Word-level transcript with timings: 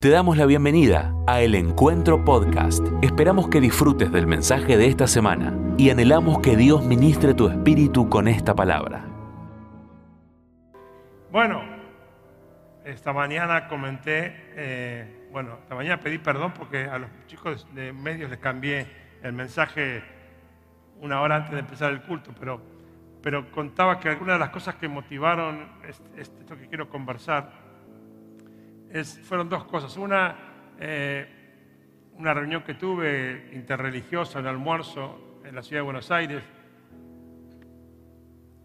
Te 0.00 0.10
damos 0.10 0.36
la 0.36 0.46
bienvenida 0.46 1.12
a 1.26 1.40
El 1.40 1.56
Encuentro 1.56 2.24
Podcast. 2.24 2.86
Esperamos 3.02 3.48
que 3.48 3.60
disfrutes 3.60 4.12
del 4.12 4.28
mensaje 4.28 4.76
de 4.76 4.86
esta 4.86 5.08
semana 5.08 5.52
y 5.76 5.90
anhelamos 5.90 6.38
que 6.38 6.56
Dios 6.56 6.84
ministre 6.84 7.34
tu 7.34 7.48
espíritu 7.48 8.08
con 8.08 8.28
esta 8.28 8.54
palabra. 8.54 9.04
Bueno, 11.32 11.64
esta 12.84 13.12
mañana 13.12 13.66
comenté, 13.66 14.36
eh, 14.54 15.28
bueno, 15.32 15.58
esta 15.62 15.74
mañana 15.74 15.98
pedí 15.98 16.18
perdón 16.18 16.54
porque 16.56 16.84
a 16.84 17.00
los 17.00 17.10
chicos 17.26 17.66
de 17.74 17.92
medios 17.92 18.30
les 18.30 18.38
cambié 18.38 18.86
el 19.24 19.32
mensaje 19.32 20.04
una 21.00 21.22
hora 21.22 21.34
antes 21.34 21.50
de 21.50 21.58
empezar 21.58 21.90
el 21.90 22.02
culto, 22.02 22.32
pero, 22.38 22.62
pero 23.20 23.50
contaba 23.50 23.98
que 23.98 24.08
algunas 24.08 24.36
de 24.36 24.38
las 24.38 24.50
cosas 24.50 24.76
que 24.76 24.86
motivaron 24.86 25.68
esto 26.16 26.56
que 26.56 26.68
quiero 26.68 26.88
conversar 26.88 27.66
fueron 29.22 29.48
dos 29.48 29.64
cosas. 29.64 29.96
Una, 29.96 30.36
eh, 30.78 31.26
una 32.14 32.34
reunión 32.34 32.62
que 32.62 32.74
tuve 32.74 33.50
interreligiosa, 33.52 34.40
en 34.40 34.46
almuerzo, 34.46 35.40
en 35.44 35.54
la 35.54 35.62
ciudad 35.62 35.80
de 35.80 35.84
Buenos 35.84 36.10
Aires, 36.10 36.42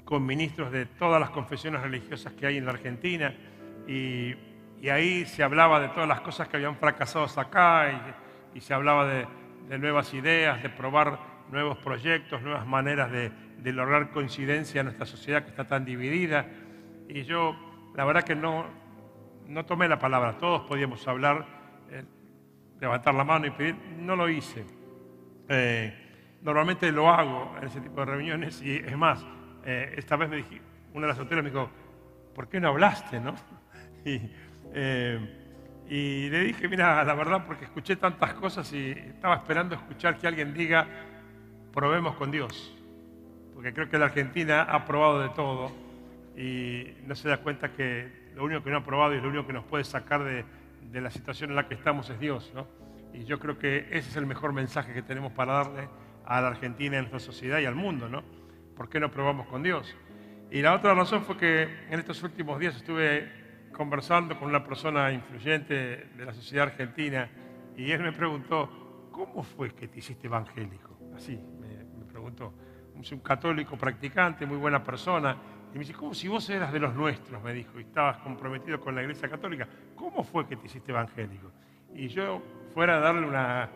con 0.04 0.26
ministros 0.26 0.72
de 0.72 0.86
todas 0.86 1.20
las 1.20 1.30
confesiones 1.30 1.82
religiosas 1.82 2.34
que 2.34 2.46
hay 2.46 2.58
en 2.58 2.66
la 2.66 2.72
Argentina, 2.72 3.34
y, 3.88 4.36
ahí 4.92 5.26
se 5.26 5.44
hablaba 5.44 5.80
de 5.80 5.88
todas 5.90 6.10
las 6.10 6.20
cosas 6.20 6.50
que 6.50 6.58
habían 6.58 6.76
fracasado 6.76 7.26
acá, 7.40 8.14
y, 8.54 8.60
se 8.60 8.74
hablaba 8.74 9.08
de, 9.08 9.28
nuevas 9.78 10.14
ideas, 10.14 10.62
de 10.62 10.70
probar 10.70 11.20
nuevos 11.50 11.78
proyectos, 11.78 12.42
nuevas 12.42 12.68
maneras 12.68 13.12
de, 13.12 13.32
de 13.60 13.72
lograr 13.72 14.12
coincidencia 14.12 14.82
en 14.82 14.88
nuestra 14.88 15.06
sociedad 15.06 15.44
que 15.44 15.52
está 15.52 15.66
tan 15.66 15.86
dividida. 15.86 16.48
Y 17.08 17.24
yo, 17.24 17.56
la 17.96 18.04
verdad 18.06 18.24
que 18.24 18.36
no, 18.36 18.66
no 19.48 19.66
tomé 19.66 19.88
la 19.88 20.00
palabra, 20.00 20.38
todos 20.38 20.62
podíamos 20.62 21.08
hablar, 21.08 21.46
eh, 21.92 22.04
levantar 22.80 23.14
la 23.14 23.24
mano 23.24 23.46
y 23.48 23.52
pedir, 23.52 23.76
no 23.98 24.16
lo 24.16 24.30
hice. 24.30 24.66
Eh, 25.50 26.40
normalmente 26.42 26.92
lo 26.92 27.10
hago 27.10 27.56
en 27.58 27.68
ese 27.68 27.82
tipo 27.82 28.02
de 28.02 28.06
reuniones 28.06 28.62
y 28.62 28.76
es 28.78 28.98
más, 28.98 29.26
eh, 29.66 29.94
esta 29.98 30.16
vez 30.16 30.30
me 30.30 30.38
dije, 30.38 30.62
una 30.94 31.08
de 31.08 31.14
las 31.14 31.20
autoridades 31.20 31.52
me 31.52 31.60
dijo, 31.60 31.72
¿por 32.36 32.48
qué 32.48 32.60
no 32.60 32.70
hablaste? 32.70 33.20
No? 33.20 33.36
Y, 34.06 34.20
y, 35.88 36.30
le 36.30 36.40
dije, 36.42 36.68
mira, 36.68 37.06
la 37.06 37.14
verdad, 37.14 37.46
porque 37.46 37.64
escuché 37.64 37.96
tantas 37.96 38.34
cosas 38.34 38.74
y 38.74 38.90
estaba 38.90 39.36
esperando 39.36 39.76
escuchar 39.76 40.18
que 40.18 40.28
alguien 40.28 40.54
diga, 40.54 40.86
probemos 41.72 42.16
con 42.16 42.30
Dios, 42.30 42.76
porque 43.54 43.72
creo 43.74 43.88
que 43.88 43.98
la 43.98 44.06
Argentina 44.06 44.64
ha 44.64 44.84
probado 44.84 45.22
de 45.22 45.30
todo 45.30 45.72
y 46.36 46.96
no 47.06 47.16
se 47.16 47.30
da 47.30 47.38
cuenta 47.38 47.72
que 47.72 48.23
lo 48.36 48.44
único 48.44 48.64
que 48.64 48.70
no 48.70 48.78
ha 48.78 48.84
probado 48.84 49.14
y 49.16 49.22
lo 49.22 49.30
único 49.30 49.48
que 49.48 49.54
nos 49.54 49.66
puede 49.66 49.84
sacar 49.84 50.24
de, 50.24 50.46
la 51.02 51.10
situación 51.10 51.52
en 51.52 51.56
la 51.56 51.68
que 51.68 51.76
estamos 51.76 52.10
es 52.10 52.20
Dios. 52.20 52.52
¿no? 52.54 52.68
Y 53.14 53.26
yo 53.26 53.40
creo 53.40 53.58
que 53.58 53.88
ese 53.92 54.10
es 54.10 54.16
el 54.16 54.26
mejor 54.26 54.54
mensaje 54.54 54.94
que 54.94 55.02
tenemos 55.02 55.32
para 55.32 55.54
darle 55.54 55.90
a 56.26 56.42
la 56.42 56.48
Argentina, 56.48 56.98
a 56.98 57.02
nuestra 57.02 57.20
sociedad 57.20 57.60
y 57.60 57.66
al 57.66 57.76
mundo. 57.76 58.10
¿no? 58.10 58.24
¿Por 58.76 58.90
qué 58.90 59.00
no 59.00 59.12
probamos 59.12 59.48
con 59.48 59.64
Dios? 59.64 59.96
Y 60.52 60.62
la 60.62 60.74
otra 60.74 60.94
razón 60.94 61.24
fue 61.24 61.38
que 61.38 61.64
en 61.90 62.00
estos 62.00 62.22
últimos 62.24 62.60
días 62.60 62.76
estuve 62.76 63.70
conversando 63.72 64.38
con 64.38 64.50
una 64.50 64.64
persona 64.64 65.12
influyente 65.12 65.74
de 66.16 66.26
la 66.26 66.34
sociedad 66.34 66.68
argentina 66.68 67.28
y 67.76 67.92
él 67.92 68.04
me 68.04 68.12
preguntó, 68.12 69.10
¿cómo 69.12 69.42
fue 69.42 69.74
que 69.74 69.88
te 69.88 70.00
hiciste 70.00 70.28
evangélico? 70.28 70.96
Así 71.16 71.40
me 71.60 72.06
preguntó. 72.06 72.54
Un 72.96 73.20
católico 73.20 73.76
practicante, 73.76 74.46
muy 74.46 74.58
buena 74.58 74.84
persona, 74.84 75.36
y 75.74 75.78
me 75.78 75.80
dice, 75.80 75.94
¿cómo 75.94 76.14
si 76.14 76.28
vos 76.28 76.48
eras 76.52 76.72
de 76.72 76.80
los 76.80 76.94
nuestros? 76.94 77.42
Me 77.42 77.52
dijo, 77.52 77.80
y 77.80 77.84
estabas 77.84 78.18
comprometido 78.18 78.80
con 78.80 78.94
la 78.94 79.02
Iglesia 79.02 79.28
Católica. 79.28 79.68
¿Cómo 79.96 80.24
fue 80.24 80.48
que 80.48 80.56
te 80.56 80.68
hiciste 80.68 80.92
evangélico? 80.92 81.52
Y 81.96 82.10
yo, 82.10 82.44
fuera 82.76 82.98
a 82.98 83.00
darle 83.00 83.26
una 83.26 83.70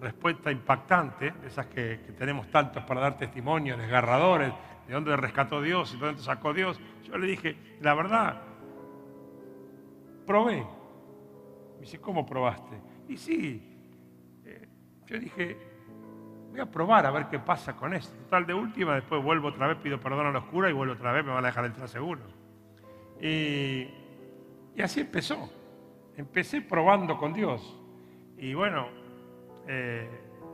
respuesta 0.00 0.50
impactante, 0.50 1.30
de 1.30 1.46
esas 1.46 1.66
que, 1.66 1.96
tenemos 2.18 2.50
tantos 2.50 2.82
para 2.84 3.02
dar 3.02 3.18
testimonios, 3.18 3.78
desgarradores, 3.78 4.52
de 4.86 4.94
dónde 4.94 5.14
rescató 5.14 5.60
Dios 5.60 5.92
y 5.92 5.98
de 5.98 6.06
dónde 6.06 6.22
sacó 6.22 6.54
Dios, 6.54 6.80
yo 7.04 7.18
le 7.18 7.26
dije, 7.26 7.76
la 7.80 7.94
verdad, 7.94 8.40
probé. 10.26 10.66
Me 11.74 11.80
dice, 11.80 12.00
¿cómo 12.00 12.24
probaste? 12.24 12.80
Y 13.08 13.16
sí, 13.18 14.40
eh, 14.46 14.68
yo 15.06 15.18
dije, 15.18 15.71
voy 16.52 16.60
a 16.60 16.66
probar 16.66 17.06
a 17.06 17.10
ver 17.10 17.26
qué 17.28 17.38
pasa 17.38 17.74
con 17.74 17.94
esto. 17.94 18.14
Total, 18.24 18.46
de 18.46 18.52
última, 18.52 18.94
después 18.94 19.22
vuelvo 19.22 19.48
otra 19.48 19.66
vez, 19.68 19.78
pido 19.78 19.98
perdón 19.98 20.26
a 20.26 20.30
la 20.30 20.40
oscura 20.40 20.68
y 20.68 20.72
vuelvo 20.72 20.92
otra 20.92 21.10
vez, 21.10 21.24
me 21.24 21.32
van 21.32 21.42
a 21.42 21.48
dejar 21.48 21.64
entrar 21.64 21.88
seguro. 21.88 22.20
Y, 23.20 23.88
así 24.80 25.00
empezó. 25.00 25.50
Empecé 26.16 26.60
probando 26.60 27.16
con 27.16 27.32
Dios. 27.32 27.80
Y 28.36 28.52
bueno, 28.52 28.88
eh, 29.66 30.06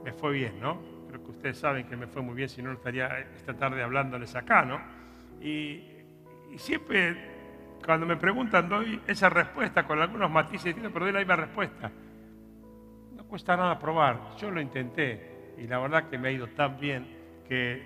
me 0.05 0.13
fue 0.13 0.33
bien, 0.33 0.61
¿no? 0.61 0.79
Creo 1.09 1.25
que 1.25 1.31
ustedes 1.33 1.59
saben 1.59 1.89
que 1.89 1.97
me 1.97 2.07
fue 2.07 2.23
muy 2.23 2.37
bien, 2.37 2.49
si 2.49 2.63
no, 2.63 2.71
estaría 2.71 3.19
esta 3.35 3.55
tarde 3.55 3.83
hablándoles 3.83 4.37
acá, 4.37 4.65
¿no? 4.65 4.81
Y, 5.41 5.83
siempre, 6.57 7.79
cuando 7.85 8.07
me 8.07 8.17
preguntan, 8.17 8.69
doy 8.69 9.01
esa 9.09 9.29
respuesta 9.29 9.85
con 9.85 10.01
algunos 10.01 10.31
matices, 10.31 10.77
pero 10.77 11.07
doy 11.07 11.13
la 11.13 11.19
misma 11.19 11.37
respuesta. 11.37 11.91
No 13.17 13.25
cuesta 13.25 13.57
nada 13.57 13.77
probar, 13.81 14.37
yo 14.37 14.49
lo 14.53 14.61
intenté 14.61 15.38
y 15.59 15.67
la 15.67 15.79
verdad 15.79 16.09
que 16.09 16.19
me 16.19 16.29
ha 16.29 16.33
ido 16.33 16.47
tan 16.49 16.79
bien 16.79 17.07
que 17.49 17.83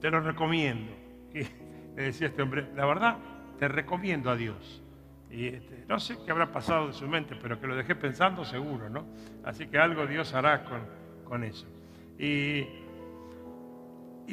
te 0.00 0.10
lo 0.10 0.20
recomiendo. 0.20 0.92
Y 1.32 1.40
le 1.96 2.02
decía 2.02 2.28
este 2.28 2.42
hombre, 2.42 2.66
la 2.74 2.84
verdad, 2.84 3.16
te 3.58 3.68
recomiendo 3.68 4.30
a 4.30 4.36
Dios. 4.36 4.82
Y 5.30 5.46
este, 5.46 5.84
no 5.88 5.98
sé 5.98 6.18
qué 6.24 6.30
habrá 6.30 6.52
pasado 6.52 6.88
de 6.88 6.92
su 6.92 7.06
mente, 7.08 7.36
pero 7.40 7.58
que 7.60 7.66
lo 7.66 7.74
dejé 7.74 7.94
pensando 7.94 8.44
seguro, 8.44 8.90
¿no? 8.90 9.06
Así 9.44 9.66
que 9.66 9.78
algo 9.78 10.06
Dios 10.06 10.34
hará 10.34 10.64
con, 10.64 10.80
con 11.24 11.44
eso. 11.44 11.66
Y, 12.18 12.66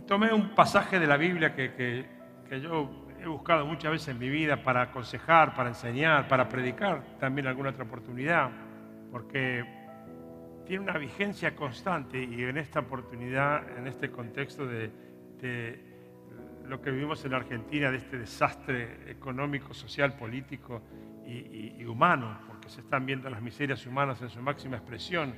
tomé 0.08 0.34
un 0.34 0.56
pasaje 0.56 0.98
de 0.98 1.06
la 1.06 1.18
Biblia 1.18 1.54
que, 1.54 1.74
que 1.74 2.62
yo 2.62 2.90
he 3.22 3.28
buscado 3.28 3.66
muchas 3.66 3.92
veces 3.92 4.08
en 4.08 4.18
mi 4.18 4.30
vida 4.30 4.64
para 4.64 4.82
aconsejar, 4.82 5.54
para 5.54 5.70
enseñar, 5.70 6.28
para 6.28 6.50
predicar 6.50 7.04
también 7.20 7.48
alguna 7.48 7.70
otra 7.70 7.84
oportunidad, 7.84 8.50
porque 9.12 9.79
tiene 10.70 10.84
una 10.84 11.00
vigencia 11.00 11.56
constante 11.56 12.24
y 12.24 12.44
en 12.44 12.56
esta 12.60 12.82
oportunidad, 12.82 13.76
en 13.76 13.88
este 13.88 14.12
contexto 14.12 14.68
de, 14.68 14.92
lo 16.68 16.80
que 16.80 16.92
vivimos 16.92 17.26
en 17.26 17.32
la 17.32 17.38
Argentina, 17.38 17.90
de 17.90 17.98
este 17.98 18.20
desastre 18.20 19.10
económico, 19.10 19.74
social, 19.74 20.16
político 20.16 20.84
y, 21.26 21.84
humano, 21.86 22.42
porque 22.46 22.70
se 22.70 22.82
están 22.82 23.04
viendo 23.08 23.32
las 23.32 23.42
miserias 23.42 23.84
humanas 23.88 24.22
en 24.22 24.30
su 24.30 24.40
máxima 24.44 24.78
expresión 24.78 25.34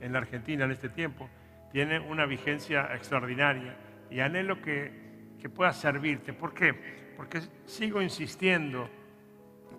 en 0.00 0.12
la 0.12 0.20
Argentina 0.20 0.66
en 0.66 0.70
este 0.70 0.88
tiempo, 0.88 1.28
tiene 1.72 1.98
una 1.98 2.24
vigencia 2.24 2.94
extraordinaria 2.94 3.76
y 4.08 4.20
anhelo 4.20 4.62
que, 4.62 5.32
que 5.40 5.48
pueda 5.48 5.72
servirte. 5.72 6.32
¿Por 6.32 6.54
qué? 6.54 7.12
Porque 7.16 7.40
sigo 7.64 8.00
insistiendo 8.00 8.88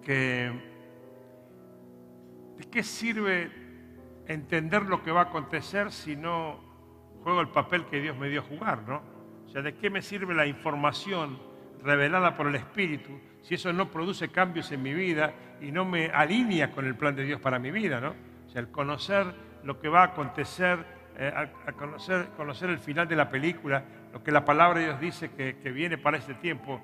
que 0.03 0.51
¿de 2.57 2.63
qué 2.69 2.84
sirve 2.84 3.67
entender 4.28 4.84
lo 4.84 5.04
que 5.04 5.12
va 5.12 5.22
a 5.22 5.24
acontecer 5.26 5.92
si 5.92 6.16
no 6.16 6.60
juego 7.24 7.42
el 7.42 7.50
papel 7.50 7.86
que 7.86 8.02
Dios 8.02 8.18
me 8.18 8.30
dio 8.30 8.42
a 8.42 8.44
jugar, 8.44 8.84
¿no? 8.88 9.02
O 9.46 9.50
sea, 9.50 9.62
¿de 9.62 9.76
qué 9.76 9.90
me 9.90 10.02
sirve 10.02 10.34
la 10.34 10.46
información 10.46 11.40
revelada 11.84 12.36
por 12.36 12.48
el 12.48 12.56
Espíritu 12.56 13.20
si 13.42 13.56
eso 13.56 13.72
no 13.72 13.90
produce 13.90 14.30
cambios 14.30 14.72
en 14.72 14.82
mi 14.82 14.94
vida 14.94 15.34
y 15.62 15.72
no 15.72 15.86
me 15.86 16.08
alinea 16.08 16.72
con 16.72 16.86
el 16.86 16.96
plan 16.96 17.16
de 17.16 17.24
Dios 17.24 17.40
para 17.40 17.60
mi 17.60 17.72
vida, 17.72 18.02
¿no? 18.02 18.14
O 18.46 18.50
sea, 18.50 18.62
el 18.62 18.70
conocer 18.70 19.26
lo 19.64 19.80
que 19.80 19.88
va 19.90 20.02
a 20.02 20.06
acontecer, 20.06 20.86
eh, 21.18 21.32
a, 21.34 21.72
conocer, 21.74 22.70
el 22.70 22.80
final 22.80 23.08
de 23.08 23.16
la 23.16 23.30
película, 23.30 23.84
lo 24.12 24.22
que 24.22 24.32
la 24.32 24.44
palabra 24.44 24.80
de 24.80 24.86
Dios 24.86 25.00
dice 25.00 25.32
que, 25.32 25.58
que 25.58 25.72
viene 25.72 25.98
para 25.98 26.18
este 26.18 26.34
tiempo, 26.36 26.82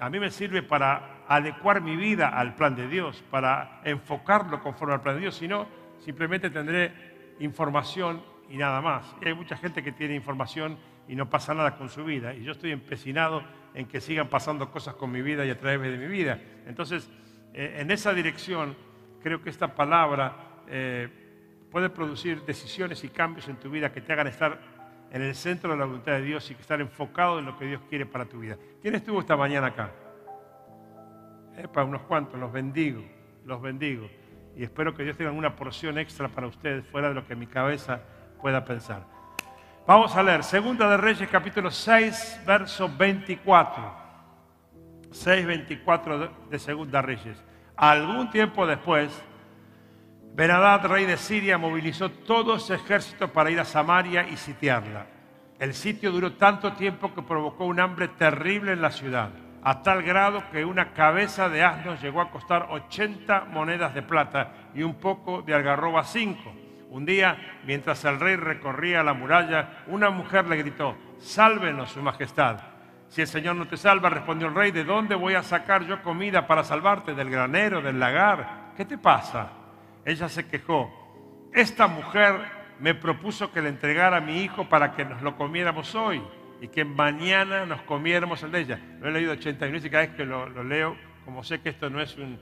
a 0.00 0.10
mí 0.10 0.18
me 0.20 0.30
sirve 0.30 0.62
para 0.62 1.24
adecuar 1.28 1.80
mi 1.80 1.96
vida 1.96 2.28
al 2.28 2.54
plan 2.54 2.74
de 2.74 2.88
Dios, 2.88 3.22
para 3.30 3.80
enfocarlo 3.84 4.60
conforme 4.60 4.94
al 4.94 5.00
plan 5.00 5.14
de 5.14 5.22
Dios, 5.22 5.36
si 5.36 5.48
no, 5.48 5.66
simplemente 6.04 6.50
tendré 6.50 6.92
información 7.38 8.22
y 8.48 8.56
nada 8.56 8.80
más. 8.80 9.14
Y 9.20 9.28
hay 9.28 9.34
mucha 9.34 9.56
gente 9.56 9.82
que 9.82 9.92
tiene 9.92 10.14
información 10.14 10.76
y 11.08 11.16
no 11.16 11.28
pasa 11.30 11.54
nada 11.54 11.76
con 11.76 11.88
su 11.88 12.04
vida. 12.04 12.34
Y 12.34 12.42
yo 12.42 12.52
estoy 12.52 12.72
empecinado 12.72 13.42
en 13.74 13.86
que 13.86 14.00
sigan 14.00 14.28
pasando 14.28 14.70
cosas 14.70 14.94
con 14.94 15.10
mi 15.10 15.22
vida 15.22 15.44
y 15.46 15.50
a 15.50 15.58
través 15.58 15.90
de 15.90 15.96
mi 15.96 16.06
vida. 16.06 16.40
Entonces, 16.66 17.08
eh, 17.54 17.76
en 17.78 17.90
esa 17.90 18.12
dirección, 18.12 18.76
creo 19.22 19.42
que 19.42 19.50
esta 19.50 19.74
palabra 19.74 20.36
eh, 20.68 21.08
puede 21.70 21.88
producir 21.88 22.42
decisiones 22.44 23.02
y 23.04 23.08
cambios 23.08 23.48
en 23.48 23.56
tu 23.56 23.70
vida 23.70 23.92
que 23.92 24.00
te 24.00 24.12
hagan 24.12 24.26
estar 24.26 24.58
en 25.10 25.22
el 25.22 25.34
centro 25.34 25.72
de 25.72 25.76
la 25.76 25.84
voluntad 25.84 26.12
de 26.12 26.22
Dios 26.22 26.50
y 26.50 26.54
estar 26.54 26.80
enfocado 26.80 27.38
en 27.38 27.44
lo 27.44 27.58
que 27.58 27.66
Dios 27.66 27.82
quiere 27.88 28.06
para 28.06 28.24
tu 28.24 28.40
vida. 28.40 28.56
¿Quién 28.80 28.94
estuvo 28.94 29.20
esta 29.20 29.36
mañana 29.36 29.68
acá? 29.68 29.92
para 31.72 31.84
unos 31.84 32.02
cuantos, 32.04 32.40
los 32.40 32.50
bendigo, 32.50 33.04
los 33.44 33.60
bendigo 33.60 34.08
y 34.56 34.64
espero 34.64 34.94
que 34.94 35.04
Dios 35.04 35.16
tenga 35.16 35.30
una 35.30 35.56
porción 35.56 35.98
extra 35.98 36.28
para 36.28 36.46
ustedes 36.46 36.86
fuera 36.86 37.08
de 37.08 37.14
lo 37.14 37.26
que 37.26 37.34
mi 37.36 37.46
cabeza 37.46 38.00
pueda 38.40 38.64
pensar. 38.64 39.04
Vamos 39.86 40.14
a 40.14 40.22
leer 40.22 40.44
Segunda 40.44 40.88
de 40.90 40.96
Reyes 40.96 41.28
capítulo 41.28 41.70
6, 41.70 42.42
verso 42.46 42.88
24. 42.96 44.02
6, 45.10 45.46
24 45.46 46.30
de 46.50 46.58
Segunda 46.58 47.02
Reyes. 47.02 47.42
Algún 47.76 48.30
tiempo 48.30 48.66
después, 48.66 49.10
Benadad, 50.34 50.86
rey 50.86 51.04
de 51.04 51.18
Siria, 51.18 51.58
movilizó 51.58 52.10
todo 52.10 52.58
su 52.58 52.72
ejército 52.72 53.28
para 53.32 53.50
ir 53.50 53.60
a 53.60 53.66
Samaria 53.66 54.26
y 54.28 54.36
sitiarla. 54.36 55.06
El 55.58 55.74
sitio 55.74 56.10
duró 56.10 56.32
tanto 56.32 56.72
tiempo 56.72 57.14
que 57.14 57.22
provocó 57.22 57.66
un 57.66 57.80
hambre 57.80 58.08
terrible 58.08 58.72
en 58.72 58.80
la 58.80 58.90
ciudad, 58.90 59.30
a 59.64 59.82
tal 59.82 60.02
grado 60.02 60.42
que 60.50 60.64
una 60.64 60.92
cabeza 60.92 61.48
de 61.48 61.62
asno 61.62 61.94
llegó 61.96 62.20
a 62.20 62.30
costar 62.30 62.66
80 62.70 63.44
monedas 63.44 63.94
de 63.94 64.02
plata 64.02 64.52
y 64.74 64.82
un 64.82 64.94
poco 64.94 65.42
de 65.42 65.54
algarroba 65.54 66.02
5. 66.02 66.52
Un 66.90 67.06
día, 67.06 67.60
mientras 67.64 68.04
el 68.04 68.18
rey 68.18 68.36
recorría 68.36 69.02
la 69.02 69.14
muralla, 69.14 69.84
una 69.86 70.10
mujer 70.10 70.46
le 70.46 70.56
gritó, 70.56 70.96
sálvenos, 71.18 71.92
su 71.92 72.02
majestad. 72.02 72.58
Si 73.08 73.20
el 73.20 73.26
Señor 73.28 73.56
no 73.56 73.68
te 73.68 73.76
salva, 73.76 74.10
respondió 74.10 74.48
el 74.48 74.54
rey, 74.54 74.72
¿de 74.72 74.84
dónde 74.84 75.14
voy 75.14 75.34
a 75.34 75.42
sacar 75.42 75.86
yo 75.86 76.02
comida 76.02 76.46
para 76.46 76.64
salvarte? 76.64 77.14
¿Del 77.14 77.30
granero, 77.30 77.80
del 77.80 78.00
lagar? 78.00 78.72
¿Qué 78.76 78.84
te 78.84 78.98
pasa? 78.98 79.50
Ella 80.04 80.28
se 80.28 80.48
quejó, 80.48 80.90
esta 81.52 81.86
mujer 81.86 82.34
me 82.80 82.94
propuso 82.94 83.52
que 83.52 83.62
le 83.62 83.68
entregara 83.68 84.16
a 84.16 84.20
mi 84.20 84.42
hijo 84.42 84.68
para 84.68 84.92
que 84.92 85.04
nos 85.04 85.22
lo 85.22 85.36
comiéramos 85.36 85.94
hoy 85.94 86.20
y 86.62 86.68
que 86.68 86.84
mañana 86.84 87.66
nos 87.66 87.82
comiéramos 87.82 88.42
el 88.42 88.52
de 88.52 88.60
ella. 88.60 88.80
Lo 89.00 89.08
he 89.08 89.12
leído 89.12 89.32
81 89.32 89.78
y 89.78 89.90
cada 89.90 90.06
vez 90.06 90.16
que 90.16 90.24
lo, 90.24 90.46
leo, 90.64 90.96
como 91.24 91.44
sé 91.44 91.60
que 91.60 91.68
esto 91.68 91.90
no 91.90 92.00
es 92.00 92.16
un, 92.16 92.38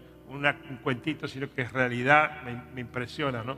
cuentito, 0.83 1.27
sino 1.27 1.53
que 1.53 1.63
es 1.63 1.73
realidad, 1.73 2.43
me, 2.45 2.63
me 2.75 2.83
impresiona, 2.83 3.43
¿no? 3.43 3.57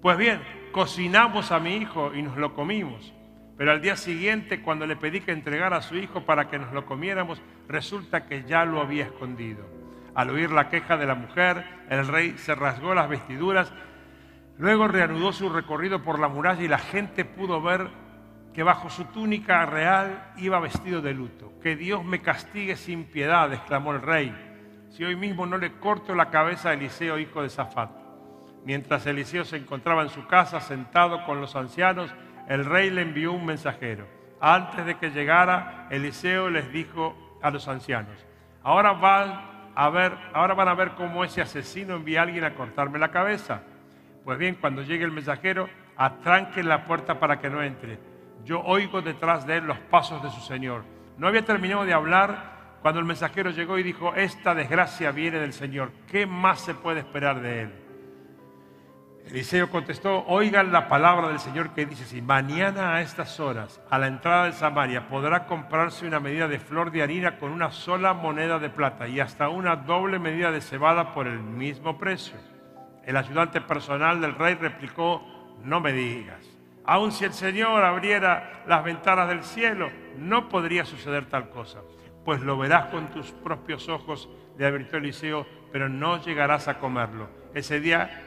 Pues 0.00 0.16
bien, 0.16 0.40
cocinamos 0.70 1.50
a 1.50 1.58
mi 1.58 1.76
hijo 1.76 2.14
y 2.14 2.22
nos 2.22 2.36
lo 2.36 2.54
comimos. 2.54 3.12
Pero 3.56 3.72
al 3.72 3.80
día 3.80 3.96
siguiente, 3.96 4.62
cuando 4.62 4.86
le 4.86 4.96
pedí 4.96 5.20
que 5.20 5.32
entregara 5.32 5.78
a 5.78 5.82
su 5.82 5.96
hijo 5.96 6.24
para 6.24 6.48
que 6.48 6.58
nos 6.58 6.72
lo 6.72 6.86
comiéramos, 6.86 7.42
resulta 7.66 8.26
que 8.26 8.44
ya 8.44 8.64
lo 8.64 8.80
había 8.80 9.06
escondido. 9.06 9.66
Al 10.14 10.30
oír 10.30 10.50
la 10.50 10.68
queja 10.68 10.96
de 10.96 11.06
la 11.06 11.14
mujer, 11.14 11.64
el 11.88 12.06
rey 12.06 12.34
se 12.36 12.54
rasgó 12.54 12.94
las 12.94 13.08
vestiduras 13.08 13.72
Luego 14.60 14.88
reanudó 14.88 15.32
su 15.32 15.48
recorrido 15.48 16.02
por 16.02 16.18
la 16.18 16.28
muralla 16.28 16.62
y 16.62 16.68
la 16.68 16.76
gente 16.76 17.24
pudo 17.24 17.62
ver 17.62 17.88
que 18.52 18.62
bajo 18.62 18.90
su 18.90 19.04
túnica 19.06 19.64
real 19.66 20.32
iba 20.36 20.58
vestido 20.60 21.00
de 21.00 21.14
luto. 21.14 21.52
Que 21.62 21.76
Dios 21.76 22.04
me 22.04 22.20
castigue 22.20 22.76
sin 22.76 23.04
piedad, 23.04 23.52
exclamó 23.52 23.92
el 23.92 24.02
rey, 24.02 24.34
si 24.90 25.04
hoy 25.04 25.14
mismo 25.14 25.46
no 25.46 25.56
le 25.56 25.78
corto 25.78 26.14
la 26.14 26.30
cabeza 26.30 26.70
a 26.70 26.74
Eliseo, 26.74 27.18
hijo 27.18 27.42
de 27.42 27.48
Zafat. 27.48 27.90
Mientras 28.64 29.06
Eliseo 29.06 29.44
se 29.44 29.56
encontraba 29.56 30.02
en 30.02 30.10
su 30.10 30.26
casa 30.26 30.60
sentado 30.60 31.24
con 31.24 31.40
los 31.40 31.54
ancianos, 31.56 32.12
el 32.48 32.64
rey 32.64 32.90
le 32.90 33.02
envió 33.02 33.32
un 33.32 33.46
mensajero. 33.46 34.06
Antes 34.40 34.84
de 34.84 34.96
que 34.96 35.10
llegara, 35.10 35.86
Eliseo 35.90 36.50
les 36.50 36.72
dijo 36.72 37.38
a 37.42 37.50
los 37.50 37.68
ancianos, 37.68 38.26
ahora 38.62 38.92
van 38.92 39.50
a 39.74 39.88
ver, 40.74 40.90
cómo 40.96 41.24
ese 41.24 41.40
asesino 41.40 41.94
envía 41.94 42.20
a 42.20 42.22
alguien 42.24 42.44
a 42.44 42.54
cortarme 42.54 42.98
la 42.98 43.10
cabeza. 43.10 43.62
Pues 44.24 44.38
bien, 44.38 44.56
cuando 44.60 44.82
llegue 44.82 45.04
el 45.04 45.12
mensajero, 45.12 45.68
atranque 45.96 46.62
la 46.62 46.84
puerta 46.84 47.18
para 47.20 47.38
que 47.38 47.48
no 47.48 47.62
entre. 47.62 47.98
Yo 48.44 48.60
oigo 48.62 49.02
detrás 49.02 49.46
de 49.46 49.58
él 49.58 49.66
los 49.66 49.78
pasos 49.78 50.22
de 50.22 50.30
su 50.30 50.40
Señor. 50.40 50.84
No 51.18 51.28
había 51.28 51.44
terminado 51.44 51.84
de 51.84 51.92
hablar 51.92 52.78
cuando 52.82 53.00
el 53.00 53.06
mensajero 53.06 53.50
llegó 53.50 53.78
y 53.78 53.82
dijo, 53.82 54.14
esta 54.14 54.54
desgracia 54.54 55.10
viene 55.10 55.38
del 55.38 55.52
Señor. 55.52 55.92
¿Qué 56.06 56.26
más 56.26 56.60
se 56.60 56.74
puede 56.74 57.00
esperar 57.00 57.40
de 57.40 57.62
él? 57.62 57.72
Eliseo 59.26 59.70
contestó, 59.70 60.24
oigan 60.26 60.72
la 60.72 60.88
palabra 60.88 61.28
del 61.28 61.38
Señor 61.38 61.70
que 61.70 61.86
dice 61.86 62.04
si 62.04 62.20
mañana 62.20 62.94
a 62.94 63.00
estas 63.00 63.38
horas, 63.38 63.80
a 63.88 63.98
la 63.98 64.08
entrada 64.08 64.46
de 64.46 64.52
Samaria, 64.52 65.08
podrá 65.08 65.46
comprarse 65.46 66.06
una 66.06 66.18
medida 66.18 66.48
de 66.48 66.58
flor 66.58 66.90
de 66.90 67.02
harina 67.02 67.38
con 67.38 67.52
una 67.52 67.70
sola 67.70 68.12
moneda 68.12 68.58
de 68.58 68.70
plata 68.70 69.06
y 69.06 69.20
hasta 69.20 69.48
una 69.48 69.76
doble 69.76 70.18
medida 70.18 70.50
de 70.50 70.60
cebada 70.60 71.14
por 71.14 71.28
el 71.28 71.38
mismo 71.38 71.96
precio. 71.96 72.36
El 73.04 73.16
ayudante 73.16 73.60
personal 73.60 74.20
del 74.20 74.34
rey 74.34 74.54
replicó, 74.54 75.22
no 75.62 75.80
me 75.80 75.92
digas, 75.92 76.49
aun 76.84 77.12
si 77.12 77.24
el 77.24 77.32
Señor 77.32 77.84
abriera 77.84 78.62
las 78.66 78.82
ventanas 78.84 79.28
del 79.28 79.42
cielo, 79.44 79.90
no 80.16 80.48
podría 80.48 80.84
suceder 80.84 81.26
tal 81.26 81.50
cosa, 81.50 81.80
pues 82.24 82.40
lo 82.40 82.58
verás 82.58 82.86
con 82.86 83.08
tus 83.10 83.32
propios 83.32 83.88
ojos, 83.88 84.28
le 84.58 84.66
advirtió 84.66 84.98
Eliseo, 84.98 85.46
pero 85.72 85.88
no 85.88 86.22
llegarás 86.22 86.68
a 86.68 86.78
comerlo. 86.78 87.28
Ese 87.54 87.80
día, 87.80 88.22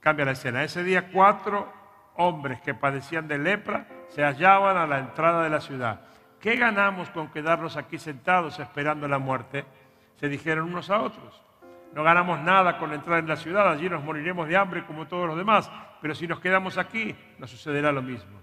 cambia 0.00 0.24
la 0.24 0.32
escena, 0.32 0.64
ese 0.64 0.82
día 0.82 1.10
cuatro 1.12 1.72
hombres 2.16 2.60
que 2.60 2.74
padecían 2.74 3.28
de 3.28 3.38
lepra 3.38 3.86
se 4.08 4.22
hallaban 4.22 4.76
a 4.76 4.86
la 4.86 4.98
entrada 4.98 5.42
de 5.42 5.50
la 5.50 5.60
ciudad. 5.60 6.02
¿Qué 6.40 6.56
ganamos 6.56 7.10
con 7.10 7.28
quedarnos 7.30 7.76
aquí 7.76 7.98
sentados 7.98 8.58
esperando 8.58 9.06
la 9.08 9.18
muerte? 9.18 9.64
Se 10.16 10.28
dijeron 10.28 10.68
unos 10.68 10.90
a 10.90 11.00
otros. 11.00 11.42
No 11.92 12.04
ganamos 12.04 12.40
nada 12.40 12.78
con 12.78 12.92
entrar 12.92 13.18
en 13.18 13.28
la 13.28 13.36
ciudad, 13.36 13.68
allí 13.68 13.88
nos 13.88 14.04
moriremos 14.04 14.46
de 14.46 14.56
hambre 14.56 14.84
como 14.84 15.08
todos 15.08 15.26
los 15.26 15.36
demás, 15.36 15.70
pero 16.00 16.14
si 16.14 16.26
nos 16.26 16.38
quedamos 16.38 16.78
aquí, 16.78 17.16
nos 17.38 17.50
sucederá 17.50 17.90
lo 17.90 18.00
mismo. 18.00 18.40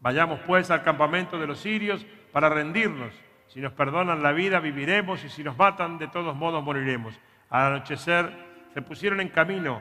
Vayamos 0.00 0.40
pues 0.46 0.70
al 0.70 0.82
campamento 0.82 1.38
de 1.38 1.46
los 1.46 1.60
sirios 1.60 2.04
para 2.32 2.48
rendirnos. 2.48 3.14
Si 3.46 3.60
nos 3.60 3.72
perdonan 3.72 4.22
la 4.22 4.32
vida, 4.32 4.58
viviremos, 4.58 5.22
y 5.24 5.28
si 5.28 5.44
nos 5.44 5.56
matan, 5.56 5.98
de 5.98 6.08
todos 6.08 6.34
modos 6.34 6.64
moriremos. 6.64 7.14
Al 7.50 7.74
anochecer 7.74 8.32
se 8.74 8.82
pusieron 8.82 9.20
en 9.20 9.28
camino, 9.28 9.80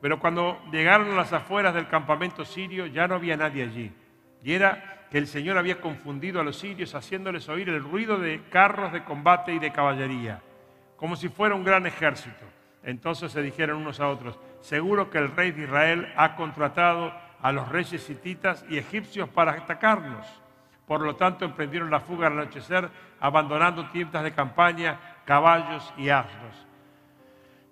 pero 0.00 0.18
cuando 0.18 0.58
llegaron 0.72 1.10
a 1.12 1.16
las 1.16 1.32
afueras 1.32 1.74
del 1.74 1.88
campamento 1.88 2.44
sirio 2.46 2.86
ya 2.86 3.06
no 3.06 3.16
había 3.16 3.36
nadie 3.36 3.64
allí. 3.64 3.92
Y 4.42 4.54
era 4.54 5.06
que 5.10 5.18
el 5.18 5.26
Señor 5.26 5.58
había 5.58 5.80
confundido 5.80 6.40
a 6.40 6.44
los 6.44 6.58
sirios 6.58 6.94
haciéndoles 6.94 7.48
oír 7.48 7.68
el 7.68 7.82
ruido 7.82 8.18
de 8.18 8.42
carros 8.48 8.92
de 8.92 9.04
combate 9.04 9.52
y 9.52 9.58
de 9.58 9.72
caballería 9.72 10.40
como 10.98 11.16
si 11.16 11.28
fuera 11.28 11.54
un 11.54 11.64
gran 11.64 11.86
ejército. 11.86 12.44
Entonces 12.82 13.32
se 13.32 13.40
dijeron 13.40 13.78
unos 13.78 14.00
a 14.00 14.08
otros, 14.08 14.38
seguro 14.60 15.10
que 15.10 15.18
el 15.18 15.34
rey 15.34 15.52
de 15.52 15.62
Israel 15.62 16.12
ha 16.16 16.36
contratado 16.36 17.12
a 17.40 17.52
los 17.52 17.68
reyes 17.68 18.08
hititas 18.10 18.64
y 18.68 18.78
egipcios 18.78 19.28
para 19.28 19.52
atacarnos. 19.52 20.26
Por 20.86 21.02
lo 21.02 21.16
tanto, 21.16 21.44
emprendieron 21.44 21.90
la 21.90 22.00
fuga 22.00 22.26
al 22.26 22.32
anochecer, 22.38 22.88
abandonando 23.20 23.88
tiendas 23.90 24.24
de 24.24 24.32
campaña, 24.32 24.98
caballos 25.24 25.92
y 25.96 26.08
asnos. 26.08 26.66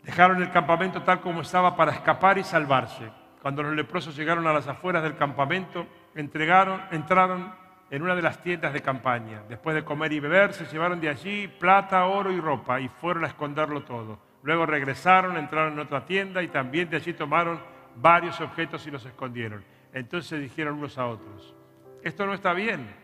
Dejaron 0.02 0.43
el 0.43 0.50
campamento 0.52 1.02
tal 1.02 1.20
como 1.20 1.40
estaba 1.40 1.75
para 1.75 1.93
escapar 1.93 2.38
y 2.38 2.44
salvarse. 2.44 3.11
Cuando 3.43 3.62
los 3.62 3.75
leprosos 3.75 4.14
llegaron 4.14 4.46
a 4.46 4.52
las 4.52 4.69
afueras 4.69 5.02
del 5.02 5.17
campamento, 5.17 5.87
entregaron, 6.14 6.81
entraron 6.90 7.52
en 7.91 8.03
una 8.03 8.15
de 8.15 8.23
las 8.23 8.43
tiendas 8.43 8.73
de 8.73 8.83
campaña. 8.83 9.43
Después 9.49 9.75
de 9.75 9.85
comer 9.85 10.12
y 10.12 10.21
beber, 10.21 10.53
se 10.53 10.65
llevaron 10.67 11.00
de 11.00 11.09
allí 11.09 11.49
plata, 11.49 12.06
oro 12.06 12.33
y 12.33 12.41
ropa 12.41 12.81
y 12.81 12.88
fueron 12.88 13.25
a 13.25 13.29
esconderlo 13.29 13.83
todo. 13.85 14.19
Luego 14.43 14.67
regresaron, 14.67 15.37
entraron 15.37 15.75
en 15.75 15.81
otra 15.81 16.05
tienda 16.05 16.43
y 16.43 16.49
también 16.49 16.91
de 16.91 16.97
allí 16.97 17.12
tomaron 17.12 17.61
varios 17.97 18.41
objetos 18.41 18.87
y 18.87 18.90
los 18.90 19.05
escondieron. 19.05 19.64
Entonces 19.93 20.40
dijeron 20.40 20.78
unos 20.78 20.99
a 20.99 21.07
otros, 21.07 21.55
esto 22.02 22.26
no 22.26 22.35
está 22.35 22.52
bien. 22.52 22.95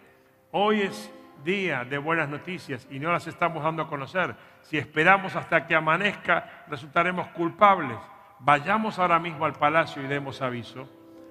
Hoy 0.51 0.83
es 0.83 1.13
día 1.45 1.85
de 1.85 1.99
buenas 1.99 2.29
noticias 2.29 2.87
y 2.91 2.99
no 2.99 3.11
las 3.11 3.27
estamos 3.27 3.63
dando 3.65 3.83
a 3.83 3.89
conocer. 3.89 4.35
Si 4.63 4.79
esperamos 4.79 5.35
hasta 5.35 5.67
que 5.67 5.75
amanezca, 5.75 6.65
resultaremos 6.69 7.29
culpables. 7.29 7.99
Vayamos 8.41 8.99
ahora 8.99 9.19
mismo 9.19 9.45
al 9.45 9.55
palacio 9.55 10.03
y 10.03 10.07
demos 10.07 10.43
aviso. 10.43 10.89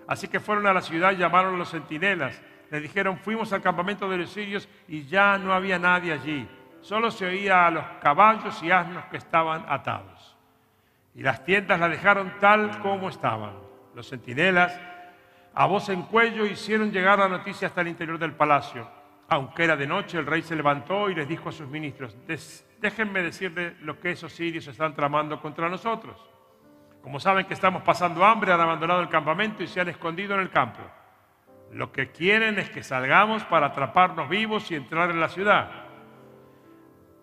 Así 0.08 0.28
que 0.28 0.40
fueron 0.40 0.68
a 0.68 0.74
la 0.74 0.82
ciudad 0.82 1.12
y 1.12 1.18
llamaron 1.18 1.56
a 1.56 1.58
los 1.58 1.72
centinelas 1.72 2.42
le 2.72 2.80
dijeron, 2.80 3.18
fuimos 3.18 3.52
al 3.52 3.62
campamento 3.62 4.10
de 4.10 4.18
los 4.18 4.32
sirios 4.32 4.68
y 4.88 5.04
ya 5.04 5.38
no 5.38 5.54
había 5.54 5.78
nadie 5.78 6.14
allí. 6.14 6.48
Solo 6.80 7.12
se 7.12 7.26
oía 7.26 7.68
a 7.68 7.72
los 7.72 7.84
caballos 8.02 8.64
y 8.64 8.72
asnos 8.72 9.04
que 9.06 9.18
estaban 9.18 9.66
atados. 9.68 10.38
Y 11.14 11.22
las 11.22 11.44
tiendas 11.44 11.78
las 11.82 11.92
dejaron 11.92 12.32
tal 12.40 12.80
como 12.80 13.10
estaban. 13.10 13.56
Los 13.94 14.10
centinelas, 14.10 14.80
a 15.54 15.66
voz 15.66 15.90
en 15.90 16.04
cuello, 16.04 16.46
hicieron 16.46 16.94
llegar 16.94 17.20
la 17.20 17.28
noticia 17.28 17.68
hasta 17.68 17.82
el 17.82 17.90
interior 17.90 18.18
del 18.18 18.32
palacio. 18.32 18.90
Aunque 19.28 19.66
era 19.66 19.76
de 19.76 19.86
noche, 19.86 20.18
el 20.18 20.26
rey 20.26 20.42
se 20.42 20.56
levantó 20.56 21.10
y 21.10 21.16
les 21.16 21.28
dijo 21.28 21.50
a 21.50 21.52
sus 21.52 21.68
ministros, 21.68 22.16
déjenme 22.80 23.22
decirle 23.22 23.76
lo 23.82 24.00
que 24.00 24.12
esos 24.12 24.32
sirios 24.32 24.66
están 24.68 24.96
tramando 24.96 25.42
contra 25.42 25.68
nosotros. 25.68 26.18
Como 27.04 27.20
saben 27.20 27.46
que 27.46 27.54
estamos 27.54 27.84
pasando 27.84 28.24
hambre, 28.24 28.54
han 28.54 28.62
abandonado 28.62 29.02
el 29.02 29.10
campamento 29.10 29.62
y 29.62 29.68
se 29.68 29.82
han 29.82 29.90
escondido 29.90 30.36
en 30.36 30.40
el 30.40 30.50
campo. 30.50 30.80
Lo 31.74 31.92
que 31.92 32.12
quieren 32.12 32.60
es 32.60 32.70
que 32.70 32.84
salgamos 32.84 33.44
para 33.46 33.68
atraparnos 33.68 34.28
vivos 34.28 34.70
y 34.72 34.76
entrar 34.76 35.10
en 35.10 35.20
la 35.20 35.30
ciudad. 35.30 35.72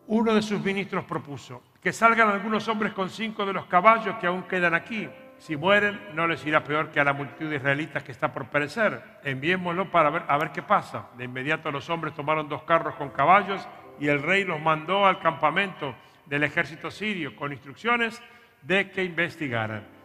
Uno 0.07 0.35
de 0.35 0.43
sus 0.43 0.65
ministros 0.65 1.05
propuso 1.05 1.63
que 1.83 1.93
salgan 1.93 2.29
algunos 2.29 2.67
hombres 2.69 2.93
con 2.93 3.11
cinco 3.11 3.45
de 3.45 3.53
los 3.53 3.67
caballos 3.67 4.17
que 4.17 4.27
aún 4.27 4.45
quedan 4.45 4.75
aquí. 4.75 5.09
Si 5.37 5.57
mueren, 5.57 6.01
no 6.15 6.27
les 6.27 6.45
irá 6.47 6.65
peor 6.65 6.91
que 6.91 6.99
a 6.99 7.05
la 7.05 7.13
multitud 7.13 7.49
de 7.49 7.57
israelitas 7.57 8.03
que 8.03 8.13
está 8.13 8.33
por 8.33 8.49
perecer. 8.49 9.01
Enviémoslo 9.23 9.91
para 9.91 10.11
ver, 10.11 10.23
a 10.27 10.39
ver 10.39 10.51
qué 10.51 10.63
pasa. 10.63 11.09
De 11.17 11.25
inmediato 11.25 11.71
los 11.71 11.89
hombres 11.91 12.15
tomaron 12.15 12.49
dos 12.49 12.63
carros 12.63 12.95
con 12.97 13.11
caballos 13.11 13.69
y 14.01 14.09
el 14.09 14.23
rey 14.23 14.45
los 14.45 14.61
mandó 14.61 15.07
al 15.07 15.21
campamento 15.21 15.95
del 16.27 16.43
ejército 16.43 16.91
sirio 16.91 17.37
con 17.37 17.53
instrucciones 17.53 18.21
de 18.63 18.91
que 18.91 19.05
investigaran. 19.05 19.98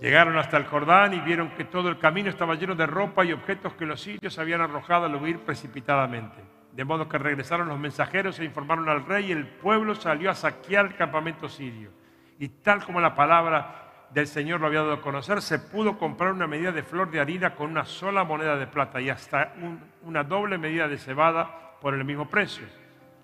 Llegaron 0.00 0.36
hasta 0.36 0.56
el 0.56 0.66
Jordán 0.66 1.14
y 1.14 1.20
vieron 1.20 1.50
que 1.50 1.64
todo 1.64 1.88
el 1.88 1.98
camino 1.98 2.28
estaba 2.28 2.56
lleno 2.56 2.74
de 2.74 2.86
ropa 2.86 3.24
y 3.24 3.32
objetos 3.32 3.74
que 3.74 3.86
los 3.86 4.00
sirios 4.00 4.38
habían 4.38 4.60
arrojado 4.60 5.06
al 5.06 5.14
huir 5.14 5.40
precipitadamente. 5.40 6.42
De 6.72 6.84
modo 6.84 7.08
que 7.08 7.18
regresaron 7.18 7.68
los 7.68 7.78
mensajeros 7.78 8.38
e 8.38 8.44
informaron 8.44 8.88
al 8.88 9.04
rey 9.04 9.26
y 9.26 9.32
el 9.32 9.46
pueblo 9.46 9.94
salió 9.94 10.30
a 10.30 10.34
saquear 10.34 10.86
el 10.86 10.96
campamento 10.96 11.48
sirio. 11.48 11.90
Y 12.38 12.48
tal 12.48 12.84
como 12.84 13.00
la 13.00 13.14
palabra 13.14 14.08
del 14.10 14.26
Señor 14.26 14.60
lo 14.60 14.66
había 14.66 14.80
dado 14.80 14.94
a 14.94 15.00
conocer, 15.00 15.40
se 15.40 15.58
pudo 15.58 15.98
comprar 15.98 16.32
una 16.32 16.46
medida 16.46 16.72
de 16.72 16.82
flor 16.82 17.10
de 17.10 17.20
harina 17.20 17.54
con 17.54 17.70
una 17.70 17.84
sola 17.84 18.24
moneda 18.24 18.56
de 18.56 18.66
plata 18.66 19.00
y 19.00 19.08
hasta 19.10 19.54
una 20.02 20.24
doble 20.24 20.58
medida 20.58 20.88
de 20.88 20.98
cebada 20.98 21.78
por 21.80 21.94
el 21.94 22.04
mismo 22.04 22.28
precio. 22.28 22.66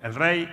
El 0.03 0.15
rey 0.15 0.49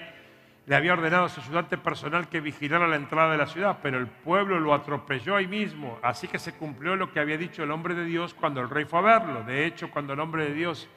le 0.65 0.75
había 0.75 0.93
ordenado 0.93 1.25
a 1.25 1.29
su 1.29 1.41
ayudante 1.41 1.77
personal 1.77 2.27
que 2.27 2.41
vigilara 2.41 2.88
la 2.88 2.95
entrada 2.95 3.31
de 3.31 3.38
la 3.38 3.48
ciudad, 3.48 3.77
pero 3.84 4.00
el 4.00 4.07
pueblo 4.07 4.60
lo 4.60 4.74
atropelló 4.74 5.36
ahí 5.36 5.48
mismo, 5.48 6.00
así 6.01 6.27
que 6.27 6.39
se 6.39 6.53
cumplió 6.53 6.95
lo 6.95 7.12
que 7.12 7.19
había 7.19 7.38
dicho 7.38 7.63
el 7.63 7.72
hombre 7.72 7.93
de 7.93 8.05
Dios 8.05 8.34
cuando 8.34 8.62
el 8.62 8.69
rey 8.69 8.86
fue 8.86 9.00
a 9.00 9.19
verlo. 9.19 9.43
De 9.43 9.65
hecho, 9.65 9.91
cuando 9.91 10.13
el 10.13 10.19
hombre 10.19 10.45
de 10.45 10.53
Dios 10.53 10.89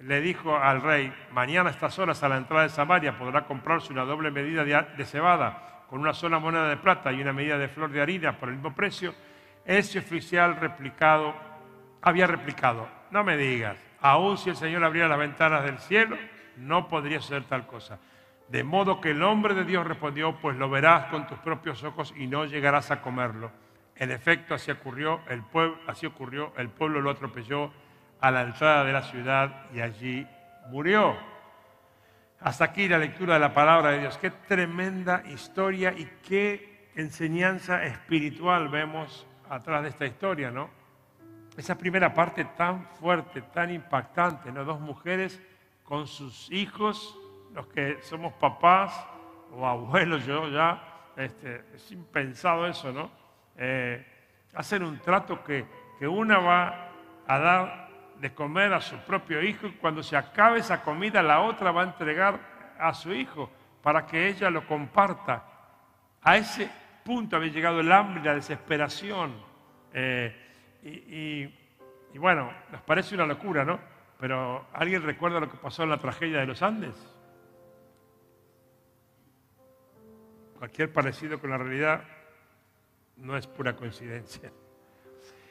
le 0.00 0.22
dijo 0.22 0.56
al 0.56 0.80
rey, 0.80 1.12
mañana 1.32 1.68
a 1.68 1.72
estas 1.72 1.98
horas 1.98 2.22
a 2.22 2.28
la 2.28 2.38
entrada 2.38 2.62
de 2.62 2.70
Samaria 2.70 3.18
podrá 3.18 3.44
comprarse 3.44 3.92
una 3.92 4.04
doble 4.04 4.30
medida 4.30 4.64
de 4.64 5.04
cebada 5.04 5.84
con 5.90 6.00
una 6.00 6.14
sola 6.14 6.38
moneda 6.38 6.68
de 6.68 6.76
plata 6.76 7.12
y 7.12 7.20
una 7.20 7.32
medida 7.32 7.58
de 7.58 7.66
flor 7.66 7.90
de 7.90 8.00
harina 8.00 8.38
por 8.38 8.48
el 8.48 8.54
mismo 8.54 8.72
precio, 8.72 9.12
ese 9.64 9.98
oficial 9.98 10.56
había 12.00 12.26
replicado, 12.28 12.88
no 13.10 13.24
me 13.24 13.36
digas, 13.36 13.76
aun 14.00 14.38
si 14.38 14.50
el 14.50 14.56
Señor 14.56 14.84
abriera 14.84 15.08
las 15.08 15.18
ventanas 15.18 15.64
del 15.64 15.80
cielo, 15.80 16.16
no 16.56 16.88
podría 16.88 17.20
ser 17.20 17.42
tal 17.42 17.66
cosa. 17.66 17.98
De 18.50 18.64
modo 18.64 19.00
que 19.00 19.12
el 19.12 19.22
hombre 19.22 19.54
de 19.54 19.64
Dios 19.64 19.86
respondió, 19.86 20.34
pues 20.40 20.56
lo 20.56 20.68
verás 20.68 21.06
con 21.06 21.24
tus 21.28 21.38
propios 21.38 21.84
ojos 21.84 22.12
y 22.16 22.26
no 22.26 22.46
llegarás 22.46 22.90
a 22.90 23.00
comerlo. 23.00 23.52
En 23.94 24.10
efecto, 24.10 24.54
así 24.54 24.72
ocurrió, 24.72 25.20
el 25.28 25.44
pueblo, 25.44 25.78
así 25.86 26.04
ocurrió, 26.04 26.52
el 26.56 26.68
pueblo 26.68 27.00
lo 27.00 27.10
atropelló 27.10 27.70
a 28.20 28.30
la 28.32 28.42
entrada 28.42 28.84
de 28.84 28.92
la 28.92 29.02
ciudad 29.02 29.66
y 29.72 29.80
allí 29.80 30.26
murió. 30.68 31.16
Hasta 32.40 32.64
aquí 32.64 32.88
la 32.88 32.98
lectura 32.98 33.34
de 33.34 33.40
la 33.40 33.54
palabra 33.54 33.90
de 33.90 34.00
Dios. 34.00 34.18
Qué 34.18 34.30
tremenda 34.30 35.22
historia 35.28 35.92
y 35.96 36.10
qué 36.26 36.88
enseñanza 36.96 37.84
espiritual 37.84 38.68
vemos 38.68 39.28
atrás 39.48 39.84
de 39.84 39.90
esta 39.90 40.06
historia, 40.06 40.50
¿no? 40.50 40.70
Esa 41.56 41.78
primera 41.78 42.12
parte 42.12 42.44
tan 42.56 42.84
fuerte, 42.96 43.42
tan 43.42 43.70
impactante, 43.70 44.50
¿no? 44.50 44.64
Dos 44.64 44.80
mujeres 44.80 45.40
con 45.84 46.08
sus 46.08 46.50
hijos, 46.50 47.19
los 47.52 47.66
que 47.68 48.00
somos 48.02 48.32
papás 48.34 49.06
o 49.52 49.66
abuelos, 49.66 50.24
yo 50.24 50.48
ya, 50.48 50.82
este, 51.16 51.64
es 51.74 51.90
impensado 51.92 52.66
eso, 52.66 52.92
¿no? 52.92 53.10
Eh, 53.56 54.06
hacen 54.54 54.82
un 54.82 54.98
trato 55.00 55.42
que, 55.42 55.64
que 55.98 56.06
una 56.06 56.38
va 56.38 56.90
a 57.26 57.38
dar 57.38 57.90
de 58.18 58.32
comer 58.34 58.72
a 58.72 58.80
su 58.80 58.96
propio 58.98 59.42
hijo 59.42 59.66
y 59.66 59.72
cuando 59.72 60.02
se 60.02 60.16
acabe 60.16 60.60
esa 60.60 60.82
comida 60.82 61.22
la 61.22 61.40
otra 61.40 61.72
va 61.72 61.82
a 61.82 61.84
entregar 61.84 62.38
a 62.78 62.92
su 62.92 63.12
hijo 63.12 63.50
para 63.82 64.06
que 64.06 64.28
ella 64.28 64.50
lo 64.50 64.66
comparta. 64.66 65.44
A 66.22 66.36
ese 66.36 66.70
punto 67.04 67.36
había 67.36 67.50
llegado 67.50 67.80
el 67.80 67.90
hambre 67.90 68.20
y 68.20 68.24
la 68.24 68.34
desesperación. 68.34 69.34
Eh, 69.92 70.36
y, 70.82 72.18
bueno, 72.18 72.52
nos 72.70 72.82
parece 72.82 73.14
una 73.14 73.26
locura, 73.26 73.64
¿no? 73.64 73.78
Pero 74.18 74.66
¿alguien 74.72 75.02
recuerda 75.02 75.40
lo 75.40 75.50
que 75.50 75.56
pasó 75.56 75.82
en 75.82 75.90
la 75.90 75.98
tragedia 75.98 76.40
de 76.40 76.46
los 76.46 76.62
Andes? 76.62 76.94
Cualquier 80.60 80.92
parecido 80.92 81.40
con 81.40 81.48
la 81.48 81.56
realidad 81.56 82.02
no 83.16 83.34
es 83.34 83.46
pura 83.46 83.74
coincidencia. 83.74 84.52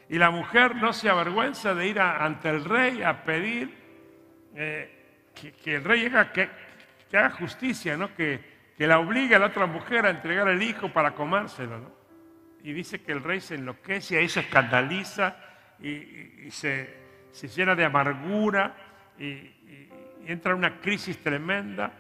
Y 0.08 0.20
la 0.20 0.30
mujer 0.30 0.76
no 0.76 0.94
se 0.94 1.10
avergüenza 1.10 1.74
de 1.74 1.88
ir 1.88 2.00
ante 2.00 2.48
el 2.48 2.64
rey 2.64 3.02
a 3.02 3.24
pedir 3.24 3.74
eh, 4.54 5.32
que, 5.64 5.78
el 5.78 5.84
rey 5.84 6.06
haga, 6.06 6.32
que, 6.32 6.48
haga 7.12 7.32
justicia, 7.32 7.98
¿no? 7.98 8.14
que, 8.14 8.60
la 8.78 9.00
obligue 9.00 9.34
a 9.34 9.40
la 9.40 9.48
otra 9.48 9.66
mujer 9.66 10.06
a 10.06 10.12
entregar 10.12 10.48
el 10.48 10.62
hijo 10.62 10.94
para 10.94 11.16
comérselo. 11.16 11.92
Y 12.62 12.72
dice 12.72 13.02
que 13.02 13.12
el 13.12 13.24
rey 13.24 13.42
se 13.42 13.56
enloquece, 13.56 14.16
ahí 14.16 14.30
se 14.30 14.42
escandaliza 14.42 15.38
y, 15.80 16.52
se, 16.52 16.88
llena 17.56 17.74
de 17.74 17.84
amargura 17.84 18.76
y, 19.18 19.56
entra 20.28 20.52
en 20.52 20.60
una 20.60 20.80
crisis 20.80 21.18
tremenda 21.18 21.94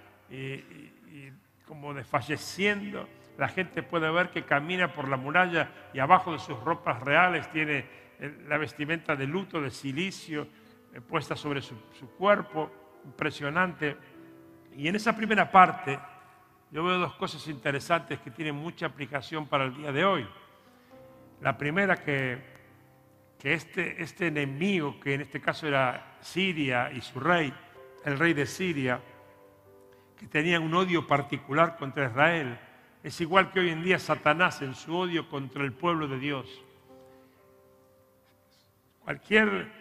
como 1.70 1.94
desfalleciendo 1.94 3.08
la 3.40 3.48
gente 3.48 3.84
puede 3.84 4.12
ver 4.12 4.32
que 4.32 4.44
camina 4.44 4.92
por 4.92 5.08
la 5.08 5.16
muralla 5.16 5.72
y 5.94 6.00
abajo 6.00 6.34
de 6.34 6.40
sus 6.40 6.60
ropas 6.60 7.00
reales 7.02 7.50
tiene 7.52 7.86
la 8.50 8.58
vestimenta 8.58 9.16
de 9.16 9.26
luto, 9.26 9.62
de 9.62 9.72
silicio, 9.72 10.46
eh, 10.94 11.00
puesta 11.00 11.38
sobre 11.38 11.62
su, 11.62 11.78
cuerpo, 12.18 13.00
impresionante. 13.06 13.96
Y 14.76 14.90
en 14.90 14.98
esa 14.98 15.16
primera 15.16 15.50
parte 15.50 15.98
yo 16.70 16.84
veo 16.84 16.98
dos 16.98 17.16
cosas 17.16 17.48
interesantes 17.48 18.20
que 18.20 18.30
tienen 18.30 18.56
mucha 18.56 18.88
aplicación 18.88 19.48
para 19.48 19.64
el 19.64 19.74
día 19.74 19.94
de 19.94 20.04
hoy. 20.04 20.28
La 21.40 21.58
primera 21.58 21.96
que, 21.96 22.40
que 23.40 23.54
este, 23.54 24.04
este 24.04 24.28
enemigo, 24.28 25.00
que 25.00 25.14
en 25.14 25.22
este 25.22 25.40
caso 25.40 25.66
era 25.66 26.18
Siria 26.20 26.92
y 26.92 27.00
su 27.00 27.22
rey, 27.22 27.54
el 28.04 28.20
rey 28.20 28.34
de 28.34 28.46
Siria, 28.46 29.00
que 30.20 30.28
tenía 30.28 30.60
un 30.60 30.76
odio 30.76 31.08
particular 31.08 31.78
contra 31.78 32.08
Israel, 32.08 32.60
es 33.02 33.22
igual 33.22 33.52
que 33.52 33.62
hoy 33.62 33.70
en 33.70 33.82
día 33.82 33.98
Satanás 33.98 34.62
en 34.62 34.76
su 34.76 34.94
odio 34.96 35.30
contra 35.30 35.64
el 35.64 35.72
pueblo 35.72 36.10
de 36.10 36.20
Dios. 36.20 36.46
Cualquier 39.00 39.72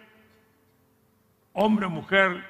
hombre 1.51 1.87
o 1.87 1.89
mujer 1.89 2.41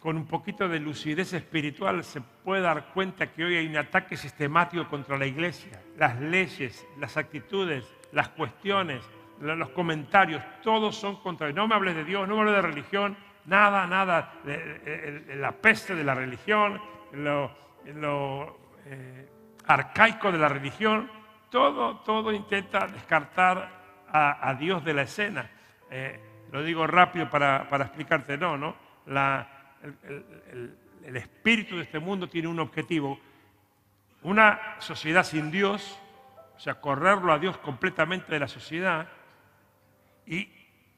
con 0.00 0.16
un 0.16 0.26
poquito 0.26 0.68
de 0.68 0.80
lucidez 0.80 1.32
espiritual 1.32 2.02
se 2.02 2.20
puede 2.20 2.62
dar 2.62 2.92
cuenta 2.92 3.32
que 3.32 3.44
hoy 3.44 3.56
hay 3.56 3.66
un 3.68 3.76
ataque 3.76 4.16
sistemático 4.16 4.88
contra 4.88 5.16
la 5.16 5.26
iglesia. 5.26 5.80
Las 5.96 6.20
leyes, 6.20 6.84
las 6.98 7.16
actitudes, 7.16 7.84
las 8.10 8.30
cuestiones, 8.30 9.02
los 9.40 9.70
comentarios, 9.70 10.42
todos 10.62 10.96
son 10.96 11.16
contra. 11.16 11.52
No 11.52 11.68
me 11.68 11.76
hables 11.76 11.94
de 11.94 12.04
Dios, 12.04 12.26
no 12.28 12.34
me 12.34 12.40
hables 12.40 12.56
de 12.56 12.62
religión, 12.62 13.16
nada, 13.46 13.86
nada. 13.86 14.40
La 15.36 15.52
peste 15.52 15.94
de 15.94 16.04
la 16.04 16.14
religión, 16.14 16.80
lo, 17.12 18.58
eh, 18.84 19.28
arcaico 19.66 20.30
de 20.30 20.38
la 20.38 20.48
religión, 20.48 21.10
todo, 21.50 21.98
todo 21.98 22.32
intenta 22.32 22.86
descartar 22.86 23.76
a, 24.08 24.54
Dios 24.54 24.84
de 24.84 24.94
la 24.94 25.02
escena. 25.02 25.50
Eh, 25.90 26.20
lo 26.52 26.62
digo 26.62 26.86
rápido 26.86 27.28
para, 27.28 27.66
explicarte, 27.80 28.38
no, 28.38 28.56
¿no? 28.56 28.76
el, 29.06 30.76
el, 31.04 31.16
espíritu 31.16 31.76
de 31.76 31.82
este 31.82 31.98
mundo 31.98 32.28
tiene 32.28 32.48
un 32.48 32.60
objetivo, 32.60 33.18
una 34.22 34.76
sociedad 34.78 35.24
sin 35.24 35.50
Dios, 35.50 36.00
o 36.56 36.58
sea, 36.58 36.80
correrlo 36.80 37.32
a 37.32 37.38
Dios 37.38 37.58
completamente 37.58 38.32
de 38.32 38.40
la 38.40 38.48
sociedad, 38.48 39.08
y 40.26 40.50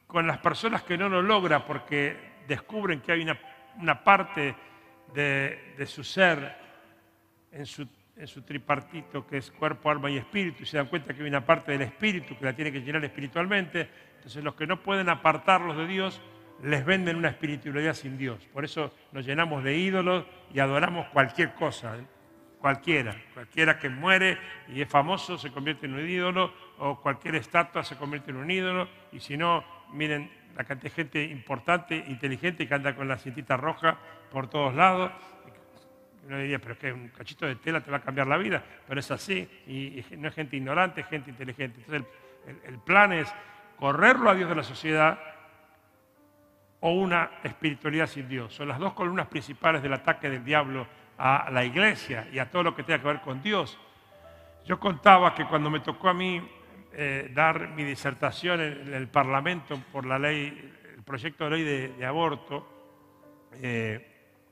con 0.06 0.26
las 0.26 0.38
personas 0.38 0.82
que 0.82 0.96
no 0.96 1.08
lo 1.08 1.22
logra 1.22 1.64
porque 1.64 2.37
descubren 2.48 3.00
que 3.00 3.12
hay 3.12 3.22
una, 3.22 3.38
una 3.78 4.02
parte 4.02 4.56
de, 5.14 5.74
de 5.78 5.86
su 5.86 6.02
ser 6.02 6.56
en 7.52 7.64
su 7.64 7.86
en 8.18 8.26
su 8.26 8.42
tripartito 8.42 9.26
que 9.26 9.36
es 9.38 9.50
cuerpo, 9.50 9.90
alma 9.90 10.10
y 10.10 10.16
espíritu 10.16 10.64
y 10.64 10.66
se 10.66 10.76
dan 10.76 10.86
cuenta 10.86 11.14
que 11.14 11.22
hay 11.22 11.28
una 11.28 11.44
parte 11.44 11.72
del 11.72 11.82
espíritu 11.82 12.36
que 12.36 12.44
la 12.44 12.52
tiene 12.52 12.72
que 12.72 12.80
llenar 12.80 13.04
espiritualmente. 13.04 13.88
Entonces 14.16 14.42
los 14.42 14.54
que 14.54 14.66
no 14.66 14.82
pueden 14.82 15.08
apartarlos 15.08 15.76
de 15.76 15.86
Dios 15.86 16.20
les 16.62 16.84
venden 16.84 17.16
una 17.16 17.28
espiritualidad 17.28 17.94
sin 17.94 18.18
Dios. 18.18 18.44
Por 18.52 18.64
eso 18.64 18.92
nos 19.12 19.24
llenamos 19.24 19.62
de 19.62 19.76
ídolos 19.76 20.24
y 20.52 20.58
adoramos 20.58 21.06
cualquier 21.08 21.54
cosa, 21.54 21.96
¿eh? 21.96 22.04
cualquiera. 22.60 23.14
Cualquiera 23.34 23.78
que 23.78 23.88
muere 23.88 24.38
y 24.66 24.82
es 24.82 24.88
famoso 24.88 25.38
se 25.38 25.52
convierte 25.52 25.86
en 25.86 25.94
un 25.94 26.08
ídolo 26.08 26.52
o 26.78 27.00
cualquier 27.00 27.36
estatua 27.36 27.84
se 27.84 27.96
convierte 27.96 28.32
en 28.32 28.38
un 28.38 28.50
ídolo. 28.50 28.88
Y 29.12 29.20
si 29.20 29.36
no, 29.36 29.64
miren 29.92 30.30
la 30.56 30.64
cantidad 30.64 30.90
de 30.90 31.02
gente 31.02 31.22
importante, 31.24 31.96
inteligente 31.96 32.66
que 32.66 32.74
anda 32.74 32.94
con 32.94 33.08
la 33.08 33.16
cintita 33.16 33.56
roja 33.56 33.96
por 34.30 34.48
todos 34.48 34.74
lados 34.74 35.12
uno 36.28 36.38
diría, 36.38 36.58
pero 36.58 36.74
es 36.74 36.78
que 36.78 36.92
un 36.92 37.08
cachito 37.08 37.46
de 37.46 37.56
tela 37.56 37.80
te 37.80 37.90
va 37.90 37.96
a 37.96 38.02
cambiar 38.02 38.26
la 38.26 38.36
vida, 38.36 38.62
pero 38.86 39.00
es 39.00 39.10
así, 39.10 39.48
y, 39.66 40.04
no 40.18 40.28
es 40.28 40.34
gente 40.34 40.56
ignorante, 40.56 41.00
es 41.00 41.06
gente 41.06 41.30
inteligente. 41.30 41.80
Entonces 41.80 42.06
el, 42.66 42.78
plan 42.80 43.14
es 43.14 43.32
correrlo 43.78 44.28
a 44.28 44.34
Dios 44.34 44.48
de 44.48 44.54
la 44.54 44.62
sociedad 44.62 45.18
o 46.80 46.90
una 46.90 47.30
espiritualidad 47.42 48.06
sin 48.06 48.28
Dios. 48.28 48.54
Son 48.54 48.68
las 48.68 48.78
dos 48.78 48.92
columnas 48.92 49.26
principales 49.28 49.82
del 49.82 49.94
ataque 49.94 50.28
del 50.28 50.44
diablo 50.44 50.86
a 51.16 51.48
la 51.50 51.64
iglesia 51.64 52.28
y 52.30 52.38
a 52.38 52.50
todo 52.50 52.62
lo 52.62 52.76
que 52.76 52.82
tenga 52.82 53.00
que 53.00 53.08
ver 53.08 53.20
con 53.22 53.42
Dios. 53.42 53.78
Yo 54.66 54.78
contaba 54.78 55.34
que 55.34 55.46
cuando 55.46 55.70
me 55.70 55.80
tocó 55.80 56.10
a 56.10 56.14
mí 56.14 56.46
eh, 57.00 57.30
dar 57.32 57.68
mi 57.68 57.84
disertación 57.84 58.60
en, 58.60 58.92
el 58.92 59.06
Parlamento 59.06 59.80
por 59.92 60.04
la 60.04 60.18
ley, 60.18 60.74
el 60.96 61.04
proyecto 61.04 61.44
de 61.44 61.50
ley 61.50 61.92
de, 61.96 62.04
aborto, 62.04 62.66
eh, 63.62 64.04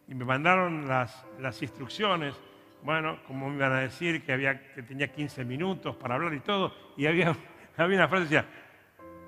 y 0.06 0.14
me 0.14 0.24
mandaron 0.24 0.86
las, 0.86 1.26
las 1.40 1.60
instrucciones, 1.60 2.40
bueno, 2.84 3.18
como 3.26 3.48
me 3.48 3.56
iban 3.56 3.72
a 3.72 3.80
decir 3.80 4.22
que, 4.24 4.32
había, 4.32 4.72
que 4.74 4.84
tenía 4.84 5.12
15 5.12 5.44
minutos 5.44 5.96
para 5.96 6.14
hablar 6.14 6.34
y 6.34 6.38
todo, 6.38 6.72
y 6.96 7.06
había, 7.06 7.36
había 7.76 7.96
una 7.96 8.06
frase 8.06 8.28
que 8.28 8.34
decía, 8.36 8.48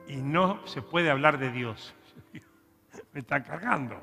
y 0.07 0.17
no 0.19 0.65
se 0.69 0.81
puede 0.81 1.11
hablar 1.11 1.39
de 1.39 1.51
Dios. 1.51 1.97
me 3.13 3.19
están 3.19 3.43
cargando. 3.43 3.97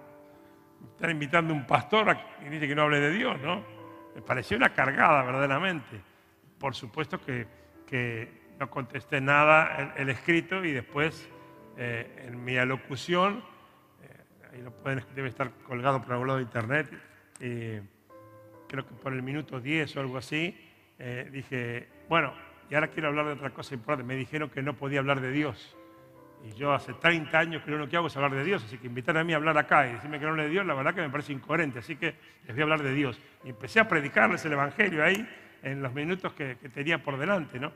Me 0.82 0.90
están 0.90 1.12
invitando 1.12 1.54
un 1.54 1.66
pastor 1.66 2.18
y 2.46 2.50
dice 2.50 2.68
que 2.68 2.76
no 2.76 2.82
hable 2.82 3.00
de 3.00 3.12
Dios, 3.12 3.40
¿no? 3.40 3.64
Me 4.14 4.22
pareció 4.22 4.58
una 4.58 4.74
cargada 4.74 5.24
verdaderamente. 5.24 6.02
Por 6.60 6.76
supuesto 6.76 7.18
que, 7.22 7.48
que 7.88 8.45
no 8.60 8.70
contesté 8.70 9.22
nada 9.22 9.94
en 9.96 10.02
el 10.02 10.10
escrito 10.10 10.64
y 10.64 10.72
después 10.72 11.30
eh, 11.78 12.26
en 12.28 12.44
mi 12.44 12.58
alocución, 12.58 13.44
eh, 14.02 14.54
ahí 14.54 14.62
lo 14.62 14.72
pueden, 14.72 15.04
debe 15.16 15.30
estar 15.30 15.52
colgado 15.68 16.02
por 16.02 16.14
algún 16.14 16.28
lado 16.28 16.40
de 16.40 16.46
internet, 16.46 16.90
creo 18.68 18.86
que 18.86 18.94
por 18.96 19.14
el 19.14 19.22
minuto 19.22 19.60
10 19.60 19.96
o 19.98 20.00
algo 20.00 20.18
así, 20.18 20.58
eh, 20.98 21.30
dije, 21.32 21.88
bueno, 22.08 22.34
y 22.70 22.76
ahora 22.76 22.88
quiero 22.88 23.10
hablar 23.10 23.26
de 23.26 23.34
otra 23.34 23.52
cosa 23.52 23.76
importante. 23.76 24.08
Me 24.08 24.16
dijeron 24.16 24.50
que 24.50 24.62
no 24.62 24.76
podía 24.76 25.00
hablar 25.00 25.22
de 25.22 25.32
Dios. 25.32 25.76
Y 26.44 26.54
yo 26.54 26.74
hace 26.74 26.94
30 26.94 27.38
años 27.38 27.64
que 27.64 27.72
lo 27.72 27.88
que 27.90 27.98
hago 27.98 28.08
es 28.08 28.16
hablar 28.16 28.36
de 28.36 28.44
Dios, 28.44 28.64
así 28.64 28.78
que 28.78 28.88
invitar 28.88 29.18
a 29.18 29.24
mí 29.24 29.34
a 29.34 29.38
hablar 29.38 29.58
acá 29.58 29.88
y 29.88 29.94
decirme 29.94 30.20
que 30.20 30.26
no 30.26 30.36
le 30.36 30.44
de 30.44 30.50
Dios, 30.50 30.66
la 30.66 30.76
verdad 30.76 30.94
que 30.94 31.02
me 31.02 31.10
parece 31.10 31.34
incoherente, 31.34 31.80
así 31.80 31.96
que 31.96 32.16
les 32.46 32.56
voy 32.56 32.60
a 32.60 32.64
hablar 32.64 32.84
de 32.84 32.94
Dios. 32.94 33.20
Y 33.44 33.50
empecé 33.50 33.80
a 33.80 33.88
predicarles 33.88 34.46
el 34.46 34.54
Evangelio 34.54 35.04
ahí 35.04 35.28
en 35.64 35.82
los 35.82 35.94
minutos 35.94 36.34
que, 36.34 36.56
tenía 36.74 37.02
por 37.02 37.18
delante, 37.18 37.60
¿no? 37.60 37.72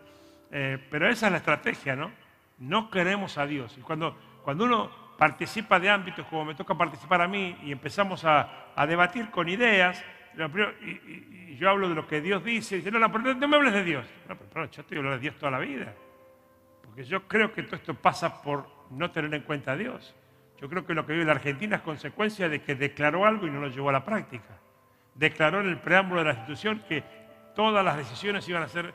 Eh, 0.51 0.77
pero 0.89 1.07
esa 1.07 1.27
es 1.27 1.31
la 1.31 1.37
estrategia, 1.37 1.95
¿no? 1.95 2.11
No 2.59 2.89
queremos 2.89 3.37
a 3.37 3.45
Dios. 3.45 3.77
Y 3.77 3.81
cuando, 3.81 4.17
cuando 4.43 4.65
uno 4.65 4.91
participa 5.17 5.79
de 5.79 5.89
ámbitos 5.89 6.25
como 6.27 6.45
me 6.45 6.55
toca 6.55 6.75
participar 6.75 7.21
a 7.21 7.27
mí 7.27 7.57
y 7.63 7.71
empezamos 7.71 8.23
a, 8.25 8.71
a 8.75 8.87
debatir 8.87 9.29
con 9.29 9.49
ideas, 9.49 10.03
y, 10.81 11.55
yo 11.57 11.69
hablo 11.69 11.89
de 11.89 11.95
lo 11.95 12.07
que 12.07 12.21
Dios 12.21 12.43
dice, 12.43 12.75
y 12.75 12.77
dice, 12.79 12.91
no, 12.91 12.99
no, 12.99 13.07
no 13.09 13.47
me 13.47 13.55
hables 13.57 13.73
de 13.73 13.83
Dios. 13.83 14.05
No, 14.27 14.37
pero, 14.37 14.69
yo 14.69 14.81
estoy 14.81 14.97
hablando 14.97 15.17
de 15.17 15.21
Dios 15.21 15.35
toda 15.35 15.51
la 15.51 15.59
vida. 15.59 15.93
Porque 16.83 17.03
yo 17.03 17.27
creo 17.27 17.51
que 17.51 17.63
todo 17.63 17.75
esto 17.75 17.93
pasa 17.93 18.41
por 18.41 18.67
no 18.91 19.11
tener 19.11 19.33
en 19.33 19.41
cuenta 19.41 19.73
a 19.73 19.75
Dios. 19.75 20.15
Yo 20.59 20.69
creo 20.69 20.85
que 20.85 20.93
lo 20.93 21.05
que 21.05 21.13
vive 21.13 21.25
la 21.25 21.33
Argentina 21.33 21.77
es 21.77 21.81
consecuencia 21.81 22.49
de 22.49 22.61
que 22.61 22.75
declaró 22.75 23.25
algo 23.25 23.47
y 23.47 23.49
no 23.49 23.61
lo 23.61 23.67
llevó 23.67 23.89
a 23.89 23.93
la 23.93 24.05
práctica. 24.05 24.57
Declaró 25.15 25.61
en 25.61 25.69
el 25.69 25.79
preámbulo 25.79 26.21
de 26.21 26.27
la 26.27 26.33
institución 26.33 26.83
que 26.87 27.03
todas 27.55 27.83
las 27.83 27.97
decisiones 27.97 28.47
iban 28.47 28.63
a 28.63 28.67
ser 28.67 28.93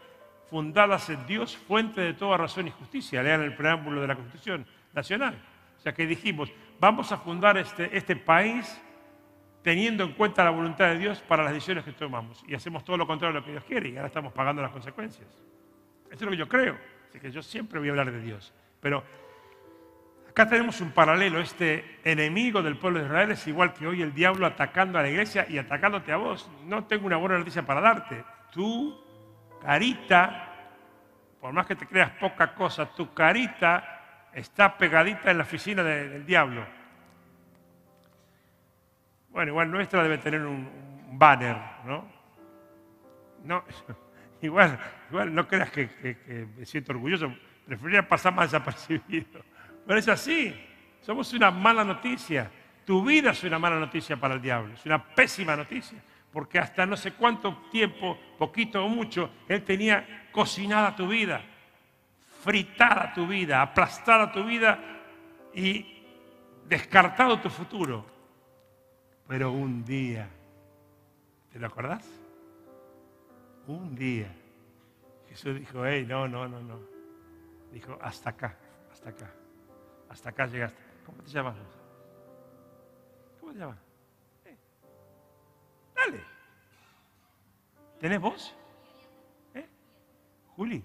fundadas 0.51 1.09
en 1.11 1.27
Dios, 1.27 1.57
fuente 1.57 2.01
de 2.01 2.15
toda 2.15 2.37
razón 2.37 2.69
y 2.69 2.71
justicia. 2.71 3.23
Lean 3.23 3.43
el 3.43 3.55
preámbulo 3.55 4.01
de 4.01 4.09
la 4.09 4.15
Constitución 4.15 4.67
Nacional. 4.93 5.37
O 5.79 5.81
sea 5.81 5.93
que 5.93 6.07
dijimos, 6.07 6.51
vamos 6.81 7.13
a 7.13 7.19
fundar 7.19 7.57
este, 7.59 7.97
este 7.97 8.17
país 8.17 8.81
teniendo 9.65 10.05
en 10.05 10.13
cuenta 10.13 10.45
la 10.45 10.51
voluntad 10.51 10.89
de 10.89 10.99
Dios 10.99 11.21
para 11.27 11.43
las 11.43 11.55
decisiones 11.55 11.85
que 11.85 11.93
tomamos. 11.93 12.45
Y 12.47 12.55
hacemos 12.55 12.85
todo 12.85 12.99
lo 12.99 13.07
contrario 13.07 13.35
de 13.35 13.41
lo 13.41 13.47
que 13.47 13.53
Dios 13.53 13.65
quiere 13.65 13.89
y 13.89 13.97
ahora 13.97 14.09
estamos 14.09 14.33
pagando 14.33 14.61
las 14.61 14.71
consecuencias. 14.71 15.27
Eso 16.07 16.15
es 16.17 16.23
lo 16.23 16.31
que 16.31 16.37
yo 16.37 16.49
creo. 16.49 16.79
Así 17.09 17.19
que 17.19 17.31
yo 17.31 17.43
siempre 17.43 17.79
voy 17.79 17.89
a 17.89 17.93
hablar 17.93 18.13
de 18.13 18.21
Dios. 18.21 18.53
Pero 18.81 19.03
acá 20.29 20.47
tenemos 20.49 20.81
un 20.83 20.91
paralelo. 20.91 21.41
Este 21.41 21.99
enemigo 22.05 22.63
del 22.63 22.77
pueblo 22.77 22.99
de 23.01 23.07
Israel 23.07 23.31
es 23.31 23.47
igual 23.47 23.73
que 23.73 23.87
hoy 23.87 24.03
el 24.03 24.13
diablo 24.13 24.47
atacando 24.47 24.99
a 24.99 25.03
la 25.03 25.09
iglesia 25.09 25.47
y 25.49 25.57
atacándote 25.57 26.13
a 26.13 26.17
vos. 26.17 26.51
No 26.67 26.85
tengo 26.85 27.07
una 27.07 27.17
buena 27.17 27.39
noticia 27.39 27.65
para 27.65 27.81
darte. 27.81 28.23
Tu 28.53 28.95
carita, 29.65 30.49
por 31.41 31.53
más 31.53 31.67
que 31.67 31.75
te 31.75 31.87
creas 31.87 32.11
poca 32.13 32.55
cosa, 32.55 32.87
tu 32.87 33.13
carita 33.15 34.29
está 34.33 34.77
pegadita 34.77 35.31
en 35.31 35.39
la 35.39 35.45
oficina 35.45 35.83
del 35.83 36.27
diablo 36.27 36.65
bueno, 39.35 39.51
igual 39.51 39.69
nuestra 39.69 40.01
debe 40.01 40.19
tener 40.19 40.47
un, 40.47 41.19
banner, 41.19 41.57
¿no? 41.85 42.09
No, 43.43 43.65
igual, 44.43 44.79
igual 45.11 45.35
no 45.35 45.49
creas 45.49 45.71
que, 45.73 46.47
me 46.57 46.65
siento 46.65 46.93
orgulloso, 46.93 47.35
preferiría 47.67 48.09
pasar 48.09 48.33
más 48.33 48.53
desapercibido. 48.53 49.45
Pero 49.85 49.99
es 49.99 50.09
así, 50.09 50.55
somos 51.01 51.33
una 51.33 51.51
mala 51.51 51.83
noticia. 51.83 52.49
Tu 52.85 53.05
vida 53.05 53.31
es 53.33 53.43
una 53.43 53.59
mala 53.59 53.79
noticia 53.81 54.17
para 54.17 54.35
el 54.35 54.41
diablo, 54.41 54.75
es 54.75 54.87
una 54.87 55.05
pésima 55.05 55.57
noticia, 55.57 55.99
porque 56.35 56.59
hasta 56.59 56.85
no 56.85 56.97
sé 56.97 57.13
cuánto 57.13 57.57
tiempo, 57.71 58.19
poquito 58.37 58.85
o 58.85 58.89
mucho, 58.89 59.31
él 59.47 59.63
tenía 59.63 60.29
cocinada 60.33 60.97
tu 60.97 61.07
vida, 61.07 61.41
fritada 62.43 63.13
tu 63.15 63.25
vida, 63.25 63.63
aplastada 63.63 64.33
tu 64.33 64.43
vida 64.43 64.81
y 65.55 66.03
descartado 66.67 67.41
tu 67.41 67.49
futuro. 67.49 68.05
Pero 69.29 69.53
un 69.53 69.85
día, 69.85 70.29
¿te 71.53 71.61
lo 71.61 71.69
acordás? 71.69 72.05
Un 73.69 73.95
día, 73.95 74.35
Jesús 75.29 75.57
dijo, 75.57 75.87
hey, 75.87 76.05
no, 76.05 76.27
no, 76.27 76.49
no, 76.49 76.61
no. 76.61 76.81
Dijo, 77.71 77.97
hasta 78.03 78.31
acá, 78.31 78.59
hasta 78.91 79.11
acá, 79.11 79.31
hasta 80.09 80.31
acá 80.31 80.47
llegaste. 80.47 80.83
¿Cómo 81.07 81.23
te 81.23 81.31
llamas 81.31 81.55
¿Cómo 83.39 83.53
te 83.53 83.59
llamas? 83.61 83.79
Eh, 84.47 84.57
dale. 85.95 86.34
¿Tenés 88.05 88.21
voz? 88.21 88.55
¿Eh? 89.55 89.67
Juli. 90.57 90.85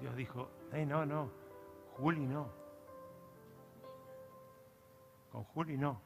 Dios 0.00 0.16
dijo, 0.16 0.48
hey, 0.72 0.86
no, 0.86 1.04
no, 1.04 1.30
Juli 1.98 2.26
no. 2.26 2.48
Con 5.30 5.44
Juli 5.44 5.76
no. 5.76 6.00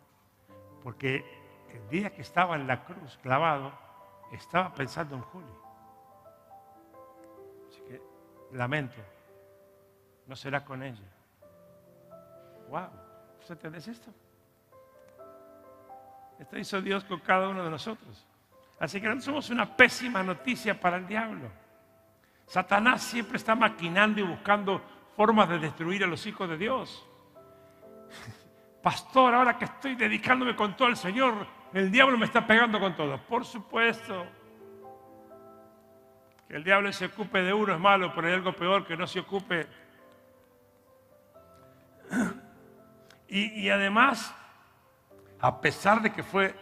Porque 0.82 1.24
el 1.72 1.88
día 1.90 2.12
que 2.12 2.22
estaba 2.22 2.56
en 2.56 2.66
la 2.66 2.84
cruz 2.84 3.20
clavado, 3.22 3.72
estaba 4.32 4.74
pensando 4.74 5.14
en 5.14 5.22
Julio. 5.22 5.62
Así 7.68 7.82
que 7.82 8.02
lamento, 8.50 9.00
no 10.26 10.34
será 10.34 10.64
con 10.64 10.82
ella. 10.82 11.08
¡Wow! 12.68 12.88
¿Usted 13.38 13.54
entendés 13.54 13.86
esto? 13.86 14.10
Esto 16.36 16.58
hizo 16.58 16.82
Dios 16.82 17.04
con 17.04 17.20
cada 17.20 17.48
uno 17.48 17.62
de 17.62 17.70
nosotros. 17.70 18.26
Así 18.80 18.98
que 18.98 19.08
no 19.08 19.20
somos 19.20 19.50
una 19.50 19.76
pésima 19.76 20.22
noticia 20.22 20.80
para 20.80 20.96
el 20.96 21.06
diablo. 21.06 21.50
Satanás 22.46 23.02
siempre 23.02 23.36
está 23.36 23.54
maquinando 23.54 24.20
y 24.20 24.24
buscando 24.24 24.82
formas 25.14 25.50
de 25.50 25.58
destruir 25.58 26.02
a 26.02 26.06
los 26.06 26.24
hijos 26.26 26.48
de 26.48 26.56
Dios. 26.56 27.06
Pastor, 28.82 29.34
ahora 29.34 29.58
que 29.58 29.66
estoy 29.66 29.96
dedicándome 29.96 30.56
con 30.56 30.74
todo 30.78 30.88
el 30.88 30.96
Señor, 30.96 31.46
el 31.74 31.90
diablo 31.92 32.16
me 32.16 32.24
está 32.24 32.46
pegando 32.46 32.80
con 32.80 32.96
todo. 32.96 33.18
Por 33.18 33.44
supuesto, 33.44 34.26
que 36.48 36.56
el 36.56 36.64
diablo 36.64 36.90
se 36.90 37.04
ocupe 37.04 37.42
de 37.42 37.52
uno 37.52 37.74
es 37.74 37.78
malo, 37.78 38.14
pero 38.14 38.28
hay 38.28 38.32
algo 38.32 38.54
peor 38.54 38.86
que 38.86 38.96
no 38.96 39.06
se 39.06 39.20
ocupe. 39.20 39.66
Y, 43.32 43.60
y 43.60 43.70
además, 43.70 44.34
a 45.40 45.60
pesar 45.60 46.02
de 46.02 46.12
que 46.12 46.24
fue 46.24 46.52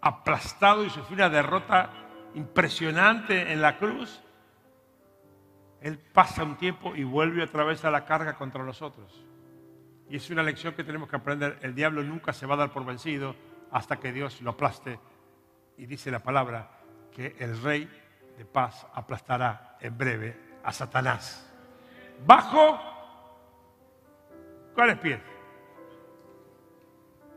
aplastado 0.00 0.84
y 0.84 0.90
sufrió 0.90 1.16
una 1.16 1.30
derrota 1.30 1.90
impresionante 2.34 3.52
en 3.52 3.60
la 3.60 3.76
cruz, 3.78 4.22
él 5.80 5.98
pasa 5.98 6.44
un 6.44 6.56
tiempo 6.56 6.94
y 6.94 7.04
vuelve 7.04 7.42
otra 7.42 7.64
vez 7.64 7.84
a 7.84 7.90
la 7.90 8.04
carga 8.04 8.34
contra 8.34 8.62
nosotros. 8.64 9.24
Y 10.08 10.16
es 10.16 10.28
una 10.30 10.42
lección 10.42 10.74
que 10.74 10.84
tenemos 10.84 11.08
que 11.08 11.16
aprender. 11.16 11.58
El 11.62 11.74
diablo 11.74 12.02
nunca 12.02 12.32
se 12.32 12.44
va 12.44 12.54
a 12.54 12.58
dar 12.58 12.72
por 12.72 12.84
vencido 12.84 13.34
hasta 13.70 13.98
que 13.98 14.12
Dios 14.12 14.42
lo 14.42 14.50
aplaste. 14.50 14.98
Y 15.78 15.86
dice 15.86 16.10
la 16.10 16.18
palabra 16.18 16.68
que 17.12 17.36
el 17.38 17.60
rey 17.62 17.88
de 18.36 18.44
paz 18.44 18.86
aplastará 18.94 19.78
en 19.80 19.96
breve 19.96 20.58
a 20.64 20.72
Satanás. 20.72 21.46
Bajo, 22.26 22.78
¿cuáles 24.74 24.98
pies? 24.98 25.20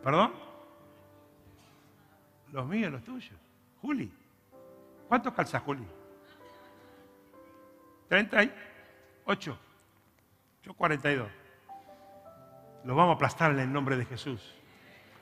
¿Perdón? 0.04 0.43
Los 2.54 2.68
míos, 2.68 2.92
los 2.92 3.04
tuyos. 3.04 3.36
Juli. 3.82 4.12
¿Cuánto 5.08 5.34
calza 5.34 5.60
Juli? 5.60 5.86
38. 8.08 9.58
Yo 10.62 10.74
42. 10.76 11.28
Lo 12.84 12.96
vamos 12.96 13.14
a 13.14 13.16
aplastar 13.16 13.52
en 13.52 13.60
el 13.60 13.74
nombre 13.74 13.98
de 13.98 14.06
Jesús. 14.06 14.54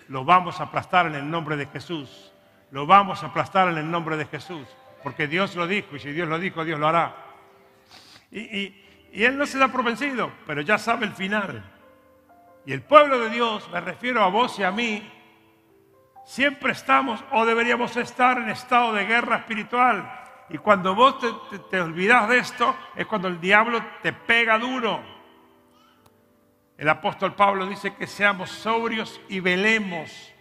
Lo 0.09 0.25
vamos 0.25 0.59
a 0.59 0.63
aplastar 0.63 1.05
en 1.05 1.15
el 1.15 1.31
nombre 1.31 1.55
de 1.55 1.67
Jesús. 1.67 2.33
Lo 2.69 2.85
vamos 2.85 3.23
a 3.23 3.27
aplastar 3.27 3.69
en 3.69 3.77
el 3.77 3.89
nombre 3.89 4.17
de 4.17 4.25
Jesús. 4.25 4.67
Porque 5.01 5.25
Dios 5.27 5.55
lo 5.55 5.67
dijo 5.67 5.95
y 5.95 5.99
si 5.99 6.11
Dios 6.11 6.27
lo 6.27 6.37
dijo, 6.37 6.65
Dios 6.65 6.81
lo 6.81 6.87
hará. 6.89 7.15
Y, 8.29 8.75
Él 9.13 9.37
no 9.37 9.45
se 9.45 9.57
da 9.57 9.69
por 9.69 9.85
vencido, 9.85 10.31
pero 10.45 10.59
ya 10.61 10.77
sabe 10.77 11.05
el 11.05 11.13
final. 11.13 11.63
Y 12.65 12.73
el 12.73 12.81
pueblo 12.81 13.19
de 13.19 13.29
Dios, 13.29 13.69
me 13.71 13.79
refiero 13.79 14.21
a 14.21 14.27
vos 14.27 14.59
y 14.59 14.63
a 14.63 14.71
mí, 14.71 15.20
siempre 16.25 16.71
estamos 16.71 17.23
o 17.31 17.45
deberíamos 17.45 17.95
estar 17.97 18.37
en 18.37 18.49
estado 18.49 18.93
de 18.93 19.05
guerra 19.05 19.37
espiritual. 19.37 20.19
Y 20.49 20.57
cuando 20.57 20.93
vos 20.93 21.17
te, 21.19 21.59
te 21.59 21.81
olvidas 21.81 22.27
de 22.27 22.39
esto, 22.39 22.75
es 22.95 23.05
cuando 23.05 23.27
el 23.27 23.39
diablo 23.39 23.81
te 24.01 24.11
pega 24.11 24.57
duro. 24.57 25.01
El 26.77 26.89
apóstol 26.89 27.35
Pablo 27.35 27.67
dice 27.67 27.93
que 27.93 28.07
seamos 28.07 28.49
sobrios 28.49 29.21
y 29.29 29.39
velemos, 29.39 30.33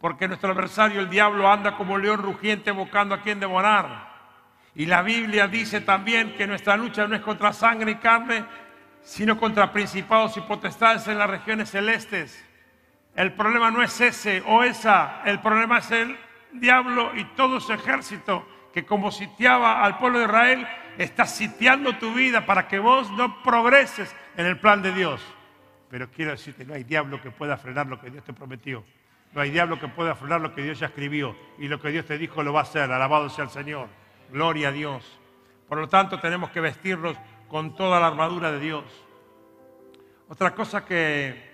porque 0.00 0.26
nuestro 0.26 0.50
adversario, 0.50 1.00
el 1.00 1.10
diablo, 1.10 1.46
anda 1.46 1.76
como 1.76 1.98
león 1.98 2.22
rugiente 2.22 2.70
buscando 2.70 3.14
a 3.14 3.20
quien 3.20 3.38
devorar. 3.38 4.10
Y 4.74 4.86
la 4.86 5.02
Biblia 5.02 5.48
dice 5.48 5.82
también 5.82 6.34
que 6.34 6.46
nuestra 6.46 6.76
lucha 6.76 7.06
no 7.06 7.14
es 7.14 7.20
contra 7.20 7.52
sangre 7.52 7.92
y 7.92 7.96
carne, 7.96 8.44
sino 9.02 9.38
contra 9.38 9.70
principados 9.70 10.36
y 10.36 10.40
potestades 10.40 11.06
en 11.08 11.18
las 11.18 11.28
regiones 11.28 11.70
celestes. 11.70 12.48
El 13.14 13.32
problema 13.34 13.70
no 13.70 13.82
es 13.82 14.00
ese 14.00 14.42
o 14.46 14.62
esa, 14.62 15.22
el 15.24 15.40
problema 15.40 15.78
es 15.78 15.90
el 15.90 16.16
diablo 16.52 17.12
y 17.14 17.24
todo 17.36 17.60
su 17.60 17.72
ejército 17.72 18.46
que 18.72 18.84
como 18.84 19.10
sitiaba 19.10 19.84
al 19.84 19.98
pueblo 19.98 20.18
de 20.18 20.24
Israel, 20.24 20.66
está 20.98 21.26
sitiando 21.26 21.96
tu 21.98 22.14
vida 22.14 22.46
para 22.46 22.68
que 22.68 22.78
vos 22.78 23.10
no 23.10 23.42
progreses 23.42 24.14
en 24.36 24.46
el 24.46 24.58
plan 24.58 24.82
de 24.82 24.92
Dios. 24.92 25.22
Pero 25.90 26.10
quiero 26.10 26.30
decirte, 26.30 26.64
no 26.64 26.74
hay 26.74 26.84
diablo 26.84 27.20
que 27.20 27.30
pueda 27.30 27.56
frenar 27.56 27.86
lo 27.86 28.00
que 28.00 28.10
Dios 28.10 28.24
te 28.24 28.32
prometió. 28.32 28.82
No 29.34 29.40
hay 29.40 29.50
diablo 29.50 29.78
que 29.78 29.88
pueda 29.88 30.14
frenar 30.14 30.40
lo 30.40 30.54
que 30.54 30.62
Dios 30.62 30.78
ya 30.78 30.86
escribió. 30.86 31.36
Y 31.58 31.68
lo 31.68 31.80
que 31.80 31.90
Dios 31.90 32.06
te 32.06 32.18
dijo 32.18 32.42
lo 32.42 32.52
va 32.52 32.60
a 32.60 32.62
hacer. 32.62 32.90
Alabado 32.90 33.28
sea 33.28 33.44
el 33.44 33.50
Señor. 33.50 33.88
Gloria 34.30 34.68
a 34.68 34.72
Dios. 34.72 35.20
Por 35.68 35.78
lo 35.78 35.88
tanto, 35.88 36.18
tenemos 36.18 36.50
que 36.50 36.60
vestirnos 36.60 37.16
con 37.48 37.76
toda 37.76 38.00
la 38.00 38.06
armadura 38.06 38.52
de 38.52 38.60
Dios. 38.60 38.84
Otra 40.28 40.54
cosa 40.54 40.84
que, 40.84 41.51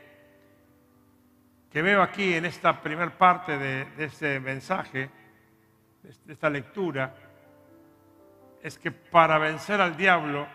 que 1.70 1.82
veo 1.82 2.02
aquí 2.02 2.34
en 2.34 2.46
esta 2.46 2.80
primera 2.80 3.16
parte 3.16 3.58
de, 3.58 3.84
de 3.84 4.04
este 4.04 4.40
mensaje, 4.40 5.10
de 6.02 6.32
esta 6.32 6.48
lectura, 6.48 7.14
es 8.62 8.78
que 8.78 8.90
para 8.90 9.38
vencer 9.38 9.80
al 9.80 9.96
diablo 9.96 10.46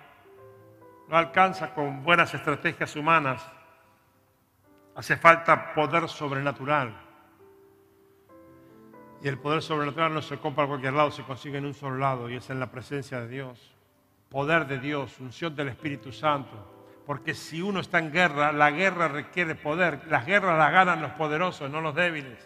no 1.07 1.17
alcanza 1.17 1.73
con 1.73 2.03
buenas 2.03 2.33
estrategias 2.33 2.95
humanas, 2.95 3.45
hace 4.95 5.17
falta 5.17 5.73
poder 5.73 6.07
sobrenatural. 6.09 6.95
Y 9.21 9.27
el 9.27 9.37
poder 9.37 9.61
sobrenatural 9.61 10.13
no 10.13 10.21
se 10.21 10.37
compra 10.37 10.65
a 10.65 10.67
cualquier 10.67 10.93
lado, 10.93 11.11
se 11.11 11.23
consigue 11.23 11.57
en 11.57 11.65
un 11.65 11.73
solo 11.73 11.97
lado 11.97 12.29
y 12.29 12.35
es 12.35 12.49
en 12.49 12.59
la 12.59 12.69
presencia 12.69 13.21
de 13.21 13.27
Dios. 13.29 13.73
Poder 14.29 14.67
de 14.67 14.79
Dios, 14.79 15.19
unción 15.19 15.55
del 15.55 15.69
Espíritu 15.69 16.11
Santo. 16.11 16.72
Porque 17.05 17.33
si 17.33 17.61
uno 17.61 17.81
está 17.81 17.99
en 17.99 18.11
guerra, 18.11 18.51
la 18.51 18.71
guerra 18.71 19.07
requiere 19.07 19.55
poder. 19.55 20.01
Las 20.09 20.25
guerras 20.25 20.57
las 20.57 20.71
ganan 20.71 21.01
los 21.01 21.11
poderosos, 21.11 21.69
no 21.69 21.81
los 21.81 21.93
débiles. 21.93 22.37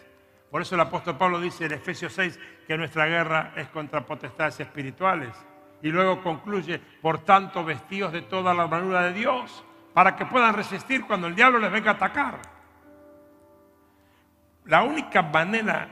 Por 0.50 0.62
eso 0.62 0.74
el 0.74 0.80
apóstol 0.80 1.16
Pablo 1.16 1.40
dice 1.40 1.66
en 1.66 1.72
Efesios 1.72 2.12
6 2.14 2.38
que 2.66 2.76
nuestra 2.76 3.06
guerra 3.06 3.52
es 3.56 3.68
contra 3.68 4.04
potestades 4.04 4.58
espirituales. 4.60 5.34
Y 5.82 5.90
luego 5.90 6.22
concluye, 6.22 6.80
por 7.00 7.18
tanto, 7.18 7.64
vestidos 7.64 8.12
de 8.12 8.22
toda 8.22 8.52
la 8.52 8.64
armadura 8.64 9.02
de 9.02 9.12
Dios, 9.12 9.64
para 9.94 10.16
que 10.16 10.26
puedan 10.26 10.54
resistir 10.54 11.06
cuando 11.06 11.28
el 11.28 11.34
diablo 11.34 11.58
les 11.58 11.70
venga 11.70 11.92
a 11.92 11.94
atacar. 11.94 12.38
La 14.64 14.82
única 14.82 15.22
manera 15.22 15.88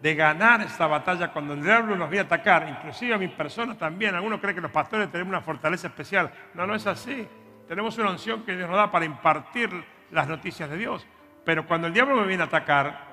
de 0.00 0.14
ganar 0.14 0.60
esta 0.62 0.86
batalla 0.86 1.32
cuando 1.32 1.54
el 1.54 1.62
diablo 1.62 1.96
nos 1.96 2.08
viene 2.10 2.22
a 2.22 2.26
atacar, 2.26 2.68
inclusive 2.68 3.14
a 3.14 3.18
mi 3.18 3.28
persona 3.28 3.76
también, 3.76 4.14
algunos 4.14 4.40
creen 4.40 4.56
que 4.56 4.62
los 4.62 4.70
pastores 4.70 5.10
tenemos 5.10 5.30
una 5.30 5.40
fortaleza 5.40 5.88
especial. 5.88 6.30
No, 6.54 6.66
no 6.66 6.74
es 6.74 6.86
así. 6.86 7.26
Tenemos 7.70 7.96
una 7.98 8.10
unción 8.10 8.42
que 8.42 8.56
Dios 8.56 8.68
nos 8.68 8.76
da 8.76 8.90
para 8.90 9.04
impartir 9.04 9.70
las 10.10 10.26
noticias 10.26 10.68
de 10.68 10.76
Dios. 10.76 11.06
Pero 11.44 11.68
cuando 11.68 11.86
el 11.86 11.92
diablo 11.92 12.16
me 12.16 12.26
viene 12.26 12.42
a 12.42 12.46
atacar, 12.46 13.06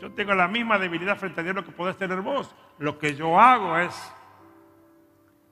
yo 0.00 0.10
tengo 0.10 0.34
la 0.34 0.48
misma 0.48 0.76
debilidad 0.76 1.16
frente 1.16 1.40
a 1.40 1.44
Dios 1.44 1.64
que 1.64 1.70
podés 1.70 1.96
tener 1.96 2.20
vos. 2.20 2.52
Lo 2.80 2.98
que 2.98 3.14
yo 3.14 3.38
hago 3.38 3.78
es 3.78 4.12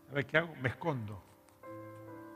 ¿Sabes 0.08 0.24
qué 0.24 0.38
hago? 0.38 0.52
Me 0.60 0.70
escondo. 0.70 1.22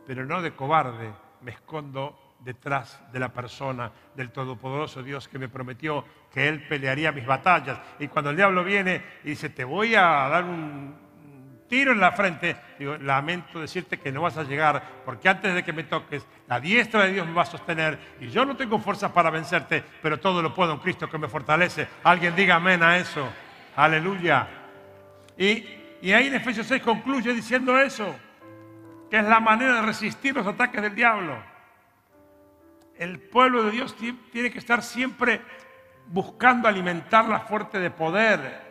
Pero 0.07 0.25
no 0.25 0.41
de 0.41 0.53
cobarde, 0.53 1.13
me 1.41 1.51
escondo 1.51 2.37
detrás 2.39 3.03
de 3.13 3.19
la 3.19 3.33
persona 3.33 3.91
del 4.15 4.31
Todopoderoso 4.31 5.03
Dios 5.03 5.27
que 5.27 5.41
me 5.41 5.49
prometió 5.49 6.05
que 6.31 6.47
Él 6.47 6.65
pelearía 6.69 7.11
mis 7.11 7.27
batallas. 7.27 7.81
Y 7.99 8.07
cuando 8.07 8.31
el 8.31 8.37
diablo 8.37 8.63
viene 8.63 9.03
y 9.25 9.31
dice, 9.31 9.51
te 9.51 9.65
voy 9.65 9.97
a 9.97 10.29
dar 10.29 10.45
un 10.45 11.06
tiro 11.69 11.93
en 11.93 12.01
la 12.01 12.13
frente, 12.13 12.57
digo, 12.79 12.97
lamento 12.99 13.61
decirte 13.61 13.99
que 13.99 14.13
no 14.13 14.23
vas 14.23 14.37
a 14.37 14.45
llegar, 14.45 14.83
porque 15.05 15.29
antes 15.29 15.55
de 15.55 15.65
que 15.65 15.73
me 15.73 15.85
toques, 15.85 16.27
la 16.49 16.61
diestra 16.61 17.05
de 17.05 17.13
Dios 17.13 17.27
me 17.27 17.35
va 17.35 17.43
a 17.43 17.47
sostener 17.47 17.99
y 18.21 18.29
yo 18.29 18.45
no 18.45 18.57
tengo 18.57 18.79
fuerzas 18.79 19.11
para 19.13 19.31
vencerte, 19.31 19.83
pero 20.03 20.19
todo 20.19 20.43
lo 20.43 20.55
puedo 20.55 20.73
en 20.73 20.79
Cristo 20.79 21.09
que 21.09 21.19
me 21.19 21.29
fortalece. 21.29 21.89
Alguien 22.05 22.35
diga 22.37 22.57
amén 22.57 22.83
a 22.83 22.97
eso. 22.97 23.29
Aleluya. 23.77 24.49
Y 25.37 25.65
y 26.01 26.13
ahí 26.13 26.27
en 26.29 26.35
Efesios 26.35 26.67
6 26.67 26.83
concluye 26.83 27.33
diciendo 27.33 27.79
eso, 27.79 28.15
que 29.11 29.19
es 29.19 29.25
la 29.25 29.41
manera 29.41 29.77
de 29.77 29.83
resistir 29.83 30.35
los 30.35 30.47
ataques 30.47 30.83
del 30.83 30.95
diablo. 30.95 31.37
El 32.99 33.19
pueblo 33.19 33.65
de 33.65 33.71
Dios 33.73 33.97
tiene 33.97 34.51
que 34.51 34.59
estar 34.59 34.83
siempre 34.83 35.41
buscando 36.07 36.69
alimentar 36.69 37.29
la 37.29 37.41
fuerte 37.41 37.79
de 37.79 37.91
poder. 37.91 38.66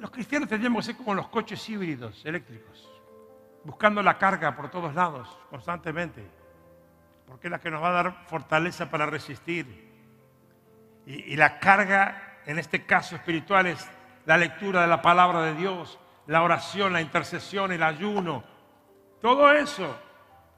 Los 0.00 0.10
cristianos 0.10 0.48
tendríamos 0.48 0.86
que 0.86 0.92
ser 0.92 0.96
como 0.96 1.14
los 1.14 1.28
coches 1.28 1.68
híbridos 1.68 2.24
eléctricos, 2.24 2.90
buscando 3.64 4.02
la 4.02 4.16
carga 4.16 4.56
por 4.56 4.70
todos 4.70 4.94
lados, 4.94 5.28
constantemente, 5.50 6.26
porque 7.26 7.48
es 7.48 7.50
la 7.50 7.58
que 7.58 7.70
nos 7.70 7.82
va 7.82 7.90
a 7.90 8.02
dar 8.02 8.24
fortaleza 8.26 8.90
para 8.90 9.04
resistir. 9.04 9.90
Y, 11.04 11.36
la 11.36 11.58
carga, 11.58 12.38
en 12.46 12.58
este 12.58 12.86
caso 12.86 13.14
espiritual, 13.14 13.66
es 13.66 13.86
la 14.24 14.38
lectura 14.38 14.80
de 14.80 14.86
la 14.86 15.02
palabra 15.02 15.42
de 15.42 15.54
Dios, 15.54 15.98
la 16.26 16.42
oración, 16.42 16.94
la 16.94 17.02
intercesión, 17.02 17.70
el 17.70 17.82
ayuno, 17.82 18.42
todo 19.20 19.52
eso, 19.52 19.98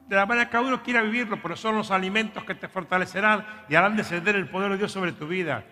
de 0.07 0.14
la 0.14 0.24
manera 0.24 0.46
que 0.46 0.52
cada 0.52 0.68
uno 0.68 0.85
quiera 0.85 1.02
vivirlo, 1.02 1.42
pero 1.42 1.57
son 1.57 1.76
los 1.76 1.90
alimentos 1.90 2.44
que 2.44 2.55
te 2.55 2.68
fortalecerán 2.68 3.44
y 3.68 3.74
harán 3.74 3.96
descender 3.96 4.37
el 4.37 4.48
poder 4.48 4.70
de 4.70 4.78
Dios 4.78 4.92
sobre 4.92 5.11
tu 5.11 5.26
vida. 5.26 5.64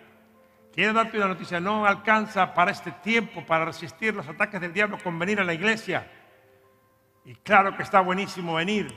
Quiero 0.73 0.93
darte 0.93 1.17
una 1.17 1.27
noticia, 1.27 1.59
no 1.59 1.85
alcanza 1.85 2.53
para 2.53 2.71
este 2.71 2.91
tiempo, 2.91 3.45
para 3.45 3.65
resistir 3.65 4.13
los 4.13 4.27
ataques 4.27 4.61
del 4.61 4.71
diablo 4.71 4.97
con 5.03 5.19
venir 5.19 5.39
a 5.39 5.43
la 5.43 5.53
iglesia. 5.53 6.09
Y 7.25 7.35
claro 7.35 7.75
que 7.75 7.83
está 7.83 7.99
buenísimo 7.99 8.55
venir, 8.55 8.93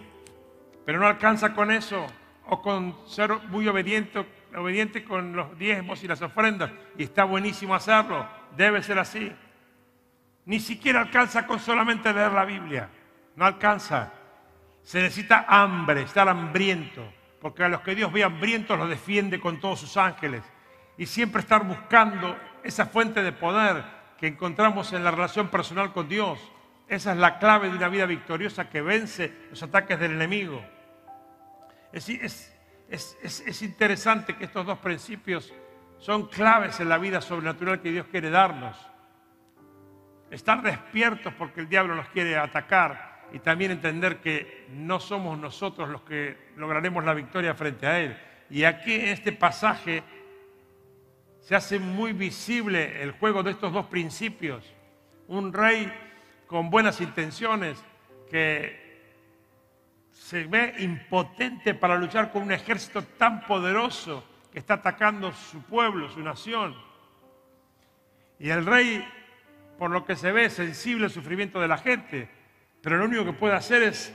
pero 0.86 1.00
no 1.00 1.06
alcanza 1.06 1.52
con 1.52 1.70
eso 1.70 2.06
o 2.46 2.62
con 2.62 2.96
ser 3.06 3.32
muy 3.48 3.66
obediente, 3.66 4.24
obediente 4.54 5.04
con 5.04 5.34
los 5.34 5.58
diezmos 5.58 6.02
y 6.04 6.08
las 6.08 6.22
ofrendas. 6.22 6.70
Y 6.96 7.04
está 7.04 7.24
buenísimo 7.24 7.74
hacerlo 7.74 8.26
debe 8.56 8.82
ser 8.82 8.98
así. 8.98 9.32
Ni 10.46 10.60
siquiera 10.60 11.00
alcanza 11.00 11.46
con 11.46 11.58
solamente 11.58 12.12
leer 12.12 12.32
la 12.32 12.44
Biblia. 12.44 12.88
No 13.36 13.44
alcanza. 13.44 14.12
Se 14.82 15.00
necesita 15.00 15.46
hambre, 15.48 16.02
estar 16.02 16.28
hambriento. 16.28 17.12
Porque 17.40 17.64
a 17.64 17.68
los 17.68 17.80
que 17.80 17.94
Dios 17.94 18.12
ve 18.12 18.24
hambrientos 18.24 18.78
los 18.78 18.88
defiende 18.88 19.40
con 19.40 19.60
todos 19.60 19.80
sus 19.80 19.96
ángeles. 19.96 20.42
Y 20.96 21.06
siempre 21.06 21.40
estar 21.40 21.64
buscando 21.64 22.36
esa 22.62 22.86
fuente 22.86 23.22
de 23.22 23.32
poder 23.32 23.84
que 24.18 24.26
encontramos 24.26 24.92
en 24.92 25.04
la 25.04 25.10
relación 25.10 25.48
personal 25.48 25.92
con 25.92 26.08
Dios. 26.08 26.38
Esa 26.88 27.12
es 27.12 27.18
la 27.18 27.38
clave 27.38 27.68
de 27.70 27.76
una 27.76 27.88
vida 27.88 28.06
victoriosa 28.06 28.68
que 28.68 28.80
vence 28.80 29.32
los 29.50 29.62
ataques 29.62 29.98
del 29.98 30.12
enemigo. 30.12 30.64
Es, 31.92 32.08
es 32.88 33.62
interesante 33.62 34.36
que 34.36 34.44
estos 34.44 34.66
dos 34.66 34.78
principios 34.78 35.52
son 35.98 36.26
claves 36.28 36.80
en 36.80 36.88
la 36.88 36.98
vida 36.98 37.20
sobrenatural 37.20 37.80
que 37.80 37.90
Dios 37.90 38.06
quiere 38.10 38.30
darnos. 38.30 38.76
Estar 40.30 40.62
despiertos 40.62 41.32
porque 41.34 41.60
el 41.60 41.68
diablo 41.68 41.94
nos 41.94 42.08
quiere 42.08 42.36
atacar 42.36 43.14
y 43.32 43.38
también 43.38 43.70
entender 43.70 44.20
que 44.20 44.66
no 44.70 45.00
somos 45.00 45.38
nosotros 45.38 45.88
los 45.88 46.02
que 46.02 46.50
lograremos 46.56 47.04
la 47.04 47.14
victoria 47.14 47.54
frente 47.54 47.86
a 47.86 48.00
Él. 48.00 48.18
Y 48.50 48.64
aquí 48.64 48.94
en 48.94 49.08
este 49.08 49.32
pasaje 49.32 50.02
se 51.44 51.54
hace 51.54 51.78
muy 51.78 52.14
visible 52.14 53.02
el 53.02 53.12
juego 53.12 53.42
de 53.42 53.50
estos 53.50 53.70
dos 53.70 53.86
principios. 53.86 54.64
Un 55.28 55.52
rey 55.52 55.92
con 56.46 56.70
buenas 56.70 57.02
intenciones 57.02 57.84
que 58.30 58.82
se 60.10 60.44
ve 60.44 60.74
impotente 60.78 61.74
para 61.74 61.96
luchar 61.96 62.32
con 62.32 62.44
un 62.44 62.52
ejército 62.52 63.02
tan 63.02 63.44
poderoso 63.44 64.24
que 64.50 64.58
está 64.58 64.74
atacando 64.74 65.32
su 65.32 65.60
pueblo, 65.62 66.08
su 66.08 66.20
nación. 66.20 66.74
Y 68.38 68.48
el 68.48 68.64
rey, 68.64 69.06
por 69.78 69.90
lo 69.90 70.06
que 70.06 70.16
se 70.16 70.32
ve, 70.32 70.48
sensible 70.48 71.04
al 71.04 71.10
sufrimiento 71.10 71.60
de 71.60 71.68
la 71.68 71.76
gente, 71.76 72.26
pero 72.80 72.96
lo 72.96 73.04
único 73.04 73.24
que 73.26 73.32
puede 73.34 73.54
hacer 73.54 73.82
es 73.82 74.14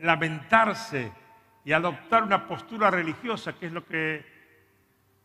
lamentarse 0.00 1.12
y 1.64 1.72
adoptar 1.72 2.24
una 2.24 2.46
postura 2.46 2.90
religiosa, 2.90 3.54
que 3.54 3.66
es 3.66 3.72
lo 3.72 3.86
que 3.86 4.31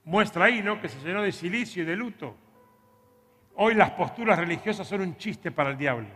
muestra 0.08 0.46
ahí, 0.46 0.64
¿no? 0.64 0.80
Que 0.80 0.88
se 0.88 1.00
llenó 1.06 1.22
de 1.22 1.34
silicio 1.34 1.84
y 1.84 1.86
de 1.86 1.96
luto. 1.96 2.36
Hoy 3.56 3.76
las 3.76 3.92
posturas 3.92 4.40
religiosas 4.40 4.88
son 4.88 5.02
un 5.02 5.18
chiste 5.18 5.52
para 5.52 5.72
el 5.72 5.78
diablo. 5.78 6.08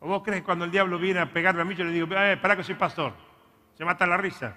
¿O 0.00 0.08
vos 0.08 0.22
crees 0.22 0.40
que 0.40 0.44
cuando 0.44 0.66
el 0.66 0.70
diablo 0.70 0.98
viene 0.98 1.20
a 1.20 1.32
pegarme 1.32 1.62
a 1.62 1.64
mí, 1.64 1.74
yo 1.74 1.84
le 1.84 1.92
digo, 1.92 2.06
eh, 2.14 2.36
para 2.36 2.56
que 2.56 2.62
soy 2.62 2.74
pastor? 2.74 3.14
Se 3.72 3.86
mata 3.86 4.06
la 4.06 4.18
risa. 4.18 4.54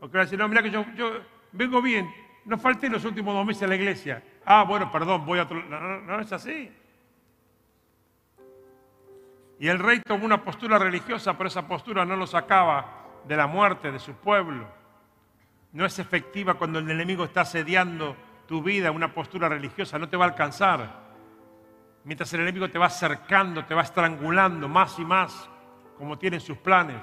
O 0.00 0.08
que 0.08 0.18
va 0.18 0.22
a 0.22 0.24
decir, 0.26 0.38
no, 0.38 0.46
mira 0.46 0.62
que 0.62 0.70
yo, 0.70 0.84
yo 0.94 1.20
vengo 1.52 1.80
bien, 1.80 2.12
no 2.44 2.58
falté 2.58 2.90
los 2.90 3.04
últimos 3.06 3.34
dos 3.34 3.46
meses 3.46 3.62
a 3.62 3.66
la 3.66 3.76
iglesia. 3.76 4.22
Ah, 4.44 4.64
bueno, 4.68 4.92
perdón, 4.92 5.24
voy 5.24 5.38
a 5.38 5.44
otro... 5.44 5.62
No, 5.64 6.00
no, 6.00 6.20
es 6.20 6.30
así. 6.32 6.70
Y 9.58 9.68
el 9.68 9.78
rey 9.78 10.00
tomó 10.00 10.26
una 10.26 10.44
postura 10.44 10.78
religiosa, 10.78 11.36
pero 11.38 11.48
esa 11.48 11.66
postura 11.66 12.04
no 12.04 12.14
lo 12.14 12.26
sacaba 12.26 13.22
de 13.26 13.36
la 13.36 13.46
muerte 13.46 13.90
de 13.90 13.98
su 13.98 14.12
pueblo. 14.12 14.68
No 15.72 15.84
es 15.84 15.98
efectiva 15.98 16.54
cuando 16.54 16.78
el 16.78 16.90
enemigo 16.90 17.24
está 17.24 17.42
asediando 17.42 18.16
tu 18.46 18.62
vida, 18.62 18.90
una 18.90 19.12
postura 19.12 19.48
religiosa, 19.48 19.98
no 19.98 20.08
te 20.08 20.16
va 20.16 20.24
a 20.24 20.28
alcanzar. 20.28 21.08
Mientras 22.04 22.32
el 22.32 22.40
enemigo 22.40 22.70
te 22.70 22.78
va 22.78 22.86
acercando, 22.86 23.64
te 23.66 23.74
va 23.74 23.82
estrangulando 23.82 24.66
más 24.68 24.98
y 24.98 25.04
más, 25.04 25.50
como 25.98 26.18
tienen 26.18 26.40
sus 26.40 26.56
planes. 26.56 27.02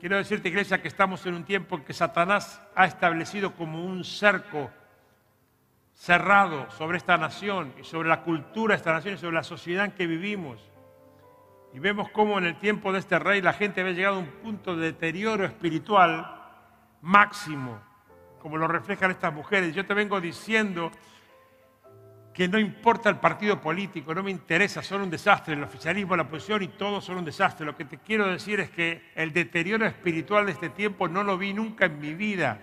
Quiero 0.00 0.16
decirte, 0.16 0.48
iglesia, 0.48 0.80
que 0.80 0.88
estamos 0.88 1.26
en 1.26 1.34
un 1.34 1.44
tiempo 1.44 1.76
en 1.76 1.84
que 1.84 1.92
Satanás 1.92 2.62
ha 2.74 2.86
establecido 2.86 3.54
como 3.54 3.84
un 3.84 4.02
cerco 4.02 4.70
cerrado 5.92 6.70
sobre 6.70 6.96
esta 6.96 7.18
nación 7.18 7.74
y 7.78 7.84
sobre 7.84 8.08
la 8.08 8.22
cultura 8.22 8.72
de 8.72 8.78
esta 8.78 8.94
nación 8.94 9.14
y 9.14 9.18
sobre 9.18 9.36
la 9.36 9.42
sociedad 9.42 9.84
en 9.84 9.92
que 9.92 10.06
vivimos. 10.06 10.58
Y 11.74 11.78
vemos 11.78 12.08
cómo 12.08 12.38
en 12.38 12.46
el 12.46 12.58
tiempo 12.58 12.90
de 12.90 13.00
este 13.00 13.18
rey 13.18 13.42
la 13.42 13.52
gente 13.52 13.82
había 13.82 13.92
llegado 13.92 14.16
a 14.16 14.20
un 14.20 14.26
punto 14.26 14.74
de 14.74 14.86
deterioro 14.86 15.44
espiritual 15.44 16.39
máximo, 17.02 17.80
como 18.40 18.56
lo 18.56 18.68
reflejan 18.68 19.10
estas 19.10 19.32
mujeres. 19.32 19.74
Yo 19.74 19.84
te 19.84 19.94
vengo 19.94 20.20
diciendo 20.20 20.90
que 22.32 22.48
no 22.48 22.58
importa 22.58 23.08
el 23.08 23.16
partido 23.16 23.60
político, 23.60 24.14
no 24.14 24.22
me 24.22 24.30
interesa, 24.30 24.82
son 24.82 25.02
un 25.02 25.10
desastre, 25.10 25.54
el 25.54 25.62
oficialismo, 25.62 26.16
la 26.16 26.22
oposición 26.22 26.62
y 26.62 26.68
todos 26.68 27.04
son 27.04 27.18
un 27.18 27.24
desastre. 27.24 27.66
Lo 27.66 27.76
que 27.76 27.84
te 27.84 27.98
quiero 27.98 28.26
decir 28.26 28.60
es 28.60 28.70
que 28.70 29.10
el 29.14 29.32
deterioro 29.32 29.84
espiritual 29.86 30.46
de 30.46 30.52
este 30.52 30.70
tiempo 30.70 31.08
no 31.08 31.22
lo 31.22 31.36
vi 31.36 31.52
nunca 31.52 31.86
en 31.86 31.98
mi 31.98 32.14
vida. 32.14 32.60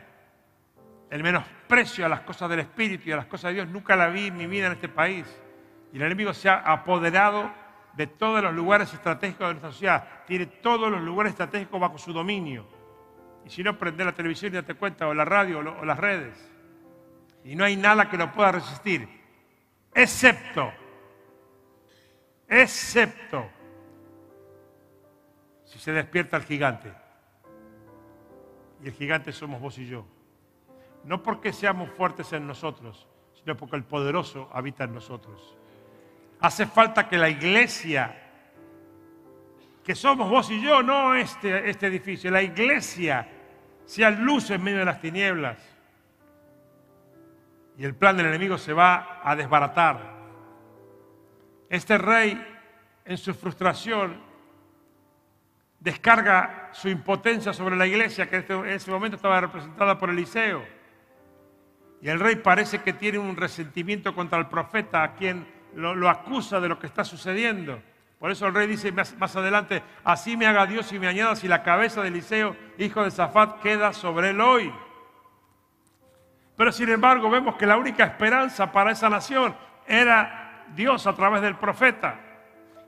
El 1.10 1.24
menosprecio 1.24 2.06
a 2.06 2.10
las 2.10 2.22
cosas 2.22 2.50
del 2.50 2.60
Espíritu 2.60 3.10
y 3.10 3.12
a 3.12 3.18
las 3.18 3.28
cosas 3.28 3.50
de 3.50 3.56
Dios 3.56 3.68
nunca 3.68 3.96
la 3.96 4.08
vi 4.08 4.28
en 4.28 4.38
mi 4.38 4.48
vida 4.48 4.68
en 4.68 4.74
este 4.74 4.90
país. 4.90 5.26
Y 5.94 5.98
el 5.98 6.04
enemigo 6.04 6.34
se 6.34 6.50
ha 6.50 6.60
apoderado 6.60 7.50
de 7.96 8.08
todos 8.08 8.44
los 8.44 8.54
lugares 8.54 8.94
estratégicos 8.94 9.48
de 9.48 9.54
nuestra 9.54 9.72
sociedad. 9.72 10.08
Tiene 10.26 10.46
todos 10.46 10.92
los 10.92 11.02
lugares 11.02 11.32
estratégicos 11.32 11.80
bajo 11.80 11.98
su 11.98 12.14
dominio. 12.14 12.77
Y 13.48 13.50
si 13.50 13.64
no, 13.64 13.80
prende 13.80 14.04
la 14.04 14.12
televisión 14.12 14.52
y 14.52 14.56
date 14.56 14.76
cuenta, 14.76 15.08
o 15.08 15.14
la 15.14 15.24
radio, 15.24 15.60
o, 15.60 15.86
las 15.86 15.98
redes. 15.98 16.38
Y 17.46 17.56
no 17.56 17.64
hay 17.64 17.78
nada 17.78 18.10
que 18.10 18.18
lo 18.18 18.30
pueda 18.34 18.52
resistir. 18.52 19.08
Excepto, 19.96 20.70
excepto, 22.46 23.50
si 25.64 25.80
se 25.80 25.94
despierta 25.94 26.36
el 26.36 26.44
gigante. 26.44 26.92
Y 28.84 28.88
el 28.88 28.94
gigante 28.94 29.32
somos 29.32 29.62
vos 29.62 29.78
y 29.78 29.88
yo. 29.88 30.06
No 31.06 31.24
porque 31.24 31.54
seamos 31.54 31.90
fuertes 31.92 32.34
en 32.34 32.46
nosotros, 32.46 33.08
sino 33.34 33.56
porque 33.56 33.78
el 33.78 33.86
poderoso 33.86 34.50
habita 34.52 34.84
en 34.84 34.94
nosotros. 34.94 35.58
Hace 36.42 36.66
falta 36.66 37.08
que 37.08 37.18
la 37.18 37.30
iglesia, 37.30 38.14
que 39.86 39.96
somos 39.96 40.30
vos 40.30 40.52
y 40.52 40.62
yo, 40.62 40.84
no 40.84 41.16
este, 41.16 41.70
este 41.70 41.88
edificio, 41.88 42.30
la 42.30 42.42
iglesia 42.42 43.36
sea 43.88 44.12
luz 44.12 44.52
en 44.52 44.62
medio 44.62 44.80
de 44.80 44.86
las 44.86 45.00
tinieblas. 45.00 45.58
Y 47.78 47.86
el 47.86 47.96
plan 47.96 48.18
del 48.18 48.28
enemigo 48.28 48.58
se 48.58 48.74
va 48.74 49.22
a 49.24 49.36
desbaratar. 49.36 50.18
Este 51.70 51.98
rey, 51.98 52.40
en 53.06 53.18
su 53.18 53.34
frustración, 53.34 54.22
descarga 55.80 56.70
su 56.74 56.90
impotencia 56.90 57.54
sobre 57.54 57.78
la 57.78 57.88
iglesia, 57.88 58.30
que 58.30 58.46
en 58.48 58.66
ese 58.68 58.92
momento 58.92 59.16
estaba 59.16 59.40
representada 59.40 59.98
por 59.98 60.10
Eliseo. 60.10 60.64
Y 62.02 62.10
el 62.10 62.20
rey 62.20 62.36
parece 62.36 62.82
que 62.82 62.92
tiene 62.94 63.20
un 63.20 63.38
resentimiento 63.38 64.14
contra 64.14 64.38
el 64.38 64.48
profeta, 64.48 65.02
a 65.02 65.14
quien 65.14 65.48
lo, 65.76 66.10
acusa 66.10 66.60
de 66.60 66.68
lo 66.68 66.78
que 66.78 66.88
está 66.88 67.06
sucediendo. 67.06 67.82
Por 68.20 68.32
eso 68.32 68.48
el 68.48 68.54
rey 68.54 68.68
dice 68.68 68.92
más, 68.92 69.36
adelante, 69.36 69.84
así 70.04 70.36
me 70.36 70.48
haga 70.48 70.66
Dios 70.66 70.92
y 70.92 70.98
me 70.98 71.08
añada 71.08 71.36
si 71.36 71.48
la 71.48 71.62
cabeza 71.62 72.02
de 72.02 72.08
Eliseo, 72.08 72.56
hijo 72.78 73.04
de 73.04 73.12
Zafat, 73.12 73.62
queda 73.62 73.94
sobre 73.94 74.32
él 74.32 74.42
hoy. 74.42 74.74
Pero 76.56 76.72
sin 76.72 76.90
embargo 76.90 77.30
vemos 77.30 77.56
que 77.56 77.68
la 77.68 77.78
única 77.78 78.04
esperanza 78.04 78.72
para 78.72 78.92
esa 78.92 79.10
nación 79.10 79.56
era 79.86 80.66
Dios 80.76 81.06
a 81.06 81.14
través 81.14 81.44
del 81.44 81.56
profeta. 81.56 82.20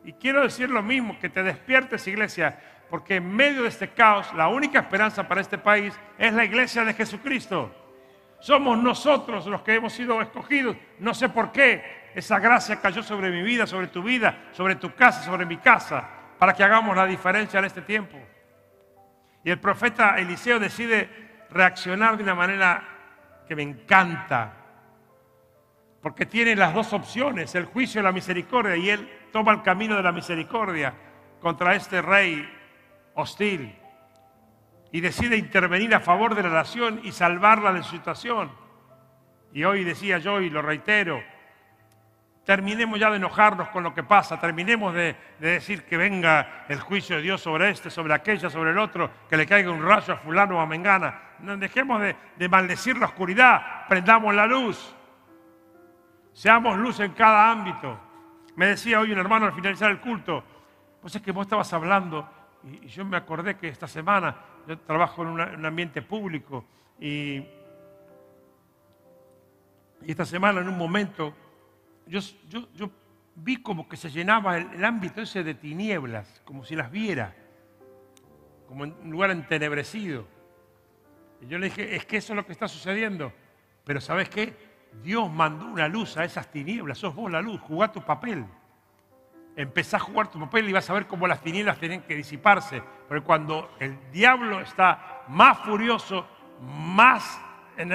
Y 0.04 0.14
quiero 0.14 0.42
decir 0.42 0.70
lo 0.72 0.82
mismo, 0.82 1.20
que 1.20 1.30
te 1.30 1.44
despiertes 1.44 2.08
iglesia, 2.08 2.60
porque 2.90 3.18
en 3.18 3.32
medio 3.32 3.62
de 3.64 3.68
este 3.68 3.90
caos 3.90 4.34
la 4.34 4.48
única 4.48 4.80
esperanza 4.80 5.28
para 5.28 5.42
este 5.42 5.60
país 5.60 5.94
es 6.18 6.34
la 6.34 6.44
iglesia 6.44 6.84
de 6.84 6.96
Jesucristo. 6.96 7.72
Somos 8.40 8.78
nosotros 8.78 9.46
los 9.48 9.62
que 9.62 9.76
hemos 9.76 9.94
sido 9.94 10.22
escogidos, 10.22 10.76
no 11.00 11.14
sé 11.14 11.30
por 11.30 11.52
qué, 11.52 12.10
esa 12.16 12.40
gracia 12.40 12.80
cayó 12.80 13.04
sobre 13.04 13.30
mi 13.30 13.42
vida, 13.42 13.68
sobre 13.68 13.88
tu 13.88 14.02
vida, 14.02 14.50
sobre 14.52 14.76
tu 14.76 14.96
casa, 14.96 15.24
sobre 15.24 15.46
mi 15.46 15.58
casa, 15.58 16.08
para 16.38 16.54
que 16.54 16.64
hagamos 16.64 16.96
la 16.96 17.06
diferencia 17.06 17.60
en 17.60 17.66
este 17.66 17.82
tiempo. 17.82 18.18
Y 19.44 19.52
el 19.52 19.60
profeta 19.60 20.18
Eliseo 20.18 20.60
decide 20.60 21.46
reaccionar 21.50 22.18
de 22.18 22.24
una 22.24 22.36
manera 22.36 22.84
que 23.48 23.56
me 23.56 23.64
encanta, 23.64 24.54
porque 26.02 26.26
tiene 26.26 26.56
las 26.56 26.74
dos 26.74 26.94
opciones, 26.94 27.54
el 27.56 27.66
juicio 27.66 28.00
y 28.00 28.04
la 28.04 28.12
misericordia, 28.12 28.76
y 28.78 28.90
él 28.90 29.10
toma 29.32 29.52
el 29.52 29.62
camino 29.62 29.96
de 29.96 30.04
la 30.04 30.12
misericordia 30.12 30.94
contra 31.42 31.76
este 31.76 32.02
rey 32.02 32.50
hostil 33.16 33.79
y 34.92 35.02
decide 35.02 35.38
intervenir 35.38 35.94
a 35.94 36.00
favor 36.00 36.36
de 36.36 36.44
la 36.44 36.50
nación 36.50 37.02
y 37.04 37.12
salvarla 37.12 37.74
de 37.74 37.84
su 37.84 37.92
situación. 37.92 38.52
Y 39.54 39.64
hoy 39.64 39.84
decía 39.84 40.18
yo, 40.18 40.42
y 40.42 40.50
lo 40.50 40.62
reitero, 40.62 41.22
terminemos 42.44 43.00
ya 43.00 43.10
de 43.10 43.18
enojarnos 43.18 43.70
con 43.70 43.84
lo 43.84 43.94
que 43.94 44.04
pasa, 44.04 44.40
terminemos 44.40 44.94
de, 44.94 45.16
decir 45.40 45.84
que 45.84 45.98
venga 45.98 46.66
el 46.68 46.80
juicio 46.80 47.18
de 47.18 47.22
Dios 47.22 47.42
sobre 47.42 47.70
este, 47.70 47.90
sobre 47.90 48.14
aquella, 48.14 48.50
sobre 48.50 48.72
el 48.72 48.80
otro, 48.80 49.12
que 49.30 49.38
le 49.38 49.46
caiga 49.46 49.72
un 49.72 49.84
rayo 49.84 50.14
a 50.14 50.18
fulano 50.18 50.58
o 50.58 50.60
a 50.60 50.66
mengana. 50.66 51.22
No 51.40 51.56
dejemos 51.58 52.02
de, 52.02 52.16
de 52.36 52.50
maldecir 52.50 52.98
la 52.98 53.06
oscuridad, 53.06 53.88
prendamos 53.88 54.34
la 54.34 54.46
luz, 54.46 54.96
seamos 56.34 56.78
luz 56.78 57.00
en 57.00 57.12
cada 57.14 57.52
ámbito. 57.52 58.00
Me 58.56 58.68
decía 58.68 59.00
hoy 59.00 59.12
un 59.12 59.20
hermano 59.20 59.46
al 59.46 59.54
finalizar 59.54 59.92
el 59.92 60.00
culto, 60.00 60.44
pues 61.02 61.16
es 61.16 61.22
que 61.22 61.32
vos 61.32 61.46
estabas 61.46 61.72
hablando 61.74 62.28
y, 62.64 62.88
yo 62.88 63.06
me 63.06 63.18
acordé 63.18 63.56
que 63.56 63.68
esta 63.68 63.88
semana 63.88 64.36
yo 64.70 64.78
trabajo 64.78 65.24
en, 65.24 65.30
un 65.30 65.66
ambiente 65.66 66.04
público 66.04 66.64
y, 67.00 67.44
esta 70.06 70.26
semana 70.26 70.62
en 70.62 70.70
un 70.70 70.78
momento 70.78 71.34
yo, 72.06 72.22
vi 73.36 73.58
como 73.58 73.90
que 73.90 73.98
se 73.98 74.10
llenaba 74.10 74.58
el, 74.58 74.86
ámbito 74.86 75.22
ese 75.22 75.44
de 75.44 75.56
tinieblas, 75.56 76.42
como 76.46 76.64
si 76.64 76.76
las 76.76 76.92
viera, 76.92 77.36
como 78.68 78.86
en 78.86 78.94
un 79.04 79.10
lugar 79.10 79.32
entenebrecido. 79.32 80.26
Y 81.42 81.48
yo 81.48 81.58
le 81.58 81.66
dije, 81.68 81.96
es 81.96 82.06
que 82.06 82.18
eso 82.18 82.34
es 82.34 82.38
lo 82.38 82.46
que 82.46 82.54
está 82.54 82.68
sucediendo. 82.68 83.34
Pero 83.84 84.00
¿sabes 84.00 84.30
qué? 84.30 84.56
Dios 85.04 85.32
mandó 85.32 85.66
una 85.66 85.88
luz 85.88 86.16
a 86.18 86.24
esas 86.24 86.50
tinieblas, 86.52 86.98
sos 86.98 87.14
vos 87.16 87.32
la 87.32 87.42
luz, 87.42 87.60
jugá 87.62 87.92
tu 87.92 88.02
papel. 88.02 88.46
Empezá 89.60 89.98
a 89.98 90.00
jugar 90.00 90.32
tu 90.32 90.40
papel 90.40 90.70
y 90.70 90.72
vas 90.72 90.90
a 90.90 90.94
ver 90.94 91.06
cómo 91.06 91.28
las 91.28 91.42
tinieblas 91.42 91.78
tienen 91.78 92.04
que 92.04 92.16
disiparse. 92.16 92.82
Porque 93.10 93.26
cuando 93.26 93.76
el 93.82 94.10
diablo 94.10 94.62
está 94.62 95.24
más 95.28 95.58
furioso, 95.60 96.26
más 96.62 97.42
en, 97.76 97.92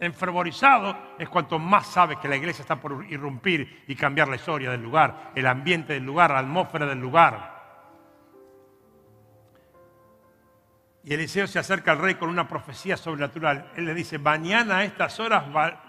enfervorizado 0.00 0.98
es 1.16 1.28
cuanto 1.28 1.60
más 1.60 1.86
sabe 1.86 2.16
que 2.16 2.26
la 2.26 2.34
iglesia 2.34 2.62
está 2.62 2.74
por 2.74 3.06
irrumpir 3.08 3.84
y 3.86 3.94
cambiar 3.94 4.26
la 4.26 4.34
historia 4.34 4.72
del 4.72 4.82
lugar, 4.82 5.30
el 5.36 5.46
ambiente 5.46 5.92
del 5.92 6.04
lugar, 6.04 6.32
la 6.32 6.40
atmósfera 6.40 6.86
del 6.86 6.98
lugar. 6.98 7.52
Y 11.04 11.14
Eliseo 11.14 11.46
se 11.46 11.60
acerca 11.60 11.92
al 11.92 11.98
rey 11.98 12.16
con 12.16 12.28
una 12.28 12.48
profecía 12.48 12.96
sobrenatural. 12.96 13.70
Él 13.76 13.84
le 13.84 13.94
dice, 13.94 14.18
mañana 14.18 14.78
a 14.78 14.84
estas 14.84 15.20
horas 15.20 15.44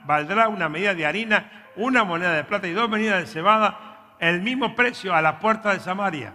valdrá 0.05 0.47
una 0.47 0.69
medida 0.69 0.93
de 0.93 1.07
harina, 1.07 1.71
una 1.75 2.03
moneda 2.03 2.33
de 2.33 2.43
plata 2.43 2.67
y 2.67 2.73
dos 2.73 2.87
medidas 2.87 3.19
de 3.19 3.25
cebada, 3.25 3.92
el 4.29 4.41
mismo 4.41 4.73
precio 4.73 5.13
a 5.13 5.21
la 5.21 5.37
puerta 5.37 5.73
de 5.73 5.79
Samaria. 5.79 6.33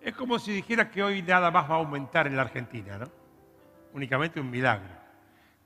Es 0.00 0.14
como 0.14 0.38
si 0.38 0.52
dijera 0.52 0.90
que 0.90 1.02
hoy 1.02 1.20
nada 1.20 1.50
más 1.50 1.70
va 1.70 1.74
a 1.74 1.78
aumentar 1.78 2.26
en 2.26 2.34
la 2.34 2.42
Argentina, 2.42 2.96
¿no? 2.96 3.06
Únicamente 3.92 4.40
un 4.40 4.50
milagro. 4.50 4.88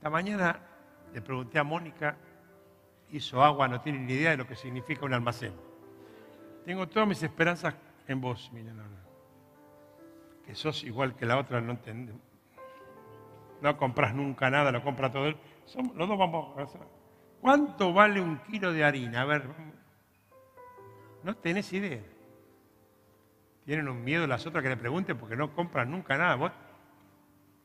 La 0.03 0.11
mañana 0.11 0.59
le 1.13 1.23
pregunté 1.23 1.61
a 1.61 1.65
Mónica, 1.65 2.17
hizo 3.11 3.45
agua, 3.45 3.69
no 3.69 3.81
tiene 3.81 4.01
ni 4.01 4.15
idea 4.15 4.33
de 4.33 4.37
lo 4.37 4.49
que 4.49 4.57
significa 4.57 5.07
un 5.07 5.15
almacén. 5.15 5.53
Tengo 6.65 6.89
todas 6.89 7.09
mis 7.09 7.23
esperanzas 7.23 7.77
en 8.09 8.21
vos, 8.21 8.51
mi 8.53 8.65
Que 10.45 10.57
sos 10.57 10.83
igual 10.83 11.15
que 11.15 11.25
la 11.25 11.39
otra, 11.39 11.61
no 11.61 11.71
entendés. 11.71 12.17
No 13.61 13.77
compras 13.77 14.13
nunca 14.13 14.51
nada, 14.51 14.73
lo 14.73 14.83
compra 14.83 15.13
todo 15.13 15.27
él. 15.27 15.37
los 15.95 16.09
dos 16.09 16.19
vamos 16.19 16.59
a 16.59 16.63
hacer. 16.63 16.81
¿Cuánto 17.41 17.93
vale 17.93 18.21
un 18.21 18.39
kilo 18.39 18.73
de 18.73 18.83
harina? 18.83 19.21
A 19.21 19.25
ver, 19.25 19.49
no 21.25 21.35
tenés 21.35 21.73
idea. 21.73 22.03
Tienen 23.65 23.89
un 23.89 24.05
miedo 24.05 24.27
las 24.27 24.47
otras 24.47 24.63
que 24.63 24.69
le 24.69 24.77
pregunten 24.77 25.17
porque 25.17 25.35
no 25.35 25.55
compran 25.55 25.91
nunca 25.91 26.19
nada. 26.19 26.35
¿Vos? 26.35 26.53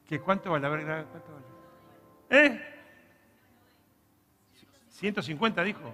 ¿Qué, 0.07 0.19
¿Cuánto 0.19 0.51
vale? 0.51 0.67
¿cuánto 0.67 1.33
vale? 1.33 2.47
¿Eh? 2.47 2.61
150 4.91 5.63
dijo. 5.63 5.93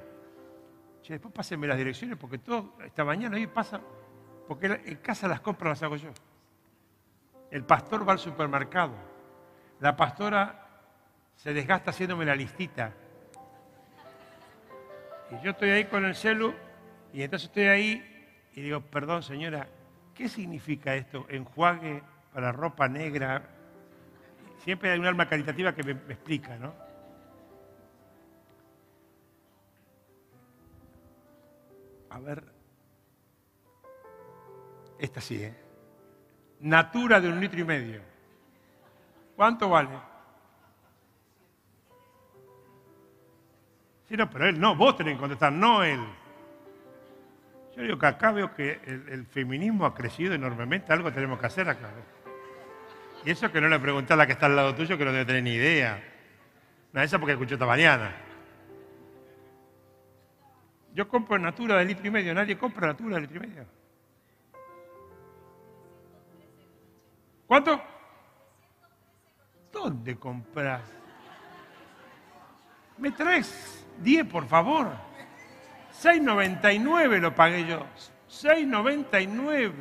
Che, 1.02 1.14
después 1.14 1.34
pásenme 1.34 1.68
las 1.68 1.78
direcciones 1.78 2.18
porque 2.18 2.38
todo, 2.38 2.74
esta 2.84 3.04
mañana 3.04 3.36
hoy 3.36 3.48
pasa, 3.48 3.82
porque 4.48 4.82
en 4.86 4.98
casa 4.98 5.28
las 5.28 5.42
compras 5.42 5.72
las 5.72 5.84
hago 5.84 5.96
yo. 5.96 6.10
El 7.50 7.64
pastor 7.64 8.08
va 8.08 8.14
al 8.14 8.20
supermercado. 8.20 8.94
La 9.80 9.96
pastora 9.96 10.68
se 11.36 11.52
desgasta 11.54 11.90
haciéndome 11.90 12.26
la 12.26 12.36
listita. 12.36 12.94
Y 15.32 15.44
yo 15.44 15.52
estoy 15.52 15.72
ahí 15.72 15.86
con 15.86 16.06
el 16.06 16.16
celu 16.16 16.54
y 17.16 17.24
entonces 17.24 17.48
estoy 17.48 17.64
ahí 17.68 18.28
y 18.56 18.62
digo, 18.62 18.82
perdón 18.82 19.24
señora, 19.24 19.70
¿qué 20.14 20.28
significa 20.28 20.96
esto? 20.96 21.26
Enjuague 21.30 22.04
para 22.34 22.52
ropa 22.52 22.90
negra. 22.90 23.42
Siempre 24.66 24.92
hay 24.92 25.00
un 25.00 25.06
alma 25.06 25.30
caritativa 25.30 25.74
que 25.74 25.84
me, 25.84 25.94
me 25.94 26.14
explica, 26.16 26.58
¿no? 26.58 26.74
A 32.10 32.20
ver. 32.20 32.44
Esta 35.00 35.22
sí, 35.22 35.42
¿eh? 35.42 35.56
Natura 36.60 37.22
de 37.22 37.30
un 37.30 37.40
litro 37.40 37.62
y 37.62 37.64
medio. 37.64 38.02
¿Cuánto 39.38 39.70
vale? 39.70 39.98
Sí, 44.10 44.18
no, 44.18 44.30
pero 44.30 44.50
él 44.50 44.60
no, 44.60 44.76
vos 44.76 44.98
tenés 44.98 45.14
que 45.14 45.20
contestar, 45.22 45.54
no 45.54 45.82
él. 45.82 46.06
Yo 47.76 47.84
digo 47.84 48.00
que 48.00 48.06
acá 48.06 48.32
veo 48.32 48.54
que 48.54 48.80
el, 48.86 49.26
feminismo 49.26 49.86
ha 49.86 49.94
crecido 49.94 50.34
enormemente, 50.34 50.94
algo 50.94 51.12
tenemos 51.12 51.40
que 51.40 51.46
hacer 51.48 51.68
acá. 51.68 51.90
Y 53.26 53.32
eso 53.32 53.52
que 53.52 53.60
no 53.60 53.68
le 53.68 53.80
pregunté 53.80 54.14
a 54.14 54.16
la 54.16 54.26
que 54.26 54.34
está 54.34 54.46
al 54.46 54.56
lado 54.56 54.74
tuyo, 54.76 54.98
que 54.98 55.04
no 55.04 55.12
debe 55.12 55.26
tener 55.26 55.44
ni 55.44 55.54
idea. 55.54 56.02
No, 56.94 57.02
esa 57.02 57.20
porque 57.20 57.34
escuchó 57.34 57.56
esta 57.56 57.66
mañana. 57.66 58.16
Yo 60.94 61.10
compro 61.10 61.38
Natura 61.38 61.78
de 61.78 61.86
litro 61.86 62.08
y 62.08 62.12
medio, 62.12 62.34
nadie 62.34 62.58
compra 62.58 62.88
Natura 62.88 63.16
de 63.16 63.22
litro 63.22 63.38
y 63.38 63.48
medio. 63.48 63.66
¿Cuánto? 67.46 67.82
¿Dónde 69.74 70.16
compras? 70.16 70.82
¿Me 72.98 73.12
traes 73.12 73.86
10, 74.00 74.26
por 74.28 74.48
favor? 74.48 75.15
6.99 76.02 77.20
lo 77.20 77.34
pagué 77.34 77.66
yo. 77.66 77.86
6.99. 78.30 79.72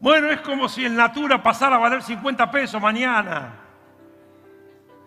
Bueno, 0.00 0.30
es 0.30 0.40
como 0.40 0.68
si 0.68 0.84
el 0.84 0.94
Natura 0.94 1.42
pasara 1.42 1.76
a 1.76 1.78
valer 1.78 2.02
50 2.02 2.50
pesos 2.50 2.80
mañana. 2.80 3.54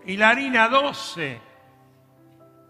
Y 0.05 0.17
la 0.17 0.29
harina 0.29 0.67
12. 0.67 1.39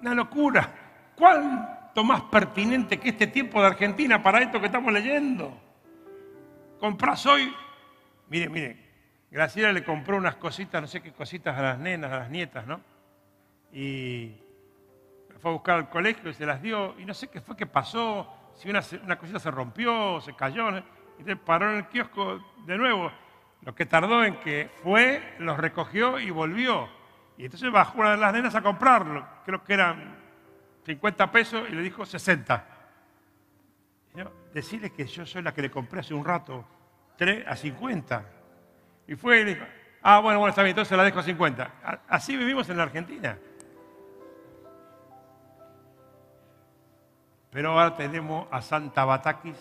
Una 0.01 0.13
locura. 0.13 0.69
¿Cuánto 1.15 2.03
más 2.03 2.21
pertinente 2.23 2.99
que 2.99 3.09
este 3.09 3.27
tiempo 3.27 3.61
de 3.61 3.67
Argentina 3.67 4.21
para 4.21 4.41
esto 4.41 4.59
que 4.59 4.65
estamos 4.65 4.91
leyendo? 4.91 5.57
Comprás 6.79 7.25
hoy. 7.25 7.53
Mire, 8.29 8.49
mire, 8.49 8.88
Graciela 9.31 9.71
le 9.71 9.83
compró 9.83 10.17
unas 10.17 10.35
cositas, 10.35 10.81
no 10.81 10.87
sé 10.87 11.01
qué 11.01 11.11
cositas 11.11 11.57
a 11.57 11.61
las 11.61 11.79
nenas, 11.79 12.11
a 12.11 12.19
las 12.19 12.29
nietas, 12.29 12.65
¿no? 12.65 12.81
Y 13.71 14.35
fue 15.39 15.51
a 15.51 15.53
buscar 15.53 15.75
al 15.75 15.89
colegio 15.89 16.29
y 16.29 16.33
se 16.33 16.45
las 16.45 16.61
dio, 16.61 16.99
y 16.99 17.05
no 17.05 17.13
sé 17.13 17.27
qué 17.27 17.39
fue 17.39 17.55
que 17.55 17.67
pasó, 17.67 18.27
si 18.55 18.69
una, 18.69 18.81
cosita 19.17 19.39
se 19.39 19.51
rompió, 19.51 20.19
se 20.19 20.35
cayó, 20.35 20.69
y 20.69 20.83
entonces 21.19 21.37
paró 21.45 21.71
en 21.71 21.77
el 21.77 21.87
kiosco 21.87 22.43
de 22.65 22.77
nuevo. 22.77 23.11
Lo 23.61 23.75
que 23.75 23.85
tardó 23.85 24.23
en 24.23 24.39
que 24.39 24.69
fue, 24.83 25.35
los 25.39 25.57
recogió 25.57 26.19
y 26.19 26.31
volvió. 26.31 26.89
Y 27.37 27.45
entonces 27.45 27.71
bajó 27.71 27.99
una 27.99 28.11
de 28.11 28.17
las 28.17 28.33
nenas 28.33 28.55
a 28.55 28.61
comprarlo, 28.61 29.25
creo 29.45 29.63
que 29.63 29.73
eran 29.73 30.17
50 30.85 31.31
pesos, 31.31 31.69
y 31.69 31.73
le 31.73 31.81
dijo 31.81 32.05
60. 32.05 32.65
decirle 34.53 34.91
que 34.91 35.05
yo 35.05 35.25
soy 35.25 35.43
la 35.43 35.53
que 35.53 35.61
le 35.61 35.69
compré 35.69 35.99
hace 35.99 36.13
un 36.13 36.25
rato, 36.25 36.65
3 37.17 37.45
a 37.47 37.55
50. 37.55 38.38
Y 39.09 39.15
fue 39.15 39.41
y 39.41 39.43
dijo, 39.43 39.65
ah, 40.03 40.19
bueno, 40.19 40.37
bueno, 40.37 40.51
está 40.51 40.61
bien, 40.61 40.73
entonces 40.73 40.95
la 40.95 41.03
dejo 41.03 41.23
50. 41.23 41.71
Así 42.07 42.37
vivimos 42.37 42.69
en 42.69 42.77
la 42.77 42.83
Argentina. 42.83 43.39
Pero 47.49 47.71
ahora 47.71 47.95
tenemos 47.95 48.47
a 48.51 48.61
Santa 48.61 49.05
Batakis, 49.05 49.57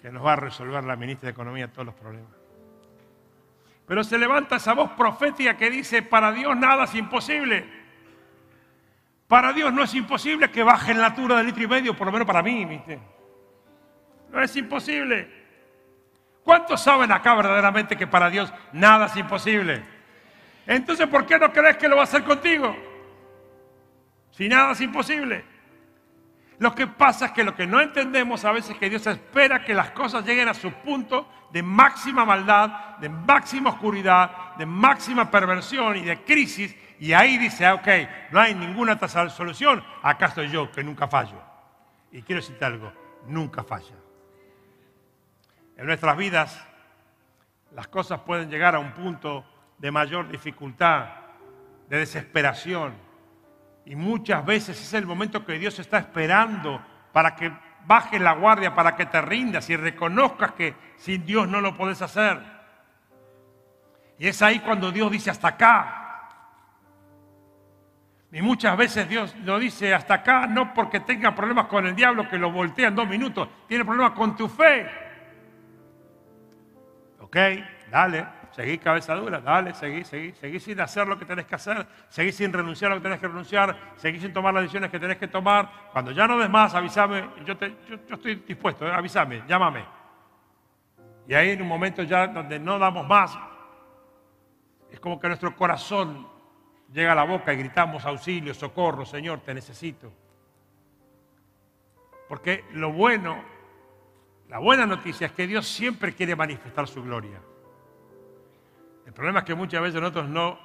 que 0.00 0.10
nos 0.10 0.24
va 0.24 0.32
a 0.32 0.36
resolver 0.36 0.82
la 0.84 0.96
ministra 0.96 1.26
de 1.26 1.32
Economía 1.32 1.70
todos 1.70 1.84
los 1.84 1.94
problemas. 1.94 2.32
Pero 3.86 4.02
se 4.04 4.16
levanta 4.16 4.56
esa 4.56 4.72
voz 4.72 4.92
profética 4.92 5.54
que 5.54 5.68
dice, 5.68 6.00
para 6.00 6.32
Dios 6.32 6.56
nada 6.56 6.84
es 6.84 6.94
imposible. 6.94 7.68
Para 9.26 9.52
Dios 9.52 9.70
no 9.70 9.82
es 9.82 9.94
imposible 9.94 10.50
que 10.50 10.62
baje 10.62 10.94
la 10.94 11.08
altura 11.08 11.36
del 11.36 11.48
litro 11.48 11.64
y 11.64 11.68
medio, 11.68 11.94
por 11.94 12.06
lo 12.06 12.12
menos 12.12 12.26
para 12.26 12.42
mí, 12.42 12.64
¿viste? 12.64 12.98
No 14.30 14.40
es 14.40 14.56
imposible. 14.56 15.47
¿Cuántos 16.48 16.80
saben 16.80 17.12
acá 17.12 17.34
verdaderamente 17.34 17.94
que 17.94 18.06
para 18.06 18.30
Dios 18.30 18.50
nada 18.72 19.04
es 19.04 19.16
imposible? 19.18 19.82
Entonces, 20.66 21.06
¿por 21.06 21.26
qué 21.26 21.38
no 21.38 21.52
crees 21.52 21.76
que 21.76 21.86
lo 21.86 21.96
va 21.96 22.00
a 22.00 22.04
hacer 22.04 22.24
contigo? 22.24 22.74
Si 24.30 24.48
nada 24.48 24.72
es 24.72 24.80
imposible. 24.80 25.44
Lo 26.58 26.74
que 26.74 26.86
pasa 26.86 27.26
es 27.26 27.32
que 27.32 27.44
lo 27.44 27.54
que 27.54 27.66
no 27.66 27.82
entendemos 27.82 28.46
a 28.46 28.52
veces 28.52 28.70
es 28.70 28.78
que 28.78 28.88
Dios 28.88 29.06
espera 29.06 29.62
que 29.62 29.74
las 29.74 29.90
cosas 29.90 30.24
lleguen 30.24 30.48
a 30.48 30.54
su 30.54 30.72
punto 30.72 31.28
de 31.52 31.62
máxima 31.62 32.24
maldad, 32.24 32.96
de 32.96 33.10
máxima 33.10 33.68
oscuridad, 33.68 34.56
de 34.56 34.64
máxima 34.64 35.30
perversión 35.30 35.98
y 35.98 36.00
de 36.00 36.24
crisis. 36.24 36.74
Y 36.98 37.12
ahí 37.12 37.36
dice, 37.36 37.66
ah, 37.66 37.74
ok, 37.74 37.88
no 38.30 38.40
hay 38.40 38.54
ninguna 38.54 38.98
solución, 39.28 39.84
acá 40.02 40.28
estoy 40.28 40.48
yo, 40.48 40.72
que 40.72 40.82
nunca 40.82 41.08
fallo. 41.08 41.42
Y 42.10 42.22
quiero 42.22 42.40
decirte 42.40 42.64
algo, 42.64 42.90
nunca 43.26 43.62
falla. 43.62 44.07
En 45.78 45.86
nuestras 45.86 46.16
vidas 46.16 46.60
las 47.72 47.86
cosas 47.86 48.20
pueden 48.20 48.50
llegar 48.50 48.74
a 48.74 48.80
un 48.80 48.92
punto 48.92 49.44
de 49.78 49.92
mayor 49.92 50.28
dificultad, 50.28 51.06
de 51.88 51.98
desesperación. 51.98 52.94
Y 53.84 53.94
muchas 53.94 54.44
veces 54.44 54.80
es 54.80 54.92
el 54.94 55.06
momento 55.06 55.46
que 55.46 55.56
Dios 55.56 55.78
está 55.78 55.98
esperando 55.98 56.84
para 57.12 57.36
que 57.36 57.52
bajes 57.86 58.20
la 58.20 58.32
guardia, 58.32 58.74
para 58.74 58.96
que 58.96 59.06
te 59.06 59.22
rindas 59.22 59.70
y 59.70 59.76
reconozcas 59.76 60.52
que 60.52 60.74
sin 60.96 61.24
Dios 61.24 61.46
no 61.46 61.60
lo 61.60 61.76
puedes 61.76 62.02
hacer. 62.02 62.40
Y 64.18 64.26
es 64.26 64.42
ahí 64.42 64.58
cuando 64.58 64.90
Dios 64.90 65.12
dice 65.12 65.30
hasta 65.30 65.48
acá. 65.48 65.94
Y 68.32 68.42
muchas 68.42 68.76
veces 68.76 69.08
Dios 69.08 69.32
lo 69.44 69.60
dice 69.60 69.94
hasta 69.94 70.14
acá, 70.14 70.48
no 70.48 70.74
porque 70.74 70.98
tenga 70.98 71.36
problemas 71.36 71.66
con 71.66 71.86
el 71.86 71.94
diablo 71.94 72.28
que 72.28 72.36
lo 72.36 72.50
voltea 72.50 72.88
en 72.88 72.96
dos 72.96 73.08
minutos, 73.08 73.48
tiene 73.68 73.84
problemas 73.84 74.12
con 74.12 74.36
tu 74.36 74.48
fe. 74.48 75.07
Ok, 77.28 77.36
dale, 77.90 78.26
seguí 78.52 78.78
cabeza 78.78 79.14
dura, 79.14 79.38
dale, 79.40 79.74
seguí, 79.74 80.02
seguí, 80.02 80.32
seguí 80.32 80.58
sin 80.58 80.80
hacer 80.80 81.06
lo 81.06 81.18
que 81.18 81.26
tenés 81.26 81.44
que 81.44 81.56
hacer, 81.56 81.86
seguí 82.08 82.32
sin 82.32 82.50
renunciar 82.50 82.90
a 82.90 82.94
lo 82.94 83.02
que 83.02 83.04
tenés 83.04 83.20
que 83.20 83.28
renunciar, 83.28 83.76
seguí 83.96 84.18
sin 84.18 84.32
tomar 84.32 84.54
las 84.54 84.62
decisiones 84.62 84.90
que 84.90 84.98
tenés 84.98 85.18
que 85.18 85.28
tomar. 85.28 85.90
Cuando 85.92 86.10
ya 86.10 86.26
no 86.26 86.38
des 86.38 86.48
más, 86.48 86.74
avísame, 86.74 87.28
yo, 87.44 87.54
yo, 87.54 88.14
estoy 88.14 88.36
dispuesto, 88.36 88.88
eh, 88.88 88.92
avísame, 88.92 89.42
llámame. 89.46 89.84
Y 91.26 91.34
ahí 91.34 91.50
en 91.50 91.60
un 91.60 91.68
momento 91.68 92.02
ya 92.02 92.28
donde 92.28 92.58
no 92.58 92.78
damos 92.78 93.06
más, 93.06 93.38
es 94.90 94.98
como 95.00 95.20
que 95.20 95.28
nuestro 95.28 95.54
corazón 95.54 96.26
llega 96.90 97.12
a 97.12 97.14
la 97.14 97.24
boca 97.24 97.52
y 97.52 97.58
gritamos 97.58 98.06
auxilio, 98.06 98.54
socorro, 98.54 99.04
Señor, 99.04 99.40
te 99.40 99.52
necesito. 99.52 100.10
Porque 102.26 102.64
lo 102.72 102.90
bueno 102.90 103.57
la 104.48 104.58
buena 104.58 104.86
noticia 104.86 105.26
es 105.26 105.32
que 105.32 105.46
Dios 105.46 105.66
siempre 105.66 106.14
quiere 106.14 106.34
manifestar 106.34 106.88
su 106.88 107.02
gloria. 107.02 107.40
El 109.04 109.12
problema 109.12 109.40
es 109.40 109.44
que 109.44 109.54
muchas 109.54 109.82
veces 109.82 110.00
nosotros 110.00 110.28
no 110.28 110.58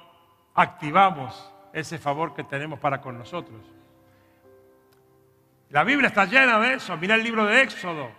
activamos 0.54 1.52
ese 1.72 1.98
favor 1.98 2.34
que 2.34 2.44
tenemos 2.44 2.78
para 2.78 3.00
con 3.00 3.18
nosotros. 3.18 3.60
La 5.70 5.84
Biblia 5.84 6.08
está 6.08 6.24
llena 6.24 6.58
de 6.60 6.74
eso. 6.74 6.96
Mira 6.96 7.14
el 7.16 7.22
libro 7.22 7.44
de 7.44 7.62
Éxodo. 7.62 8.10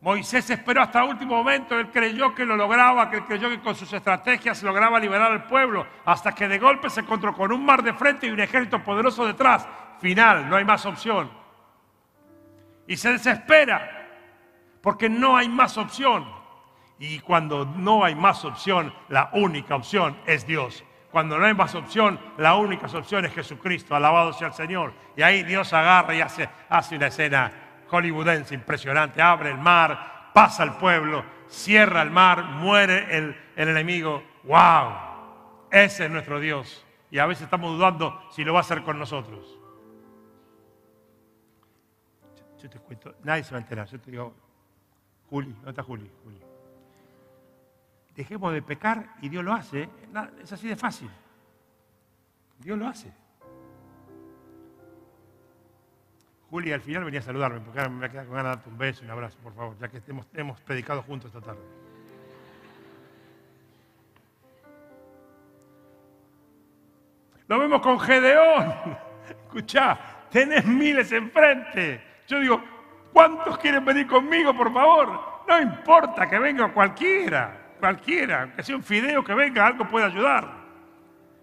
Moisés 0.00 0.48
esperó 0.50 0.82
hasta 0.82 1.02
el 1.02 1.10
último 1.10 1.36
momento. 1.36 1.78
Él 1.78 1.90
creyó 1.90 2.34
que 2.34 2.44
lo 2.44 2.56
lograba, 2.56 3.10
que 3.10 3.24
creyó 3.24 3.48
que 3.48 3.60
con 3.60 3.74
sus 3.74 3.92
estrategias 3.92 4.62
lograba 4.62 5.00
liberar 5.00 5.32
al 5.32 5.44
pueblo. 5.44 5.86
Hasta 6.04 6.32
que 6.32 6.46
de 6.46 6.58
golpe 6.58 6.90
se 6.90 7.00
encontró 7.00 7.32
con 7.32 7.50
un 7.52 7.64
mar 7.64 7.82
de 7.82 7.94
frente 7.94 8.26
y 8.26 8.30
un 8.30 8.40
ejército 8.40 8.84
poderoso 8.84 9.26
detrás. 9.26 9.66
Final, 9.98 10.48
no 10.48 10.56
hay 10.56 10.64
más 10.64 10.84
opción. 10.84 11.30
Y 12.86 12.96
se 12.96 13.12
desespera 13.12 13.95
porque 14.86 15.08
no 15.08 15.36
hay 15.36 15.48
más 15.48 15.78
opción. 15.78 16.24
Y 17.00 17.18
cuando 17.18 17.64
no 17.64 18.04
hay 18.04 18.14
más 18.14 18.44
opción, 18.44 18.94
la 19.08 19.30
única 19.32 19.74
opción 19.74 20.16
es 20.26 20.46
Dios. 20.46 20.84
Cuando 21.10 21.36
no 21.36 21.44
hay 21.44 21.54
más 21.54 21.74
opción, 21.74 22.20
la 22.38 22.54
única 22.54 22.86
opción 22.86 23.24
es 23.24 23.34
Jesucristo. 23.34 23.96
Alabado 23.96 24.32
sea 24.32 24.46
el 24.46 24.54
Señor. 24.54 24.92
Y 25.16 25.22
ahí 25.22 25.42
Dios 25.42 25.72
agarra 25.72 26.14
y 26.14 26.20
hace, 26.20 26.48
hace 26.68 26.94
una 26.94 27.08
escena 27.08 27.50
hollywoodense 27.88 28.54
impresionante. 28.54 29.20
Abre 29.20 29.50
el 29.50 29.58
mar, 29.58 30.30
pasa 30.32 30.62
el 30.62 30.74
pueblo, 30.74 31.24
cierra 31.48 32.02
el 32.02 32.12
mar, 32.12 32.44
muere 32.44 33.08
el, 33.10 33.36
el 33.56 33.68
enemigo. 33.68 34.22
¡Wow! 34.44 34.92
Ese 35.68 36.04
es 36.04 36.10
nuestro 36.12 36.38
Dios. 36.38 36.86
Y 37.10 37.18
a 37.18 37.26
veces 37.26 37.42
estamos 37.42 37.76
dudando 37.76 38.22
si 38.30 38.44
lo 38.44 38.52
va 38.52 38.60
a 38.60 38.62
hacer 38.62 38.84
con 38.84 39.00
nosotros. 39.00 39.58
Yo 42.62 42.70
te 42.70 42.78
cuento, 42.78 43.16
nadie 43.24 43.42
se 43.42 43.50
va 43.50 43.56
a 43.56 43.62
enterar. 43.62 43.88
Yo 43.88 43.98
te 43.98 44.12
digo, 44.12 44.45
Juli, 45.28 45.52
¿dónde 45.52 45.70
está 45.70 45.82
Juli? 45.82 46.10
Juli? 46.24 46.40
Dejemos 48.14 48.52
de 48.52 48.62
pecar 48.62 49.14
y 49.20 49.28
Dios 49.28 49.44
lo 49.44 49.52
hace. 49.52 49.88
Es 50.42 50.52
así 50.52 50.68
de 50.68 50.76
fácil. 50.76 51.10
Dios 52.58 52.78
lo 52.78 52.86
hace. 52.86 53.12
Juli 56.48 56.72
al 56.72 56.80
final 56.80 57.04
venía 57.04 57.20
a 57.20 57.22
saludarme, 57.22 57.60
porque 57.60 57.78
ahora 57.78 57.90
me 57.90 57.96
voy 57.98 58.06
a 58.06 58.10
quedar 58.10 58.26
con 58.26 58.36
ganas 58.36 58.52
de 58.52 58.56
darte 58.56 58.70
un 58.70 58.78
beso 58.78 59.04
un 59.04 59.10
abrazo, 59.10 59.36
por 59.42 59.52
favor, 59.52 59.76
ya 59.78 59.88
que 59.88 60.00
hemos, 60.06 60.26
hemos 60.32 60.60
predicado 60.60 61.02
juntos 61.02 61.34
esta 61.34 61.44
tarde. 61.44 61.60
Lo 67.48 67.58
vemos 67.58 67.80
con 67.80 67.98
Gedeón. 68.00 68.74
Escuchá, 69.28 69.98
tenés 70.30 70.64
miles 70.64 71.10
enfrente. 71.12 72.00
Yo 72.26 72.40
digo, 72.40 72.62
¿cuántos 73.12 73.58
quieren 73.58 73.84
venir 73.84 74.06
conmigo, 74.06 74.54
por 74.54 74.72
favor? 74.72 75.42
No 75.46 75.60
importa 75.60 76.28
que 76.28 76.38
venga 76.38 76.72
cualquiera, 76.72 77.74
cualquiera, 77.78 78.52
que 78.54 78.62
sea 78.62 78.76
un 78.76 78.82
fideo 78.82 79.22
que 79.22 79.34
venga, 79.34 79.66
algo 79.66 79.88
puede 79.88 80.06
ayudar. 80.06 80.66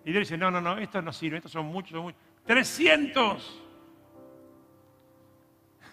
Y 0.05 0.11
Dios 0.11 0.27
dice, 0.27 0.37
no, 0.37 0.51
no, 0.51 0.59
no, 0.59 0.77
estos 0.77 1.03
no 1.03 1.13
sirven, 1.13 1.37
estos 1.37 1.51
son 1.51 1.65
muchos, 1.65 1.91
son 1.91 2.03
muchos. 2.03 2.21
300. 2.45 3.63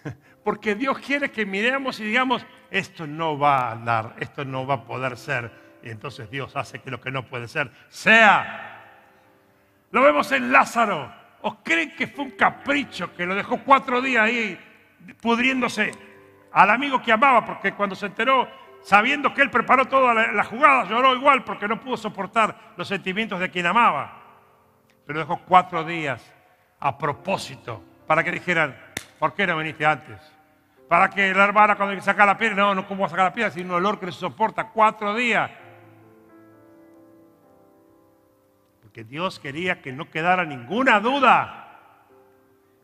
Porque 0.45 0.75
Dios 0.75 0.99
quiere 0.99 1.31
que 1.31 1.47
miremos 1.47 2.01
y 2.01 2.05
digamos, 2.05 2.45
esto 2.71 3.07
no 3.07 3.39
va 3.39 3.69
a 3.69 3.73
andar, 3.73 4.17
esto 4.19 4.45
no 4.45 4.67
va 4.67 4.75
a 4.75 4.85
poder 4.85 5.17
ser. 5.17 5.79
Y 5.83 5.91
entonces 5.91 6.31
Dios 6.31 6.57
hace 6.57 6.81
que 6.81 6.91
lo 6.91 7.01
que 7.01 7.11
no 7.11 7.25
puede 7.25 7.49
ser 7.49 7.71
sea. 7.89 8.67
Lo 9.93 10.03
vemos 10.03 10.31
en 10.33 10.53
Lázaro. 10.53 11.21
¿O 11.43 11.63
creen 11.63 11.95
que 11.97 12.07
fue 12.07 12.25
un 12.25 12.33
capricho 12.33 13.15
que 13.15 13.25
lo 13.25 13.35
dejó 13.35 13.61
cuatro 13.65 14.03
días 14.03 14.25
ahí 14.25 14.59
pudriéndose? 15.21 15.93
Al 16.53 16.71
amigo 16.71 17.01
que 17.01 17.13
amaba, 17.13 17.45
porque 17.45 17.73
cuando 17.73 17.95
se 17.95 18.07
enteró, 18.07 18.49
sabiendo 18.83 19.33
que 19.35 19.43
él 19.43 19.51
preparó 19.51 19.87
toda 19.87 20.15
la, 20.15 20.45
jugada, 20.45 20.85
lloró 20.85 21.15
igual 21.15 21.45
porque 21.45 21.69
no 21.69 21.81
pudo 21.81 21.97
soportar 21.97 22.73
los 22.77 22.89
sentimientos 22.89 23.39
de 23.39 23.51
quien 23.51 23.67
amaba. 23.67 24.17
Pero 25.07 25.19
dejó 25.21 25.41
cuatro 25.47 25.85
días 25.85 26.33
a 26.79 26.97
propósito 26.97 27.83
para 28.07 28.25
que 28.25 28.33
dijeran, 28.33 28.77
¿por 29.19 29.35
qué 29.35 29.47
no 29.47 29.57
viniste 29.57 29.87
antes? 29.87 30.19
Para 30.89 31.09
que 31.09 31.33
la 31.33 31.45
hermana 31.45 31.77
cuando 31.77 32.01
sacar 32.03 32.27
la 32.27 32.37
piedra, 32.37 32.57
no, 32.57 32.75
no, 32.75 32.87
¿cómo 32.87 33.09
sacar 33.09 33.27
la 33.27 33.33
piedra? 33.33 33.51
Sin 33.51 33.67
un 33.67 33.77
olor 33.77 34.01
que 34.01 34.07
no 34.07 34.13
se 34.13 34.19
soporta 34.19 34.69
cuatro 34.71 35.15
días. 35.15 35.51
Porque 38.83 39.05
Dios 39.05 39.39
quería 39.39 39.81
que 39.81 39.93
no 39.93 40.11
quedara 40.11 40.45
ninguna 40.45 40.99
duda. 40.99 41.70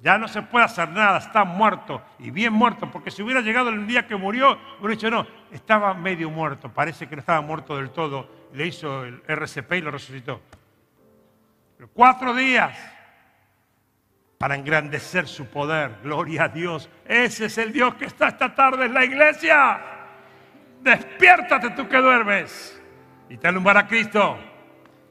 Ya 0.01 0.18
no 0.18 0.28
se 0.28 0.42
puede 0.42 0.64
hacer 0.64 0.90
nada, 0.90 1.18
está 1.18 1.44
muerto 1.44 2.03
y 2.18 2.30
bien 2.30 2.53
muerto, 2.53 2.90
porque 2.90 3.11
si 3.11 3.22
hubiera 3.22 3.40
llegado 3.40 3.70
el 3.70 3.86
día 3.86 4.07
que 4.07 4.14
murió, 4.14 4.59
hubiera 4.78 4.94
dicho, 4.94 5.11
no, 5.11 5.26
estaba 5.51 5.94
medio 5.94 6.30
muerto, 6.30 6.70
parece 6.72 7.09
que 7.09 7.16
no 7.16 7.20
estaba 7.20 7.40
muerto 7.40 7.76
del 7.76 7.90
todo. 7.90 8.28
Le 8.53 8.66
hizo 8.66 9.05
el 9.05 9.22
RCP 9.26 9.72
y 9.72 9.80
lo 9.80 9.90
resucitó. 9.90 10.40
Pero 11.76 11.90
cuatro 11.92 12.34
días 12.34 12.76
para 14.38 14.55
engrandecer 14.55 15.26
su 15.26 15.47
poder. 15.47 15.99
Gloria 16.03 16.44
a 16.44 16.49
Dios. 16.49 16.88
Ese 17.07 17.47
es 17.47 17.59
el 17.59 17.72
Dios 17.72 17.94
que 17.94 18.07
está 18.07 18.28
esta 18.28 18.55
tarde 18.55 18.86
en 18.86 18.94
la 18.94 19.05
iglesia. 19.05 19.80
Despiértate 20.82 21.70
tú 21.70 21.88
que 21.88 21.97
duermes 21.97 22.80
y 23.28 23.36
te 23.36 23.49
a 23.49 23.86
Cristo. 23.86 24.38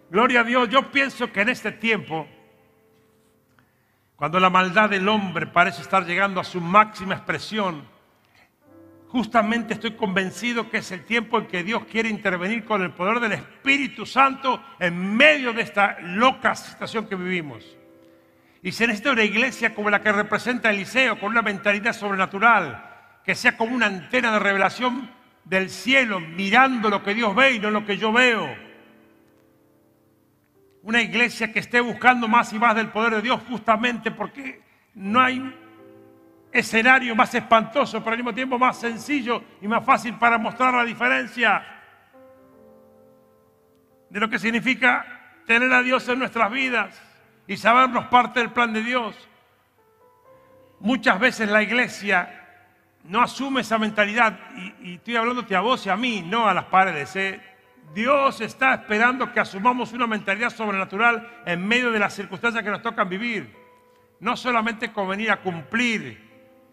Gloria 0.09 0.41
a 0.41 0.43
Dios. 0.43 0.69
Yo 0.69 0.91
pienso 0.91 1.31
que 1.31 1.41
en 1.41 1.49
este 1.49 1.71
tiempo, 1.71 2.27
cuando 4.15 4.39
la 4.39 4.49
maldad 4.49 4.89
del 4.89 5.07
hombre 5.09 5.47
parece 5.47 5.81
estar 5.81 6.05
llegando 6.05 6.39
a 6.39 6.45
su 6.45 6.61
máxima 6.61 7.15
expresión, 7.15 7.83
justamente 9.09 9.73
estoy 9.73 9.91
convencido 9.91 10.69
que 10.69 10.77
es 10.77 10.91
el 10.91 11.03
tiempo 11.05 11.37
en 11.37 11.47
que 11.47 11.63
Dios 11.63 11.83
quiere 11.85 12.09
intervenir 12.09 12.63
con 12.63 12.81
el 12.81 12.91
poder 12.91 13.19
del 13.19 13.33
Espíritu 13.33 14.05
Santo 14.05 14.61
en 14.79 15.15
medio 15.15 15.53
de 15.53 15.61
esta 15.61 15.99
loca 16.01 16.55
situación 16.55 17.07
que 17.07 17.15
vivimos. 17.15 17.77
Y 18.61 18.71
se 18.71 18.87
necesita 18.87 19.11
una 19.11 19.23
iglesia 19.23 19.75
como 19.75 19.89
la 19.89 20.01
que 20.01 20.11
representa 20.11 20.69
Eliseo, 20.69 21.19
con 21.19 21.29
una 21.29 21.41
mentalidad 21.41 21.93
sobrenatural, 21.93 22.83
que 23.23 23.35
sea 23.35 23.55
como 23.57 23.75
una 23.75 23.85
antena 23.85 24.31
de 24.31 24.39
revelación 24.39 25.09
del 25.43 25.69
cielo, 25.69 26.19
mirando 26.19 26.89
lo 26.89 27.03
que 27.03 27.13
Dios 27.13 27.35
ve 27.35 27.53
y 27.53 27.59
no 27.59 27.69
lo 27.69 27.85
que 27.85 27.97
yo 27.97 28.11
veo. 28.11 28.64
Una 30.85 31.01
iglesia 31.01 31.51
que 31.51 31.57
esté 31.57 31.81
buscando 31.81 32.27
más 32.27 32.53
y 32.53 32.59
más 32.59 32.75
del 32.75 32.89
poder 32.89 33.15
de 33.15 33.23
Dios 33.23 33.41
justamente 33.49 34.11
porque 34.11 34.61
no 34.93 35.19
hay 35.19 35.41
escenario 36.51 37.15
más 37.15 37.33
espantoso, 37.33 38.03
pero 38.03 38.11
al 38.11 38.17
mismo 38.17 38.35
tiempo 38.35 38.59
más 38.59 38.77
sencillo 38.77 39.43
y 39.63 39.67
más 39.67 39.83
fácil 39.83 40.13
para 40.19 40.37
mostrar 40.37 40.75
la 40.75 40.85
diferencia 40.85 41.65
de 44.11 44.19
lo 44.19 44.29
que 44.29 44.37
significa 44.37 45.41
tener 45.47 45.73
a 45.73 45.81
Dios 45.81 46.07
en 46.07 46.19
nuestras 46.19 46.51
vidas 46.51 47.01
y 47.47 47.57
sabernos 47.57 48.05
parte 48.05 48.41
del 48.41 48.51
plan 48.51 48.71
de 48.71 48.83
Dios. 48.83 49.15
Muchas 50.81 51.19
veces 51.19 51.49
la 51.49 51.63
iglesia 51.63 52.29
no 53.05 53.23
asume 53.23 53.61
esa 53.61 53.79
mentalidad, 53.79 54.37
y, 54.83 54.93
estoy 54.93 55.15
hablándote 55.15 55.55
a 55.55 55.61
vos 55.61 55.83
y 55.87 55.89
a 55.89 55.97
mí, 55.97 56.21
no 56.21 56.47
a 56.47 56.53
las 56.53 56.65
paredes. 56.65 57.15
¿eh? 57.15 57.54
Dios 57.93 58.41
está 58.41 58.73
esperando 58.73 59.31
que 59.31 59.39
asumamos 59.39 59.93
una 59.93 60.07
mentalidad 60.07 60.49
sobrenatural 60.49 61.43
en 61.45 61.65
medio 61.65 61.91
de 61.91 61.99
las 61.99 62.13
circunstancias 62.13 62.63
que 62.63 62.69
nos 62.69 62.81
tocan 62.81 63.07
vivir. 63.07 63.55
No 64.19 64.35
solamente 64.35 64.91
con 64.91 65.09
venir 65.09 65.31
a 65.31 65.41
cumplir, 65.41 66.25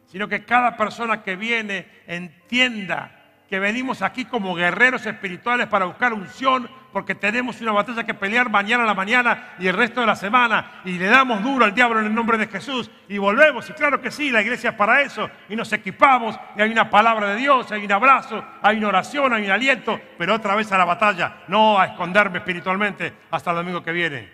sino 0.07 0.29
que 0.29 0.45
cada 0.45 0.77
persona 0.77 1.23
que 1.23 1.37
viene 1.37 1.87
entienda 2.07 3.22
que 3.53 3.59
venimos 3.59 4.01
aquí 4.01 4.25
como 4.25 4.55
guerreros 4.55 5.05
espirituales 5.05 5.67
para 5.67 5.85
buscar 5.85 6.15
unción, 6.15 6.71
porque 6.91 7.15
tenemos 7.15 7.61
una 7.61 7.73
batalla 7.73 8.03
que 8.03 8.15
pelear 8.15 8.49
mañana 8.49 8.85
a 8.85 8.87
la 8.87 8.95
mañana 8.95 9.53
y 9.59 9.69
el 9.69 9.77
resto 9.77 10.01
de 10.01 10.07
la 10.07 10.17
semana, 10.17 10.81
y 10.87 10.93
le 10.93 11.05
damos 11.05 11.43
duro 11.43 11.67
al 11.67 11.75
diablo 11.75 12.01
en 12.01 12.07
el 12.07 12.15
nombre 12.15 12.39
de 12.39 12.47
Jesús, 12.47 12.91
y 13.11 13.19
volvemos, 13.19 13.69
y 13.69 13.75
claro 13.75 14.01
que 14.01 14.11
sí, 14.11 14.31
la 14.31 14.41
iglesia 14.41 14.71
es 14.71 14.77
para 14.77 15.03
eso, 15.03 15.29
y 15.51 15.55
nos 15.55 15.71
equipamos, 15.71 16.41
y 16.57 16.63
hay 16.63 16.71
una 16.71 16.89
palabra 16.89 17.29
de 17.29 17.37
Dios, 17.37 17.71
hay 17.71 17.85
un 17.85 17.93
abrazo, 17.93 18.43
hay 18.63 18.79
una 18.79 18.89
oración, 18.89 19.35
hay 19.35 19.45
un 19.45 19.51
aliento, 19.51 20.01
pero 20.17 20.35
otra 20.35 20.55
vez 20.55 20.73
a 20.73 20.79
la 20.79 20.87
batalla, 20.87 21.43
no 21.49 21.79
a 21.79 21.85
esconderme 21.89 22.39
espiritualmente 22.39 23.13
hasta 23.31 23.51
el 23.51 23.57
domingo 23.57 23.83
que 23.83 23.93
viene. 23.93 24.33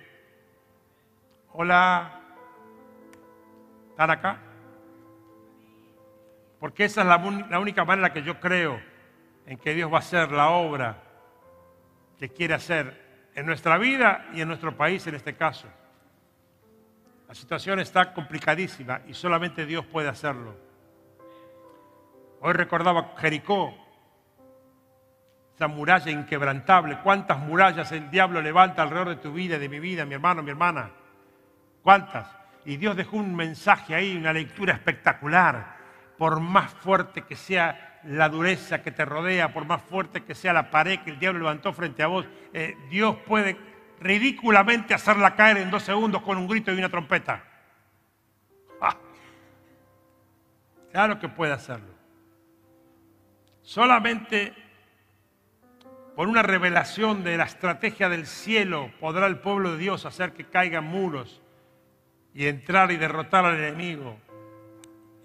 Hola, 1.55 2.21
¿están 3.91 4.13
acá? 4.13 4.39
Porque 6.61 6.85
esa 6.85 7.01
es 7.01 7.07
la, 7.09 7.19
la 7.51 7.59
única 7.59 7.85
manera 7.85 8.13
que 8.13 8.23
yo 8.23 8.39
creo 8.39 8.97
en 9.49 9.57
que 9.57 9.73
Dios 9.73 9.91
va 9.91 9.97
a 9.97 10.01
hacer 10.01 10.31
la 10.31 10.51
obra 10.51 11.03
que 12.19 12.29
quiere 12.29 12.53
hacer 12.53 13.31
en 13.35 13.47
nuestra 13.47 13.79
vida 13.79 14.27
y 14.35 14.43
en 14.43 14.49
nuestro 14.49 14.77
país 14.77 15.07
en 15.07 15.15
este 15.15 15.37
caso. 15.37 15.67
La 17.27 17.35
situación 17.35 17.81
está 17.81 18.13
complicadísima 18.13 19.01
y 19.07 19.15
solamente 19.15 19.65
Dios 19.65 19.87
puede 19.87 20.09
hacerlo. 20.09 20.55
Hoy 22.43 22.53
recordaba 22.53 23.15
Jericó, 23.17 23.75
esa 25.55 25.67
muralla 25.67 26.11
inquebrantable. 26.11 26.99
¿Cuántas 27.03 27.39
murallas 27.39 27.91
el 27.93 28.11
diablo 28.11 28.43
levanta 28.43 28.83
alrededor 28.83 29.09
de 29.09 29.17
tu 29.17 29.33
vida, 29.33 29.59
de 29.59 29.69
mi 29.71 29.81
vida, 29.81 30.05
mi 30.05 30.13
hermano, 30.13 30.43
mi 30.43 30.51
hermana? 30.51 30.91
¿Cuántas? 31.83 32.29
Y 32.67 32.77
Dios 32.77 32.95
dejó 32.95 33.17
un 33.17 33.35
mensaje 33.35 33.95
ahí, 33.95 34.15
una 34.15 34.35
lectura 34.35 34.75
espectacular. 34.75 35.79
Por 36.19 36.39
más 36.39 36.71
fuerte 36.75 37.23
que 37.23 37.35
sea 37.35 37.88
la 38.05 38.29
dureza 38.29 38.83
que 38.83 38.91
te 38.91 39.05
rodea, 39.05 39.53
por 39.53 39.65
más 39.65 39.83
fuerte 39.83 40.25
que 40.25 40.35
sea 40.35 40.53
la 40.53 40.71
pared 40.71 41.01
que 41.01 41.11
el 41.11 41.19
diablo 41.19 41.41
levantó 41.41 41.73
frente 41.73 42.03
a 42.03 42.07
vos, 42.07 42.27
eh, 42.53 42.77
Dios 42.91 43.17
puede 43.27 43.57
ridículamente 44.01 44.95
hacerla 44.95 45.35
caer 45.35 45.59
en 45.59 45.71
dos 45.71 45.83
segundos 45.83 46.23
con 46.23 46.39
un 46.39 46.47
grito 46.47 46.73
y 46.73 46.79
una 46.79 46.89
trompeta. 46.89 47.43
Ah. 48.81 48.97
Claro 50.93 51.19
que 51.19 51.29
puede 51.29 51.53
hacerlo. 51.53 51.93
Solamente 53.63 54.55
por 56.15 56.29
una 56.29 56.43
revelación 56.43 57.23
de 57.23 57.37
la 57.37 57.45
estrategia 57.45 58.09
del 58.09 58.27
cielo 58.27 58.91
podrá 58.99 59.27
el 59.27 59.39
pueblo 59.39 59.73
de 59.73 59.79
Dios 59.79 60.07
hacer 60.07 60.33
que 60.33 60.47
caigan 60.47 60.85
muros 60.85 61.43
y 62.35 62.47
entrar 62.47 62.91
y 62.91 62.97
derrotar 62.97 63.45
al 63.45 63.57
enemigo. 63.57 64.19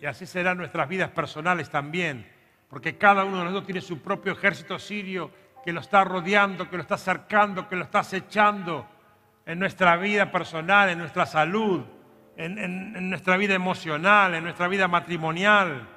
Y 0.02 0.06
así 0.06 0.26
serán 0.26 0.58
nuestras 0.58 0.90
vidas 0.90 1.12
personales 1.12 1.70
también 1.70 2.33
porque 2.74 2.98
cada 2.98 3.24
uno 3.24 3.38
de 3.38 3.44
nosotros 3.44 3.68
tiene 3.68 3.82
su 3.82 4.02
propio 4.02 4.32
ejército 4.32 4.80
sirio 4.80 5.30
que 5.64 5.72
lo 5.72 5.80
está 5.80 6.04
rodeando, 6.04 6.68
que 6.68 6.76
lo 6.76 6.82
está 6.82 6.98
cercando, 6.98 7.70
que 7.70 7.76
lo 7.76 7.84
está 7.84 8.00
acechando 8.00 8.88
en 9.46 9.60
nuestra 9.60 9.96
vida 9.96 10.32
personal, 10.32 10.90
en 10.90 10.98
nuestra 10.98 11.28
salud, 11.28 11.84
en, 12.36 13.12
nuestra 13.12 13.38
vida 13.38 13.54
emocional, 13.54 14.34
en 14.34 14.44
nuestra 14.44 14.68
vida 14.68 14.88
matrimonial, 14.88 15.88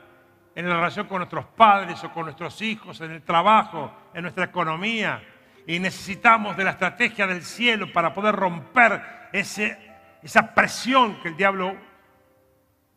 en 0.55 0.69
la 0.69 0.75
relación 0.75 1.07
con 1.07 1.21
nuestros 1.21 1.47
padres 1.47 2.05
o 2.05 2.13
con 2.13 2.25
nuestros 2.25 2.61
hijos, 2.61 3.01
en 3.01 3.11
el 3.11 3.23
trabajo, 3.23 3.91
en 4.13 4.21
nuestra 4.21 4.45
economía. 4.45 5.23
Y 5.67 5.79
necesitamos 5.79 6.59
de 6.59 6.65
la 6.65 6.73
estrategia 6.73 7.27
del 7.27 7.43
cielo 7.43 7.91
para 7.91 8.13
poder 8.13 8.37
romper 8.37 9.03
esa 9.33 10.55
presión 10.55 11.23
que 11.23 11.29
el 11.29 11.39
diablo 11.39 11.75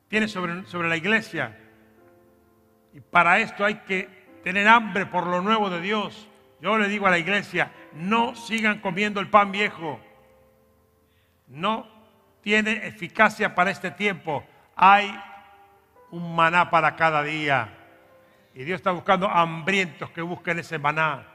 tiene 0.09 0.27
sobre, 0.27 0.65
sobre 0.65 0.89
la 0.89 0.97
iglesia 0.97 1.68
y 2.93 3.01
para 3.01 3.39
esto 3.39 3.65
hay 3.65 3.75
que 3.75 4.07
tener 4.43 4.67
hambre 4.67 5.05
por 5.05 5.27
lo 5.27 5.41
nuevo 5.41 5.69
de 5.69 5.81
Dios. 5.81 6.27
Yo 6.61 6.77
le 6.77 6.87
digo 6.87 7.07
a 7.07 7.11
la 7.11 7.17
iglesia, 7.17 7.71
no 7.93 8.35
sigan 8.35 8.79
comiendo 8.79 9.19
el 9.19 9.29
pan 9.29 9.51
viejo. 9.51 9.99
No 11.47 11.87
tiene 12.41 12.87
eficacia 12.87 13.55
para 13.55 13.71
este 13.71 13.91
tiempo. 13.91 14.43
Hay 14.75 15.13
un 16.11 16.35
maná 16.35 16.69
para 16.69 16.95
cada 16.95 17.23
día. 17.23 17.75
Y 18.53 18.63
Dios 18.63 18.77
está 18.77 18.91
buscando 18.91 19.29
hambrientos 19.29 20.09
que 20.11 20.21
busquen 20.21 20.59
ese 20.59 20.79
maná. 20.79 21.27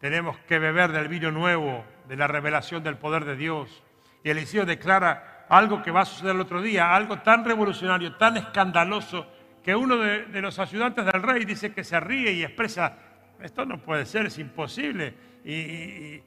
Tenemos 0.00 0.38
que 0.40 0.58
beber 0.58 0.92
del 0.92 1.08
vino 1.08 1.30
nuevo 1.30 1.84
de 2.06 2.16
la 2.16 2.28
revelación 2.28 2.82
del 2.84 2.96
poder 2.96 3.24
de 3.24 3.36
Dios. 3.36 3.82
Y 4.22 4.30
Eliseo 4.30 4.64
declara 4.64 5.46
algo 5.48 5.82
que 5.82 5.90
va 5.90 6.02
a 6.02 6.04
suceder 6.04 6.34
el 6.34 6.40
otro 6.40 6.62
día, 6.62 6.94
algo 6.94 7.18
tan 7.20 7.44
revolucionario, 7.44 8.16
tan 8.16 8.36
escandaloso, 8.36 9.26
que 9.62 9.74
uno 9.74 9.96
de, 9.96 10.40
los 10.40 10.58
ayudantes 10.58 11.04
del 11.04 11.22
rey 11.22 11.44
dice 11.44 11.72
que 11.72 11.84
se 11.84 11.98
ríe 12.00 12.32
y 12.32 12.44
expresa, 12.44 12.96
esto 13.40 13.64
no 13.64 13.78
puede 13.78 14.06
ser, 14.06 14.26
es 14.26 14.38
imposible. 14.38 15.14
Y, 15.44 16.22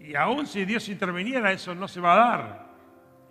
y, 0.00 0.14
aún 0.16 0.46
si 0.46 0.64
Dios 0.64 0.88
interviniera, 0.88 1.52
eso 1.52 1.74
no 1.74 1.88
se 1.88 2.00
va 2.00 2.14
a 2.14 2.16
dar. 2.16 2.66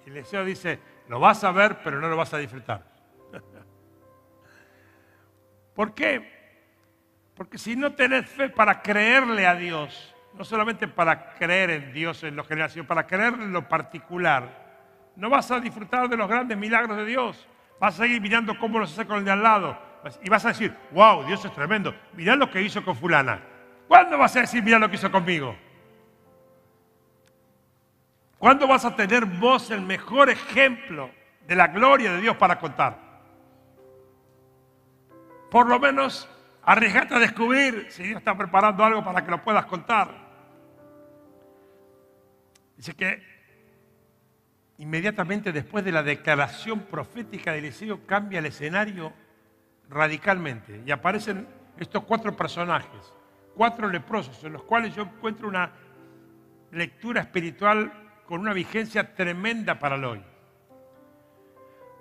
Y 0.06 0.10
Eliseo 0.10 0.46
dice, 0.46 0.80
lo 1.08 1.20
vas 1.20 1.44
a 1.44 1.52
ver, 1.52 1.80
pero 1.84 2.00
no 2.00 2.08
lo 2.08 2.16
vas 2.16 2.34
a 2.34 2.38
disfrutar. 2.38 2.84
¿Por 5.76 5.94
qué? 5.94 6.42
Porque 7.36 7.58
si 7.58 7.76
no 7.76 7.94
tenés 7.94 8.30
fe 8.30 8.50
para 8.50 8.82
creerle 8.82 9.48
a 9.48 9.56
Dios, 9.56 10.14
no 10.38 10.46
solamente 10.46 10.88
para 10.88 11.34
creer 11.34 11.72
en 11.72 11.94
Dios 11.94 12.24
en 12.24 12.36
lo 12.36 12.44
general, 12.44 12.70
sino 12.70 12.86
para 12.86 13.08
creer 13.08 13.34
en 13.34 13.52
lo 13.52 13.68
particular, 13.68 14.62
no 15.16 15.30
vas 15.30 15.52
a 15.52 15.60
disfrutar 15.60 16.08
de 16.08 16.18
los 16.18 16.28
grandes 16.28 16.58
milagros 16.58 16.98
de 16.98 17.06
Dios. 17.06 17.48
Vas 17.82 17.96
a 17.96 18.04
seguir 18.04 18.22
mirando 18.22 18.58
cómo 18.58 18.80
los 18.80 18.94
hace 18.94 19.06
con 19.06 19.18
el 19.18 19.26
de 19.26 19.32
al 19.32 19.44
lado. 19.44 19.78
Y 20.24 20.30
vas 20.30 20.46
a 20.46 20.50
decir, 20.50 20.74
wow, 20.92 21.26
Dios 21.26 21.44
es 21.44 21.52
tremendo. 21.52 21.94
Mirá 22.14 22.38
lo 22.38 22.50
que 22.50 22.62
hizo 22.62 22.82
con 22.86 22.96
fulana. 22.96 23.44
¿Cuándo 23.90 24.18
vas 24.18 24.34
a 24.38 24.42
decir, 24.42 24.64
mirá 24.64 24.80
lo 24.80 24.90
que 24.90 24.96
hizo 24.96 25.12
conmigo? 25.12 25.54
¿Cuándo 28.38 28.68
vas 28.68 28.86
a 28.86 28.96
tener 28.96 29.26
vos 29.26 29.70
el 29.70 29.82
mejor 29.82 30.30
ejemplo 30.30 31.12
de 31.46 31.56
la 31.56 31.68
gloria 31.68 32.14
de 32.14 32.22
Dios 32.22 32.38
para 32.38 32.58
contar? 32.58 32.98
Por 35.50 35.68
lo 35.68 35.78
menos 35.78 36.30
Arriesgate 36.64 37.16
a 37.16 37.20
descubrir 37.20 37.88
si 37.90 38.04
Dios 38.04 38.20
está 38.20 38.38
preparando 38.38 38.84
algo 38.84 39.04
para 39.04 39.24
que 39.24 39.32
lo 39.32 39.44
puedas 39.44 39.66
contar. 39.66 40.10
Dice 42.78 42.94
que 42.94 43.24
inmediatamente 44.82 45.52
después 45.52 45.86
de 45.86 45.92
la 45.92 46.02
declaración 46.02 46.80
profética 46.82 47.52
de 47.52 47.60
Eliseo 47.60 48.04
cambia 48.08 48.40
el 48.40 48.48
escenario 48.48 49.14
radicalmente 49.88 50.82
y 50.84 50.90
aparecen 50.90 51.48
estos 51.78 52.04
cuatro 52.04 52.36
personajes, 52.36 53.14
cuatro 53.56 53.88
leprosos, 53.88 54.44
en 54.44 54.54
los 54.54 54.64
cuales 54.64 54.96
yo 54.96 55.04
encuentro 55.04 55.48
una 55.48 55.72
lectura 56.72 57.22
espiritual 57.22 57.94
con 58.26 58.42
una 58.42 58.54
vigencia 58.54 59.14
tremenda 59.14 59.78
para 59.78 59.98
el 59.98 60.04
hoy. 60.04 60.24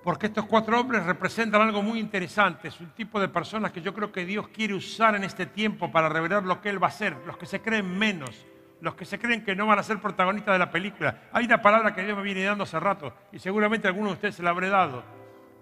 Porque 0.03 0.29
estos 0.29 0.47
cuatro 0.47 0.81
hombres 0.81 1.05
representan 1.05 1.61
algo 1.61 1.83
muy 1.83 1.99
interesante. 1.99 2.69
Es 2.69 2.81
un 2.81 2.93
tipo 2.93 3.21
de 3.21 3.29
personas 3.29 3.73
que 3.73 3.83
yo 3.83 3.93
creo 3.93 4.11
que 4.11 4.25
Dios 4.25 4.49
quiere 4.49 4.73
usar 4.73 5.15
en 5.15 5.25
este 5.25 5.45
tiempo 5.45 5.93
para 5.93 6.09
revelar 6.09 6.45
lo 6.45 6.63
que 6.63 6.71
Él 6.71 6.83
va 6.83 6.87
a 6.87 6.91
hacer. 6.91 7.15
Los 7.27 7.37
que 7.37 7.45
se 7.45 7.61
creen 7.61 7.99
menos, 7.99 8.47
los 8.81 8.95
que 8.95 9.05
se 9.05 9.19
creen 9.19 9.45
que 9.45 9.55
no 9.55 9.67
van 9.67 9.79
a 9.79 9.83
ser 9.83 10.01
protagonistas 10.01 10.55
de 10.55 10.59
la 10.59 10.71
película. 10.71 11.29
Hay 11.33 11.45
una 11.45 11.61
palabra 11.61 11.95
que 11.95 12.05
Dios 12.05 12.17
me 12.17 12.23
viene 12.23 12.45
dando 12.45 12.65
hace 12.65 12.81
rato 12.81 13.15
y 13.33 13.39
seguramente 13.39 13.89
alguno 13.89 14.09
de 14.09 14.15
ustedes 14.15 14.35
se 14.35 14.43
la 14.43 14.51
habré 14.51 14.69
dado. 14.69 15.03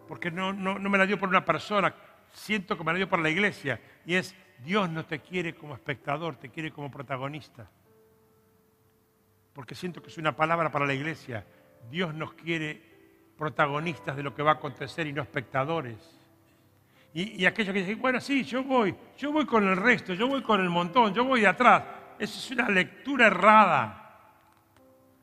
Porque 0.07 0.31
no, 0.31 0.53
no, 0.53 0.79
no 0.79 0.89
me 0.89 0.99
la 0.99 1.07
dio 1.07 1.19
por 1.19 1.29
una 1.29 1.45
persona, 1.45 1.95
siento 2.33 2.77
que 2.77 2.85
me 2.85 2.93
la 2.93 2.99
dio 2.99 3.09
por 3.09 3.19
la 3.19 3.31
iglesia. 3.31 3.81
Y 4.07 4.15
es, 4.15 4.35
Dios 4.65 4.89
no 4.91 5.05
te 5.05 5.21
quiere 5.21 5.55
como 5.55 5.75
espectador, 5.75 6.37
te 6.37 6.49
quiere 6.49 6.71
como 6.71 6.91
protagonista. 6.91 7.69
Porque 9.53 9.75
siento 9.75 10.01
que 10.03 10.09
es 10.09 10.19
una 10.19 10.37
palabra 10.37 10.71
para 10.71 10.87
la 10.87 10.95
iglesia. 10.95 11.45
Dios 11.91 12.15
nos 12.15 12.33
quiere 12.35 12.81
protagonistas 13.37 14.17
de 14.17 14.23
lo 14.23 14.35
que 14.35 14.43
va 14.43 14.53
a 14.53 14.55
acontecer 14.55 15.07
y 15.07 15.13
no 15.13 15.23
espectadores. 15.23 16.19
Y, 17.15 17.47
aquellos 17.47 17.73
que 17.73 17.81
dicen, 17.81 18.01
bueno, 18.01 18.21
sí, 18.21 18.45
yo 18.45 18.63
voy, 18.63 18.95
yo 19.17 19.33
voy 19.33 19.47
con 19.47 19.67
el 19.67 19.77
resto, 19.77 20.15
yo 20.15 20.29
voy 20.29 20.43
con 20.43 20.61
el 20.61 20.69
montón, 20.69 21.15
yo 21.15 21.25
voy 21.25 21.41
de 21.41 21.49
atrás. 21.49 21.83
Eso 22.19 22.39
es 22.39 22.51
una 22.51 22.69
lectura 22.69 23.27
errada. 23.27 24.05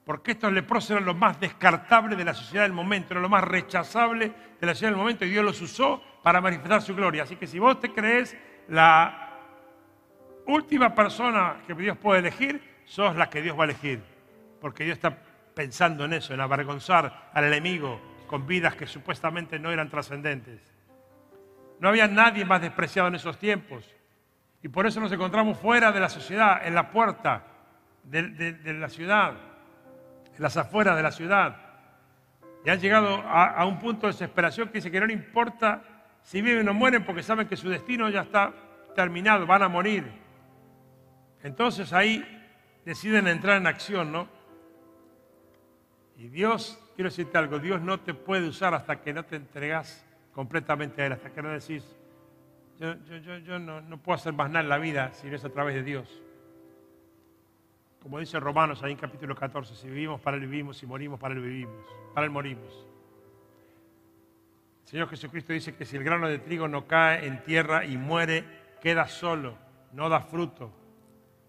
Porque 0.06 0.32
estos 0.32 0.54
leprosos 0.54 0.92
eran 0.92 1.06
los 1.06 1.18
más 1.18 1.40
descartables 1.40 2.18
de 2.18 2.24
la 2.24 2.34
sociedad 2.34 2.64
del 2.64 2.74
momento, 2.74 3.14
eran 3.14 3.24
lo 3.24 3.30
más 3.30 3.44
rechazable 3.44 4.32
de 4.60 4.68
la 4.68 4.74
sociedad 4.74 4.92
del 4.92 5.00
momento 5.00 5.26
y 5.26 5.30
Dios 5.30 5.44
los 5.44 5.60
usó 5.62 6.02
para 6.22 6.42
manifestar 6.42 6.82
su 6.82 6.96
gloria. 6.96 7.24
Así 7.24 7.36
que 7.36 7.48
si 7.48 7.58
vos 7.58 7.80
te 7.80 7.92
crees 7.92 8.38
la 8.68 9.32
última 10.46 10.94
persona 10.94 11.64
que 11.66 11.74
Dios 11.74 11.98
puede 11.98 12.20
elegir, 12.20 12.62
sos 12.86 13.16
la 13.16 13.30
que 13.32 13.42
Dios 13.42 13.58
va 13.58 13.64
a 13.64 13.66
elegir. 13.66 14.00
Porque 14.62 14.84
Dios 14.84 14.98
está 14.98 15.18
pensando 15.56 16.06
en 16.06 16.14
eso, 16.14 16.36
en 16.36 16.42
avergonzar 16.42 17.32
al 17.34 17.46
enemigo 17.46 18.00
con 18.28 18.46
vidas 18.46 18.76
que 18.76 18.86
supuestamente 18.86 19.58
no 19.58 19.72
eran 19.72 19.90
trascendentes. 19.90 20.62
No 21.80 21.90
había 21.90 22.08
nadie 22.08 22.46
más 22.46 22.62
despreciado 22.62 23.08
en 23.08 23.16
esos 23.16 23.40
tiempos. 23.40 23.95
Y 24.66 24.68
por 24.68 24.88
eso 24.88 25.00
nos 25.00 25.12
encontramos 25.12 25.60
fuera 25.60 25.92
de 25.92 26.00
la 26.00 26.10
sociedad, 26.10 26.66
en 26.66 26.74
la 26.74 26.90
puerta 26.90 27.44
de, 28.02 28.74
la 28.74 28.90
ciudad, 28.90 29.36
en 30.36 30.42
las 30.42 30.58
afueras 30.58 30.96
de 30.96 31.04
la 31.04 31.12
ciudad. 31.12 31.56
Y 32.66 32.72
han 32.72 32.80
llegado 32.80 33.22
a, 33.28 33.64
un 33.68 33.78
punto 33.78 34.08
de 34.08 34.14
desesperación 34.14 34.70
que 34.70 34.80
dice 34.80 34.90
que 34.90 35.00
no 35.00 35.06
le 35.06 35.14
importa 35.14 35.84
si 36.24 36.42
viven 36.42 36.68
o 36.68 36.74
mueren 36.74 37.06
porque 37.06 37.22
saben 37.22 37.48
que 37.48 37.56
su 37.56 37.70
destino 37.70 38.10
ya 38.10 38.22
está 38.22 38.54
terminado, 38.96 39.46
van 39.46 39.62
a 39.62 39.68
morir. 39.68 40.12
Entonces 41.44 41.94
ahí 41.94 42.26
deciden 42.86 43.28
entrar 43.28 43.58
en 43.58 43.68
acción, 43.68 44.12
¿no? 44.12 44.28
Y 46.18 46.30
Dios, 46.30 46.84
quiero 46.96 47.12
decirte 47.12 47.38
algo, 47.38 47.60
Dios 47.60 47.82
no 47.82 48.00
te 48.00 48.16
puede 48.16 48.48
usar 48.48 48.74
hasta 48.74 49.00
que 49.00 49.14
no 49.14 49.26
te 49.26 49.36
entregas 49.36 50.04
completamente 50.34 51.04
a 51.04 51.06
Él, 51.06 51.12
hasta 51.12 51.30
que 51.30 51.44
no 51.44 51.50
decís, 51.50 51.95
yo, 52.80 53.60
no, 53.60 53.98
puedo 53.98 54.16
hacer 54.16 54.34
más 54.34 54.50
nada 54.50 54.62
en 54.62 54.70
la 54.70 54.78
vida 54.78 55.12
si 55.14 55.28
no 55.28 55.36
es 55.36 55.46
a 55.46 55.50
través 55.50 55.76
de 55.76 55.84
Dios. 55.84 56.22
Como 58.02 58.20
dice 58.20 58.40
Romanos 58.40 58.84
ahí 58.84 58.92
en 58.92 58.98
capítulo 58.98 59.36
14, 59.36 59.76
si 59.76 59.88
vivimos 59.88 60.22
para 60.22 60.38
Él 60.38 60.46
vivimos, 60.46 60.78
si 60.78 60.86
morimos 60.86 61.20
para 61.20 61.34
Él 61.34 61.42
vivimos, 61.42 61.86
para 62.14 62.26
Él 62.26 62.32
morimos. 62.32 62.86
El 64.84 64.90
Señor 64.90 65.10
Jesucristo 65.10 65.54
dice 65.54 65.74
que 65.74 65.86
si 65.86 65.96
el 65.96 66.04
grano 66.04 66.28
de 66.28 66.38
trigo 66.38 66.68
no 66.68 66.86
cae 66.86 67.26
en 67.26 67.42
tierra 67.44 67.86
y 67.86 67.98
muere, 67.98 68.44
queda 68.82 69.08
solo, 69.08 69.58
no 69.94 70.10
da 70.10 70.20
fruto. 70.20 70.72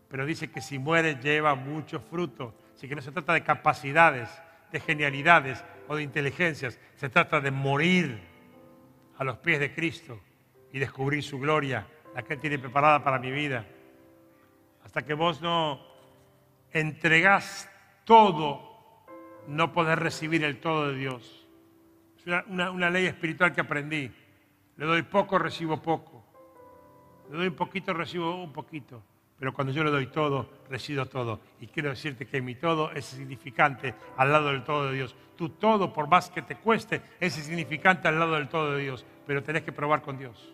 Pero 0.08 0.24
dice 0.24 0.50
que 0.50 0.62
si 0.62 0.78
muere 0.78 1.16
lleva 1.16 1.54
mucho 1.54 2.00
fruto. 2.00 2.54
Así 2.74 2.88
que 2.88 2.94
no 2.94 3.02
se 3.02 3.12
trata 3.12 3.34
de 3.34 3.42
capacidades, 3.42 4.30
de 4.70 4.80
genialidades 4.80 5.62
o 5.88 5.96
de 5.96 6.04
inteligencias. 6.04 6.78
Se 6.94 7.10
trata 7.10 7.40
de 7.40 7.50
morir 7.50 8.18
a 9.18 9.24
los 9.24 9.36
pies 9.38 9.60
de 9.60 9.74
Cristo 9.74 10.20
y 10.76 10.78
descubrir 10.78 11.22
su 11.22 11.38
gloria, 11.38 11.86
la 12.14 12.20
que 12.20 12.34
Él 12.34 12.38
tiene 12.38 12.58
preparada 12.58 13.02
para 13.02 13.18
mi 13.18 13.30
vida. 13.30 13.64
Hasta 14.84 15.00
que 15.06 15.14
vos 15.14 15.40
no 15.40 15.80
entregás 16.70 17.66
todo, 18.04 18.76
no 19.48 19.72
podés 19.72 19.98
recibir 19.98 20.44
el 20.44 20.60
todo 20.60 20.88
de 20.88 20.98
Dios. 20.98 21.48
Es 22.18 22.26
una, 22.26 22.70
una 22.70 22.90
ley 22.90 23.06
espiritual 23.06 23.54
que 23.54 23.62
aprendí. 23.62 24.12
Le 24.76 24.84
doy 24.84 25.00
poco, 25.00 25.38
recibo 25.38 25.80
poco. 25.80 26.22
Le 27.30 27.38
doy 27.38 27.46
un 27.46 27.56
poquito, 27.56 27.94
recibo 27.94 28.36
un 28.44 28.52
poquito. 28.52 29.02
Pero 29.38 29.54
cuando 29.54 29.72
yo 29.72 29.82
le 29.82 29.90
doy 29.90 30.08
todo, 30.08 30.46
recibo 30.68 31.06
todo. 31.06 31.40
Y 31.58 31.68
quiero 31.68 31.88
decirte 31.88 32.26
que 32.26 32.42
mi 32.42 32.54
todo 32.54 32.90
es 32.90 33.06
significante 33.06 33.94
al 34.18 34.30
lado 34.30 34.48
del 34.48 34.62
todo 34.62 34.90
de 34.90 34.94
Dios. 34.96 35.16
Tu 35.36 35.48
todo, 35.48 35.90
por 35.94 36.06
más 36.06 36.28
que 36.28 36.42
te 36.42 36.56
cueste, 36.56 37.00
es 37.18 37.32
significante 37.32 38.08
al 38.08 38.18
lado 38.18 38.34
del 38.34 38.50
todo 38.50 38.72
de 38.72 38.82
Dios. 38.82 39.06
Pero 39.26 39.42
tenés 39.42 39.62
que 39.62 39.72
probar 39.72 40.02
con 40.02 40.18
Dios. 40.18 40.52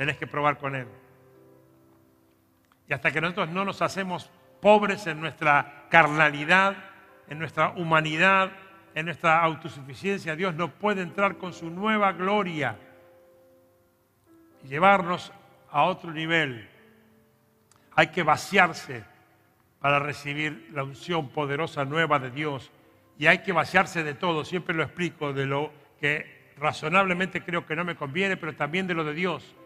Tenés 0.00 0.16
que 0.16 0.26
probar 0.26 0.56
con 0.56 0.74
Él. 0.74 0.86
Y 2.88 2.94
hasta 2.94 3.12
que 3.12 3.20
nosotros 3.20 3.50
no 3.50 3.66
nos 3.66 3.82
hacemos 3.82 4.30
pobres 4.62 5.06
en 5.06 5.20
nuestra 5.20 5.88
carnalidad, 5.90 6.74
en 7.28 7.38
nuestra 7.38 7.72
humanidad, 7.72 8.50
en 8.94 9.04
nuestra 9.04 9.42
autosuficiencia, 9.42 10.34
Dios 10.36 10.54
no 10.54 10.70
puede 10.70 11.02
entrar 11.02 11.36
con 11.36 11.52
su 11.52 11.68
nueva 11.68 12.12
gloria 12.12 12.78
y 14.64 14.68
llevarnos 14.68 15.34
a 15.70 15.82
otro 15.82 16.10
nivel 16.12 16.66
hay 17.94 18.06
que 18.06 18.22
vaciarse 18.22 19.04
para 19.80 19.98
recibir 19.98 20.70
la 20.72 20.82
unción 20.82 21.28
poderosa 21.28 21.84
nueva 21.84 22.18
de 22.18 22.30
Dios. 22.30 22.70
Y 23.18 23.26
hay 23.26 23.40
que 23.42 23.52
vaciarse 23.52 24.02
de 24.02 24.14
todo, 24.14 24.46
siempre 24.46 24.74
lo 24.74 24.82
explico, 24.82 25.34
de 25.34 25.44
lo 25.44 25.70
que 26.00 26.54
razonablemente 26.56 27.44
creo 27.44 27.66
que 27.66 27.76
no 27.76 27.84
me 27.84 27.96
conviene, 27.96 28.38
pero 28.38 28.56
también 28.56 28.86
de 28.86 28.94
lo 28.94 29.04
de 29.04 29.12
Dios. 29.12 29.56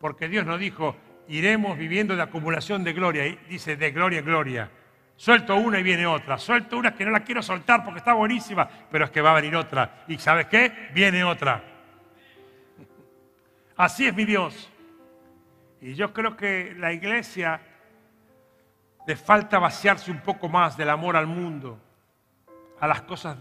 Porque 0.00 0.28
Dios 0.28 0.46
nos 0.46 0.58
dijo, 0.58 0.96
iremos 1.28 1.76
viviendo 1.76 2.16
de 2.16 2.22
acumulación 2.22 2.84
de 2.84 2.92
gloria. 2.92 3.26
Y 3.26 3.36
dice, 3.48 3.76
de 3.76 3.90
gloria 3.90 4.20
en 4.20 4.24
gloria. 4.24 4.70
Suelto 5.16 5.56
una 5.56 5.80
y 5.80 5.82
viene 5.82 6.06
otra. 6.06 6.38
Suelto 6.38 6.78
una 6.78 6.94
que 6.94 7.04
no 7.04 7.10
la 7.10 7.24
quiero 7.24 7.42
soltar 7.42 7.84
porque 7.84 7.98
está 7.98 8.14
buenísima, 8.14 8.68
pero 8.90 9.04
es 9.04 9.10
que 9.10 9.20
va 9.20 9.32
a 9.32 9.34
venir 9.34 9.56
otra. 9.56 10.04
¿Y 10.06 10.16
sabes 10.18 10.46
qué? 10.46 10.90
Viene 10.94 11.24
otra. 11.24 11.62
Así 13.76 14.06
es 14.06 14.14
mi 14.14 14.24
Dios. 14.24 14.70
Y 15.80 15.94
yo 15.94 16.12
creo 16.12 16.36
que 16.36 16.74
la 16.78 16.92
iglesia 16.92 17.60
le 19.06 19.16
falta 19.16 19.58
vaciarse 19.58 20.10
un 20.10 20.20
poco 20.20 20.48
más 20.48 20.76
del 20.76 20.90
amor 20.90 21.16
al 21.16 21.26
mundo, 21.26 21.80
a 22.78 22.86
las 22.86 23.02
cosas 23.02 23.36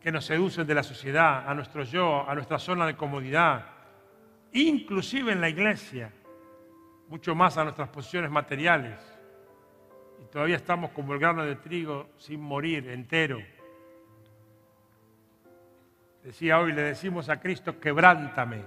que 0.00 0.12
nos 0.12 0.24
seducen 0.24 0.66
de 0.66 0.74
la 0.74 0.82
sociedad, 0.82 1.48
a 1.48 1.54
nuestro 1.54 1.84
yo, 1.84 2.28
a 2.28 2.34
nuestra 2.34 2.58
zona 2.58 2.86
de 2.86 2.96
comodidad, 2.96 3.64
inclusive 4.52 5.32
en 5.32 5.40
la 5.40 5.48
iglesia, 5.48 6.12
mucho 7.08 7.34
más 7.34 7.56
a 7.58 7.64
nuestras 7.64 7.88
posiciones 7.88 8.30
materiales. 8.30 8.98
Y 10.22 10.26
todavía 10.26 10.56
estamos 10.56 10.90
como 10.90 11.12
el 11.14 11.18
grano 11.18 11.44
de 11.44 11.56
trigo 11.56 12.10
sin 12.16 12.40
morir 12.40 12.88
entero. 12.88 13.38
Decía 16.22 16.58
hoy, 16.58 16.72
le 16.72 16.82
decimos 16.82 17.28
a 17.28 17.40
Cristo, 17.40 17.80
quebrántame, 17.80 18.62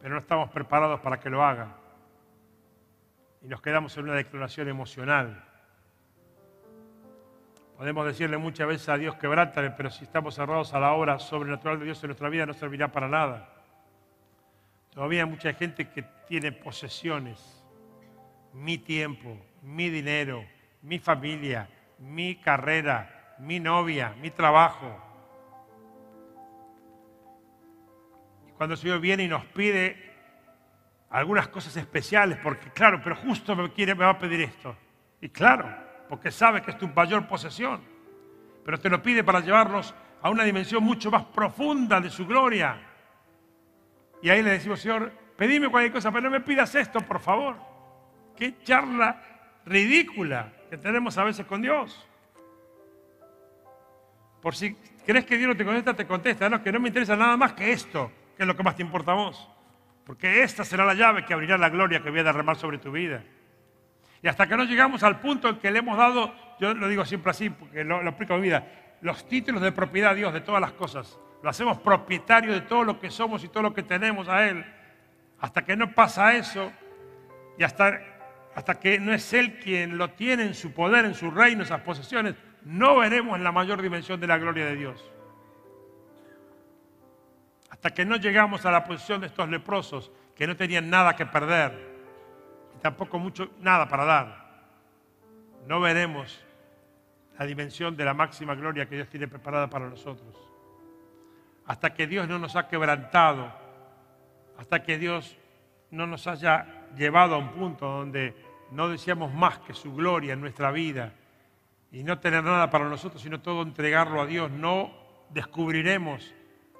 pero 0.00 0.14
no 0.14 0.20
estamos 0.20 0.50
preparados 0.50 1.00
para 1.00 1.18
que 1.18 1.28
lo 1.28 1.44
haga. 1.44 1.76
Y 3.42 3.48
nos 3.48 3.60
quedamos 3.60 3.96
en 3.96 4.04
una 4.04 4.14
declaración 4.14 4.68
emocional. 4.68 5.44
Podemos 7.76 8.06
decirle 8.06 8.38
muchas 8.38 8.68
veces 8.68 8.88
a 8.88 8.96
Dios, 8.96 9.16
quebrántame, 9.16 9.72
pero 9.72 9.90
si 9.90 10.04
estamos 10.04 10.36
cerrados 10.36 10.72
a 10.74 10.78
la 10.78 10.92
obra 10.92 11.18
sobrenatural 11.18 11.80
de 11.80 11.86
Dios 11.86 12.02
en 12.04 12.08
nuestra 12.08 12.28
vida 12.28 12.46
no 12.46 12.54
servirá 12.54 12.92
para 12.92 13.08
nada. 13.08 13.53
Todavía 14.94 15.24
hay 15.24 15.30
mucha 15.30 15.52
gente 15.54 15.88
que 15.88 16.02
tiene 16.28 16.52
posesiones, 16.52 17.64
mi 18.52 18.78
tiempo, 18.78 19.36
mi 19.62 19.90
dinero, 19.90 20.44
mi 20.82 21.00
familia, 21.00 21.68
mi 21.98 22.36
carrera, 22.36 23.34
mi 23.40 23.58
novia, 23.58 24.14
mi 24.20 24.30
trabajo. 24.30 25.00
Y 28.48 28.52
cuando 28.52 28.74
el 28.74 28.80
Señor 28.80 29.00
viene 29.00 29.24
y 29.24 29.28
nos 29.28 29.44
pide 29.46 30.12
algunas 31.10 31.48
cosas 31.48 31.76
especiales, 31.76 32.38
porque 32.42 32.70
claro, 32.70 33.00
pero 33.02 33.16
justo 33.16 33.56
me, 33.56 33.72
quiere, 33.72 33.94
me 33.94 34.04
va 34.04 34.10
a 34.10 34.18
pedir 34.18 34.42
esto. 34.42 34.76
Y 35.20 35.28
claro, 35.28 35.74
porque 36.08 36.30
sabe 36.30 36.62
que 36.62 36.70
es 36.70 36.78
tu 36.78 36.86
mayor 36.86 37.26
posesión, 37.26 37.82
pero 38.64 38.78
te 38.78 38.88
lo 38.88 39.02
pide 39.02 39.24
para 39.24 39.40
llevarnos 39.40 39.92
a 40.22 40.30
una 40.30 40.44
dimensión 40.44 40.84
mucho 40.84 41.10
más 41.10 41.24
profunda 41.24 42.00
de 42.00 42.10
su 42.10 42.26
gloria. 42.26 42.93
Y 44.24 44.30
ahí 44.30 44.42
le 44.42 44.52
decimos, 44.52 44.80
Señor, 44.80 45.12
pedime 45.36 45.68
cualquier 45.68 45.92
cosa, 45.92 46.10
pero 46.10 46.22
no 46.22 46.30
me 46.30 46.40
pidas 46.40 46.74
esto, 46.74 46.98
por 47.02 47.20
favor. 47.20 47.56
Qué 48.34 48.56
charla 48.62 49.20
ridícula 49.66 50.50
que 50.70 50.78
tenemos 50.78 51.18
a 51.18 51.24
veces 51.24 51.44
con 51.44 51.60
Dios. 51.60 52.08
Por 54.40 54.56
si 54.56 54.74
crees 55.04 55.26
que 55.26 55.36
Dios 55.36 55.48
no 55.48 55.54
te 55.54 55.62
contesta, 55.62 55.92
te 55.92 56.06
contesta. 56.06 56.48
No, 56.48 56.62
que 56.62 56.72
no 56.72 56.80
me 56.80 56.88
interesa 56.88 57.16
nada 57.16 57.36
más 57.36 57.52
que 57.52 57.70
esto, 57.70 58.10
que 58.34 58.44
es 58.44 58.46
lo 58.46 58.56
que 58.56 58.62
más 58.62 58.74
te 58.76 58.80
importa 58.80 59.12
a 59.12 59.16
vos. 59.16 59.46
Porque 60.06 60.42
esta 60.42 60.64
será 60.64 60.86
la 60.86 60.94
llave 60.94 61.26
que 61.26 61.34
abrirá 61.34 61.58
la 61.58 61.68
gloria 61.68 62.02
que 62.02 62.08
voy 62.08 62.20
a 62.20 62.24
derramar 62.24 62.56
sobre 62.56 62.78
tu 62.78 62.90
vida. 62.92 63.22
Y 64.22 64.28
hasta 64.28 64.46
que 64.46 64.56
no 64.56 64.64
llegamos 64.64 65.02
al 65.02 65.20
punto 65.20 65.50
en 65.50 65.58
que 65.58 65.70
le 65.70 65.80
hemos 65.80 65.98
dado, 65.98 66.34
yo 66.58 66.72
lo 66.72 66.88
digo 66.88 67.04
siempre 67.04 67.30
así, 67.30 67.50
porque 67.50 67.84
lo, 67.84 68.02
lo 68.02 68.08
aplico 68.08 68.32
a 68.32 68.36
mi 68.38 68.44
vida, 68.44 68.96
los 69.02 69.28
títulos 69.28 69.60
de 69.60 69.70
propiedad 69.70 70.12
a 70.12 70.14
Dios 70.14 70.32
de 70.32 70.40
todas 70.40 70.62
las 70.62 70.72
cosas. 70.72 71.18
Lo 71.44 71.50
hacemos 71.50 71.78
propietario 71.78 72.54
de 72.54 72.62
todo 72.62 72.84
lo 72.84 72.98
que 72.98 73.10
somos 73.10 73.44
y 73.44 73.48
todo 73.48 73.62
lo 73.62 73.74
que 73.74 73.82
tenemos 73.82 74.28
a 74.28 74.48
Él. 74.48 74.64
Hasta 75.38 75.62
que 75.62 75.76
no 75.76 75.92
pasa 75.92 76.34
eso 76.34 76.72
y 77.58 77.62
hasta 77.62 78.00
hasta 78.54 78.80
que 78.80 78.98
no 78.98 79.12
es 79.12 79.30
Él 79.34 79.58
quien 79.58 79.98
lo 79.98 80.10
tiene 80.10 80.44
en 80.44 80.54
su 80.54 80.72
poder, 80.72 81.04
en 81.04 81.14
su 81.14 81.30
reino, 81.30 81.62
esas 81.62 81.82
posesiones, 81.82 82.34
no 82.62 82.96
veremos 82.96 83.38
la 83.40 83.52
mayor 83.52 83.82
dimensión 83.82 84.18
de 84.20 84.26
la 84.26 84.38
gloria 84.38 84.64
de 84.64 84.76
Dios. 84.76 85.04
Hasta 87.68 87.90
que 87.92 88.06
no 88.06 88.16
llegamos 88.16 88.64
a 88.64 88.70
la 88.70 88.84
posición 88.84 89.20
de 89.20 89.26
estos 89.26 89.46
leprosos 89.50 90.10
que 90.34 90.46
no 90.46 90.56
tenían 90.56 90.88
nada 90.88 91.14
que 91.14 91.26
perder 91.26 91.78
y 92.74 92.80
tampoco 92.80 93.18
mucho 93.18 93.50
nada 93.60 93.86
para 93.86 94.06
dar, 94.06 94.44
no 95.66 95.78
veremos 95.78 96.42
la 97.38 97.44
dimensión 97.44 97.96
de 97.96 98.04
la 98.06 98.14
máxima 98.14 98.54
gloria 98.54 98.86
que 98.88 98.94
Dios 98.94 99.08
tiene 99.10 99.28
preparada 99.28 99.68
para 99.68 99.90
nosotros. 99.90 100.43
Hasta 101.66 101.94
que 101.94 102.06
Dios 102.06 102.28
no 102.28 102.38
nos 102.38 102.56
ha 102.56 102.68
quebrantado, 102.68 103.52
hasta 104.58 104.82
que 104.82 104.98
Dios 104.98 105.36
no 105.90 106.06
nos 106.06 106.26
haya 106.26 106.88
llevado 106.96 107.34
a 107.34 107.38
un 107.38 107.50
punto 107.52 107.86
donde 107.86 108.34
no 108.70 108.88
deseamos 108.88 109.32
más 109.32 109.58
que 109.60 109.74
su 109.74 109.94
gloria 109.94 110.32
en 110.32 110.40
nuestra 110.40 110.70
vida 110.70 111.12
y 111.90 112.02
no 112.02 112.18
tener 112.18 112.42
nada 112.42 112.70
para 112.70 112.88
nosotros, 112.88 113.22
sino 113.22 113.40
todo 113.40 113.62
entregarlo 113.62 114.20
a 114.20 114.26
Dios, 114.26 114.50
no 114.50 114.92
descubriremos 115.30 116.34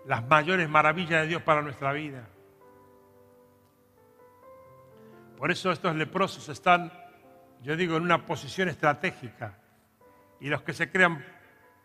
las 0.06 0.26
mayores 0.26 0.68
maravillas 0.68 1.22
de 1.22 1.28
Dios 1.28 1.42
para 1.42 1.62
nuestra 1.62 1.92
vida. 1.92 2.28
Por 5.36 5.50
eso 5.50 5.70
estos 5.72 5.94
leprosos 5.94 6.48
están, 6.48 6.92
yo 7.62 7.76
digo, 7.76 7.96
en 7.96 8.02
una 8.02 8.26
posición 8.26 8.68
estratégica. 8.68 9.58
Y 10.40 10.48
los 10.48 10.62
que 10.62 10.72
se 10.72 10.90
crean 10.90 11.24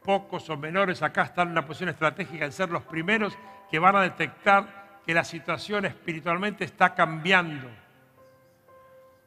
pocos 0.03 0.49
o 0.49 0.57
menores 0.57 1.01
acá 1.01 1.23
están 1.23 1.47
en 1.47 1.51
una 1.53 1.65
posición 1.65 1.89
estratégica 1.89 2.45
en 2.45 2.51
ser 2.51 2.69
los 2.69 2.83
primeros 2.83 3.37
que 3.69 3.79
van 3.79 3.95
a 3.95 4.01
detectar 4.01 5.01
que 5.05 5.13
la 5.13 5.23
situación 5.23 5.85
espiritualmente 5.85 6.63
está 6.65 6.93
cambiando 6.95 7.69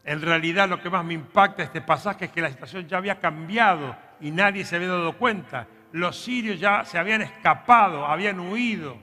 en 0.05 0.21
realidad 0.21 0.69
lo 0.69 0.81
que 0.81 0.91
más 0.91 1.05
me 1.05 1.15
impacta 1.15 1.59
de 1.59 1.65
este 1.65 1.81
pasaje 1.81 2.27
es 2.27 2.33
que 2.33 2.41
la 2.41 2.51
situación 2.51 2.89
ya 2.89 2.97
había 2.97 3.21
cambiado 3.21 3.97
y 4.21 4.31
nadie 4.31 4.65
se 4.65 4.77
había 4.77 4.89
dado 4.89 5.17
cuenta. 5.17 5.69
Los 5.93 6.21
sirios 6.21 6.59
ya 6.59 6.85
se 6.85 6.99
habían 6.99 7.23
escapado, 7.23 8.07
habían 8.07 8.41
huido. 8.41 8.97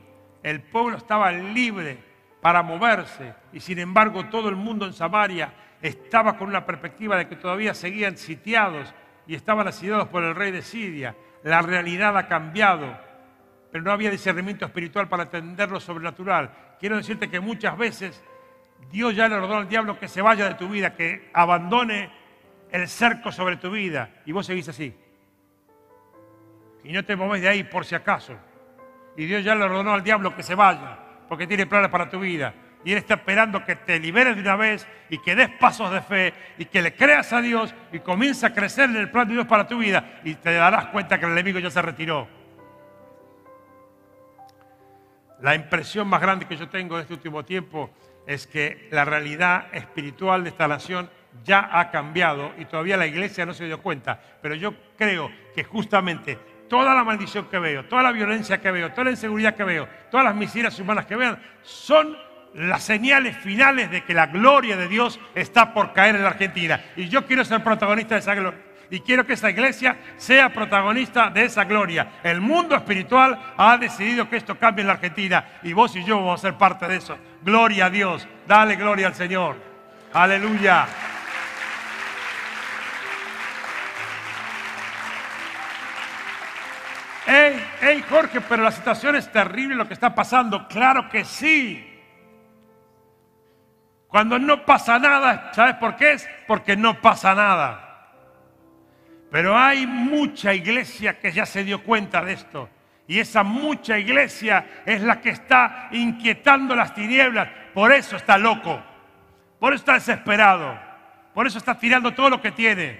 El 0.43 0.61
pueblo 0.61 0.97
estaba 0.97 1.31
libre 1.31 1.97
para 2.41 2.63
moverse 2.63 3.33
y 3.53 3.59
sin 3.59 3.79
embargo 3.79 4.25
todo 4.25 4.49
el 4.49 4.55
mundo 4.55 4.85
en 4.85 4.93
Samaria 4.93 5.53
estaba 5.81 6.37
con 6.37 6.49
una 6.49 6.65
perspectiva 6.65 7.15
de 7.15 7.27
que 7.27 7.35
todavía 7.35 7.73
seguían 7.73 8.17
sitiados 8.17 8.93
y 9.25 9.35
estaban 9.35 9.67
asediados 9.67 10.07
por 10.09 10.23
el 10.23 10.35
rey 10.35 10.51
de 10.51 10.61
Siria. 10.61 11.15
La 11.43 11.61
realidad 11.61 12.17
ha 12.17 12.27
cambiado, 12.27 12.97
pero 13.71 13.83
no 13.83 13.91
había 13.91 14.11
discernimiento 14.11 14.65
espiritual 14.65 15.07
para 15.07 15.23
entender 15.23 15.69
lo 15.69 15.79
sobrenatural. 15.79 16.51
Quiero 16.79 16.97
decirte 16.97 17.29
que 17.29 17.39
muchas 17.39 17.77
veces 17.77 18.23
Dios 18.91 19.15
ya 19.15 19.27
le 19.27 19.35
ordenó 19.35 19.57
al 19.57 19.69
diablo 19.69 19.99
que 19.99 20.07
se 20.07 20.21
vaya 20.21 20.47
de 20.47 20.55
tu 20.55 20.69
vida, 20.69 20.95
que 20.95 21.29
abandone 21.33 22.11
el 22.71 22.87
cerco 22.87 23.31
sobre 23.31 23.57
tu 23.57 23.71
vida. 23.71 24.09
Y 24.25 24.31
vos 24.31 24.45
seguís 24.45 24.69
así. 24.69 24.95
Y 26.83 26.91
no 26.91 27.03
te 27.03 27.15
moves 27.15 27.41
de 27.41 27.49
ahí 27.49 27.63
por 27.63 27.85
si 27.85 27.95
acaso. 27.95 28.35
Y 29.17 29.25
Dios 29.25 29.43
ya 29.43 29.55
le 29.55 29.65
ordenó 29.65 29.93
al 29.93 30.03
diablo 30.03 30.35
que 30.35 30.43
se 30.43 30.55
vaya, 30.55 30.97
porque 31.27 31.45
tiene 31.45 31.65
planes 31.65 31.89
para 31.89 32.09
tu 32.09 32.19
vida. 32.19 32.53
Y 32.83 32.93
Él 32.93 32.99
está 32.99 33.15
esperando 33.15 33.65
que 33.65 33.75
te 33.75 33.99
liberes 33.99 34.35
de 34.35 34.41
una 34.41 34.55
vez 34.55 34.87
y 35.09 35.17
que 35.17 35.35
des 35.35 35.49
pasos 35.49 35.91
de 35.91 36.01
fe 36.01 36.33
y 36.57 36.65
que 36.65 36.81
le 36.81 36.93
creas 36.95 37.33
a 37.33 37.41
Dios 37.41 37.73
y 37.91 37.99
comienza 37.99 38.47
a 38.47 38.53
crecer 38.53 38.89
en 38.89 38.95
el 38.95 39.11
plan 39.11 39.27
de 39.27 39.33
Dios 39.33 39.47
para 39.47 39.67
tu 39.67 39.79
vida. 39.79 40.21
Y 40.23 40.35
te 40.35 40.53
darás 40.53 40.85
cuenta 40.87 41.19
que 41.19 41.25
el 41.25 41.33
enemigo 41.33 41.59
ya 41.59 41.69
se 41.69 41.81
retiró. 41.81 42.27
La 45.41 45.55
impresión 45.55 46.07
más 46.07 46.21
grande 46.21 46.45
que 46.45 46.57
yo 46.57 46.69
tengo 46.69 46.95
de 46.95 47.03
este 47.03 47.13
último 47.13 47.43
tiempo 47.43 47.89
es 48.27 48.45
que 48.47 48.87
la 48.91 49.05
realidad 49.05 49.67
espiritual 49.73 50.43
de 50.43 50.49
esta 50.49 50.67
nación 50.67 51.09
ya 51.43 51.69
ha 51.71 51.91
cambiado 51.91 52.53
y 52.57 52.65
todavía 52.65 52.97
la 52.97 53.07
iglesia 53.07 53.45
no 53.45 53.53
se 53.53 53.65
dio 53.65 53.81
cuenta. 53.81 54.19
Pero 54.41 54.55
yo 54.55 54.73
creo 54.97 55.31
que 55.55 55.63
justamente 55.63 56.37
toda 56.69 56.93
la 56.93 57.03
maldición 57.03 57.47
que 57.49 57.59
veo, 57.59 57.85
toda 57.85 58.03
la 58.03 58.11
violencia 58.11 58.61
que 58.61 58.71
veo, 58.71 58.91
toda 58.91 59.05
la 59.05 59.11
inseguridad 59.11 59.55
que 59.55 59.63
veo, 59.63 59.87
todas 60.11 60.25
las 60.25 60.35
miserias 60.35 60.79
humanas 60.79 61.05
que 61.05 61.15
vean, 61.15 61.41
son 61.61 62.15
las 62.53 62.83
señales 62.83 63.37
finales 63.37 63.91
de 63.91 64.03
que 64.03 64.13
la 64.13 64.27
gloria 64.27 64.75
de 64.75 64.87
Dios 64.87 65.19
está 65.35 65.73
por 65.73 65.93
caer 65.93 66.15
en 66.15 66.23
la 66.23 66.29
Argentina. 66.29 66.83
Y 66.95 67.09
yo 67.09 67.25
quiero 67.25 67.45
ser 67.45 67.63
protagonista 67.63 68.15
de 68.15 68.21
esa 68.21 68.35
gloria 68.35 68.69
y 68.91 69.01
quiero 69.01 69.25
que 69.25 69.33
esta 69.33 69.49
iglesia 69.49 69.97
sea 70.17 70.51
protagonista 70.51 71.29
de 71.29 71.45
esa 71.45 71.63
gloria. 71.65 72.13
El 72.23 72.41
mundo 72.41 72.75
espiritual 72.75 73.39
ha 73.57 73.77
decidido 73.77 74.29
que 74.29 74.37
esto 74.37 74.57
cambie 74.57 74.81
en 74.81 74.87
la 74.87 74.93
Argentina 74.93 75.45
y 75.63 75.73
vos 75.73 75.95
y 75.95 76.03
yo 76.03 76.17
vamos 76.17 76.39
a 76.39 76.47
ser 76.49 76.57
parte 76.57 76.87
de 76.87 76.97
eso. 76.97 77.17
Gloria 77.43 77.85
a 77.85 77.89
Dios, 77.89 78.27
dale 78.47 78.75
gloria 78.75 79.07
al 79.07 79.15
Señor. 79.15 79.55
Aleluya. 80.13 80.87
Hey, 87.27 87.63
hey 87.79 88.03
Jorge, 88.09 88.41
pero 88.41 88.63
la 88.63 88.71
situación 88.71 89.15
es 89.15 89.31
terrible 89.31 89.75
lo 89.75 89.87
que 89.87 89.93
está 89.93 90.15
pasando. 90.15 90.67
Claro 90.67 91.09
que 91.09 91.23
sí. 91.23 91.88
Cuando 94.09 94.39
no 94.39 94.65
pasa 94.65 94.97
nada, 94.97 95.51
¿sabes 95.53 95.75
por 95.75 95.95
qué 95.95 96.13
es? 96.13 96.27
Porque 96.47 96.75
no 96.75 96.99
pasa 96.99 97.35
nada. 97.35 98.07
Pero 99.31 99.55
hay 99.55 99.85
mucha 99.85 100.53
iglesia 100.53 101.19
que 101.19 101.31
ya 101.31 101.45
se 101.45 101.63
dio 101.63 101.83
cuenta 101.83 102.23
de 102.25 102.33
esto. 102.33 102.69
Y 103.07 103.19
esa 103.19 103.43
mucha 103.43 103.97
iglesia 103.99 104.83
es 104.85 105.01
la 105.01 105.21
que 105.21 105.29
está 105.29 105.89
inquietando 105.91 106.75
las 106.75 106.93
tinieblas. 106.95 107.49
Por 107.73 107.91
eso 107.91 108.15
está 108.15 108.37
loco. 108.37 108.81
Por 109.59 109.73
eso 109.73 109.81
está 109.81 109.93
desesperado. 109.93 110.79
Por 111.33 111.45
eso 111.45 111.59
está 111.59 111.77
tirando 111.77 112.11
todo 112.13 112.31
lo 112.31 112.41
que 112.41 112.51
tiene. 112.51 112.99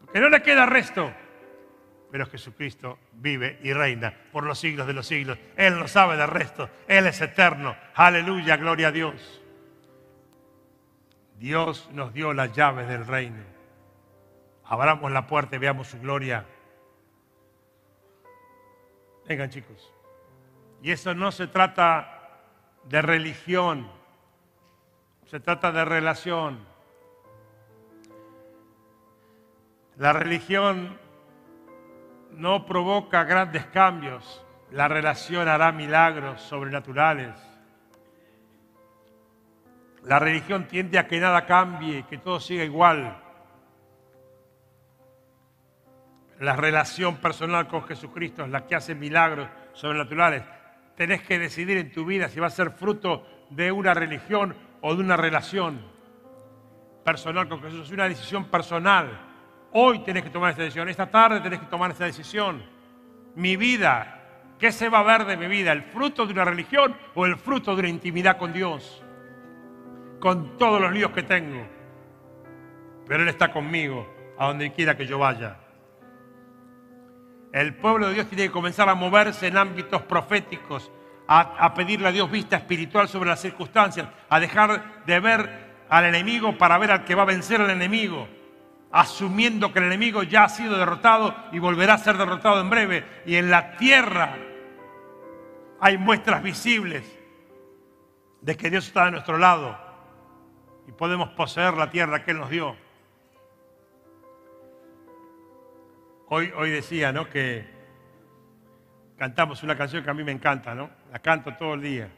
Porque 0.00 0.20
no 0.20 0.28
le 0.28 0.42
queda 0.42 0.66
resto. 0.66 1.12
Pero 2.10 2.26
Jesucristo 2.26 2.98
vive 3.12 3.58
y 3.62 3.72
reina 3.72 4.12
por 4.32 4.44
los 4.44 4.58
siglos 4.58 4.86
de 4.86 4.92
los 4.92 5.06
siglos. 5.06 5.38
Él 5.56 5.78
no 5.78 5.88
sabe 5.88 6.16
del 6.18 6.28
resto. 6.28 6.68
Él 6.86 7.06
es 7.06 7.20
eterno. 7.20 7.76
Aleluya, 7.94 8.56
gloria 8.56 8.88
a 8.88 8.92
Dios. 8.92 9.39
Dios 11.40 11.90
nos 11.92 12.14
dio 12.14 12.32
las 12.32 12.52
llaves 12.52 12.86
del 12.86 13.04
reino 13.04 13.50
abramos 14.70 15.10
la 15.10 15.26
puerta 15.26 15.56
y 15.56 15.58
veamos 15.58 15.88
su 15.88 15.98
gloria. 15.98 16.46
Vengan 19.26 19.50
chicos. 19.50 19.92
Y 20.80 20.92
eso 20.92 21.12
no 21.12 21.32
se 21.32 21.48
trata 21.48 22.30
de 22.84 23.02
religión, 23.02 23.90
se 25.26 25.40
trata 25.40 25.72
de 25.72 25.84
relación. 25.84 26.64
La 29.96 30.12
religión 30.12 30.96
no 32.30 32.64
provoca 32.64 33.24
grandes 33.24 33.66
cambios, 33.66 34.46
la 34.70 34.86
relación 34.86 35.48
hará 35.48 35.72
milagros 35.72 36.40
sobrenaturales. 36.42 37.34
La 40.04 40.18
religión 40.18 40.66
tiende 40.66 40.98
a 40.98 41.06
que 41.06 41.20
nada 41.20 41.44
cambie, 41.44 42.04
que 42.04 42.18
todo 42.18 42.40
siga 42.40 42.64
igual. 42.64 43.22
La 46.38 46.56
relación 46.56 47.18
personal 47.18 47.68
con 47.68 47.82
Jesucristo 47.84 48.44
es 48.44 48.50
la 48.50 48.66
que 48.66 48.74
hace 48.74 48.94
milagros 48.94 49.48
sobrenaturales. 49.74 50.42
Tenés 50.96 51.22
que 51.22 51.38
decidir 51.38 51.76
en 51.76 51.92
tu 51.92 52.06
vida 52.06 52.28
si 52.28 52.40
va 52.40 52.46
a 52.46 52.50
ser 52.50 52.70
fruto 52.70 53.26
de 53.50 53.70
una 53.70 53.92
religión 53.92 54.56
o 54.80 54.94
de 54.94 55.02
una 55.02 55.16
relación 55.18 55.82
personal 57.04 57.46
con 57.46 57.60
Jesús. 57.60 57.86
Es 57.86 57.92
una 57.92 58.08
decisión 58.08 58.46
personal. 58.46 59.20
Hoy 59.72 59.98
tenés 60.00 60.24
que 60.24 60.30
tomar 60.30 60.50
esta 60.50 60.62
decisión. 60.62 60.88
Esta 60.88 61.10
tarde 61.10 61.40
tenés 61.40 61.60
que 61.60 61.66
tomar 61.66 61.90
esta 61.90 62.06
decisión. 62.06 62.64
Mi 63.34 63.56
vida, 63.56 64.22
¿qué 64.58 64.72
se 64.72 64.88
va 64.88 65.00
a 65.00 65.02
ver 65.02 65.26
de 65.26 65.36
mi 65.36 65.46
vida? 65.46 65.72
¿El 65.72 65.82
fruto 65.82 66.24
de 66.24 66.32
una 66.32 66.46
religión 66.46 66.96
o 67.14 67.26
el 67.26 67.36
fruto 67.36 67.74
de 67.74 67.80
una 67.80 67.88
intimidad 67.90 68.38
con 68.38 68.52
Dios? 68.52 69.04
Con 70.20 70.58
todos 70.58 70.80
los 70.80 70.92
líos 70.92 71.10
que 71.12 71.22
tengo. 71.22 71.66
Pero 73.08 73.22
Él 73.22 73.28
está 73.28 73.50
conmigo 73.50 74.06
a 74.38 74.46
donde 74.46 74.72
quiera 74.72 74.96
que 74.96 75.06
yo 75.06 75.18
vaya. 75.18 75.56
El 77.52 77.74
pueblo 77.74 78.06
de 78.08 78.14
Dios 78.14 78.28
tiene 78.28 78.44
que 78.44 78.52
comenzar 78.52 78.88
a 78.88 78.94
moverse 78.94 79.48
en 79.48 79.56
ámbitos 79.56 80.02
proféticos, 80.02 80.90
a, 81.26 81.74
pedirle 81.74 82.08
a 82.08 82.12
Dios 82.12 82.30
vista 82.30 82.56
espiritual 82.56 83.08
sobre 83.08 83.28
las 83.28 83.40
circunstancias, 83.40 84.08
a 84.28 84.38
dejar 84.40 85.04
de 85.04 85.20
ver 85.20 85.70
al 85.88 86.04
enemigo 86.04 86.56
para 86.56 86.78
ver 86.78 86.92
al 86.92 87.04
que 87.04 87.14
va 87.14 87.22
a 87.22 87.26
vencer 87.26 87.60
al 87.60 87.70
enemigo, 87.70 88.28
asumiendo 88.92 89.72
que 89.72 89.80
el 89.80 89.86
enemigo 89.86 90.22
ya 90.22 90.44
ha 90.44 90.48
sido 90.48 90.78
derrotado 90.78 91.34
y 91.50 91.58
volverá 91.58 91.94
a 91.94 91.98
ser 91.98 92.16
derrotado 92.16 92.60
en 92.60 92.70
breve. 92.70 93.04
Y 93.26 93.34
en 93.36 93.50
la 93.50 93.76
tierra 93.76 94.36
hay 95.80 95.98
muestras 95.98 96.42
visibles 96.42 97.04
de 98.40 98.56
que 98.56 98.70
Dios 98.70 98.86
está 98.86 99.06
a 99.06 99.10
nuestro 99.10 99.38
lado 99.38 99.89
y 100.90 100.92
podemos 100.92 101.28
poseer 101.30 101.74
la 101.74 101.88
tierra 101.88 102.24
que 102.24 102.32
Él 102.32 102.38
nos 102.38 102.50
dio. 102.50 102.76
Hoy, 106.26 106.52
hoy 106.56 106.70
decía, 106.70 107.12
¿no? 107.12 107.30
Que 107.30 107.64
cantamos 109.16 109.62
una 109.62 109.78
canción 109.78 110.02
que 110.02 110.10
a 110.10 110.14
mí 110.14 110.24
me 110.24 110.32
encanta, 110.32 110.74
¿no? 110.74 110.90
La 111.12 111.20
canto 111.20 111.54
todo 111.54 111.74
el 111.74 111.82
día. 111.82 112.10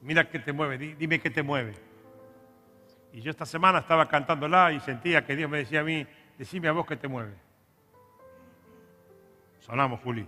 Mira 0.00 0.30
qué 0.30 0.38
te 0.38 0.52
mueve, 0.52 0.78
dime 0.78 1.18
qué 1.18 1.28
te 1.28 1.42
mueve. 1.42 1.74
Y 3.12 3.20
yo 3.20 3.32
esta 3.32 3.46
semana 3.46 3.80
estaba 3.80 4.06
cantándola 4.06 4.70
y 4.70 4.78
sentía 4.78 5.26
que 5.26 5.34
Dios 5.34 5.50
me 5.50 5.58
decía 5.58 5.80
a 5.80 5.84
mí, 5.84 6.06
decime 6.38 6.68
a 6.68 6.72
vos 6.72 6.86
qué 6.86 6.96
te 6.96 7.08
mueve. 7.08 7.34
Sonamos, 9.58 9.98
Juli. 10.02 10.24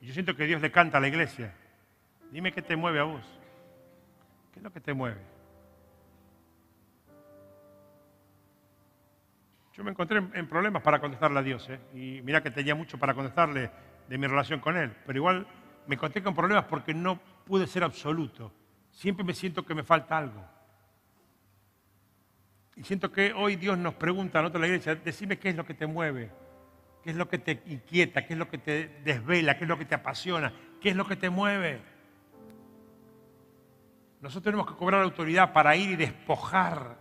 Y 0.00 0.06
yo 0.06 0.12
siento 0.12 0.34
que 0.34 0.44
Dios 0.44 0.60
le 0.60 0.72
canta 0.72 0.98
a 0.98 1.00
la 1.00 1.06
iglesia. 1.06 1.54
Dime 2.32 2.50
qué 2.50 2.62
te 2.62 2.74
mueve 2.74 2.98
a 2.98 3.04
vos. 3.04 3.35
¿Qué 4.56 4.60
es 4.60 4.64
lo 4.64 4.72
que 4.72 4.80
te 4.80 4.94
mueve? 4.94 5.20
Yo 9.74 9.84
me 9.84 9.90
encontré 9.90 10.16
en 10.32 10.48
problemas 10.48 10.82
para 10.82 10.98
contestarle 10.98 11.38
a 11.40 11.42
Dios, 11.42 11.68
¿eh? 11.68 11.78
y 11.92 12.22
mira 12.22 12.42
que 12.42 12.50
tenía 12.50 12.74
mucho 12.74 12.96
para 12.96 13.12
contestarle 13.12 13.70
de 14.08 14.16
mi 14.16 14.26
relación 14.26 14.60
con 14.60 14.78
Él, 14.78 14.96
pero 15.04 15.18
igual 15.18 15.46
me 15.86 15.96
encontré 15.96 16.22
con 16.22 16.34
problemas 16.34 16.64
porque 16.64 16.94
no 16.94 17.20
pude 17.44 17.66
ser 17.66 17.84
absoluto. 17.84 18.50
Siempre 18.92 19.26
me 19.26 19.34
siento 19.34 19.62
que 19.66 19.74
me 19.74 19.82
falta 19.82 20.16
algo. 20.16 20.42
Y 22.76 22.82
siento 22.82 23.12
que 23.12 23.34
hoy 23.34 23.56
Dios 23.56 23.76
nos 23.76 23.92
pregunta 23.92 24.38
a 24.38 24.42
nosotros 24.42 24.62
la 24.62 24.68
iglesia, 24.68 24.94
decime 24.94 25.38
qué 25.38 25.50
es 25.50 25.56
lo 25.56 25.66
que 25.66 25.74
te 25.74 25.86
mueve, 25.86 26.30
qué 27.04 27.10
es 27.10 27.16
lo 27.16 27.28
que 27.28 27.36
te 27.36 27.62
inquieta, 27.66 28.26
qué 28.26 28.32
es 28.32 28.38
lo 28.38 28.48
que 28.48 28.56
te 28.56 29.00
desvela, 29.04 29.58
qué 29.58 29.64
es 29.64 29.68
lo 29.68 29.76
que 29.76 29.84
te 29.84 29.96
apasiona, 29.96 30.50
qué 30.80 30.88
es 30.88 30.96
lo 30.96 31.06
que 31.06 31.16
te 31.16 31.28
mueve. 31.28 31.95
Nosotros 34.26 34.42
tenemos 34.42 34.66
que 34.66 34.74
cobrar 34.74 35.02
autoridad 35.02 35.52
para 35.52 35.76
ir 35.76 35.90
y 35.90 35.94
despojar 35.94 36.96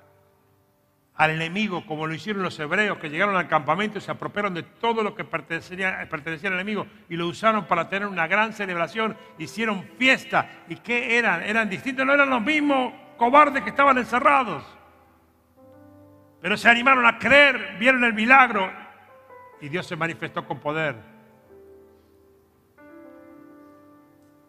al 1.16 1.32
enemigo, 1.32 1.84
como 1.88 2.06
lo 2.06 2.14
hicieron 2.14 2.44
los 2.44 2.60
hebreos 2.60 3.00
que 3.00 3.10
llegaron 3.10 3.36
al 3.36 3.48
campamento 3.48 3.98
y 3.98 4.02
se 4.02 4.12
apropiaron 4.12 4.54
de 4.54 4.62
todo 4.62 5.02
lo 5.02 5.16
que 5.16 5.24
pertenecía, 5.24 6.08
pertenecía, 6.08 6.50
al 6.50 6.54
enemigo 6.54 6.86
y 7.10 7.16
lo 7.16 7.26
usaron 7.26 7.66
para 7.66 7.90
tener 7.90 8.08
una 8.08 8.28
gran 8.28 8.54
celebración, 8.54 9.18
hicieron 9.40 9.90
fiesta. 9.98 10.52
¿Y 10.70 10.76
qué 10.76 11.18
eran? 11.18 11.42
Eran 11.42 11.68
distintos, 11.68 12.06
no 12.06 12.14
eran 12.14 12.30
los 12.30 12.44
mismos 12.44 12.94
cobardes 13.18 13.64
que 13.64 13.72
estaban 13.72 13.98
encerrados. 13.98 14.64
Pero 16.42 16.58
se 16.58 16.70
animaron 16.70 17.08
a 17.08 17.18
creer, 17.18 17.78
vieron 17.80 18.04
el 18.04 18.14
milagro 18.14 18.72
y 19.62 19.70
Dios 19.70 19.88
se 19.88 19.96
manifestó 19.96 20.46
con 20.46 20.60
poder. 20.60 20.96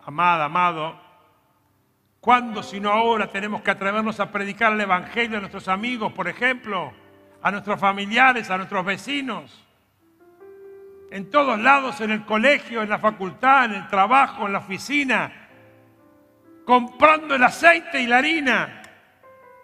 Amada, 0.04 0.44
amado, 0.44 1.05
¿Cuándo, 2.26 2.60
si 2.60 2.80
no 2.80 2.90
ahora, 2.90 3.28
tenemos 3.28 3.62
que 3.62 3.70
atrevernos 3.70 4.18
a 4.18 4.32
predicar 4.32 4.72
el 4.72 4.80
Evangelio 4.80 5.36
a 5.36 5.40
nuestros 5.40 5.68
amigos, 5.68 6.12
por 6.12 6.26
ejemplo, 6.26 6.92
a 7.40 7.52
nuestros 7.52 7.78
familiares, 7.78 8.50
a 8.50 8.56
nuestros 8.56 8.84
vecinos? 8.84 9.64
En 11.12 11.30
todos 11.30 11.56
lados, 11.56 12.00
en 12.00 12.10
el 12.10 12.24
colegio, 12.24 12.82
en 12.82 12.90
la 12.90 12.98
facultad, 12.98 13.66
en 13.66 13.74
el 13.74 13.86
trabajo, 13.86 14.44
en 14.44 14.54
la 14.54 14.58
oficina, 14.58 15.32
comprando 16.64 17.36
el 17.36 17.44
aceite 17.44 18.00
y 18.00 18.08
la 18.08 18.18
harina. 18.18 18.82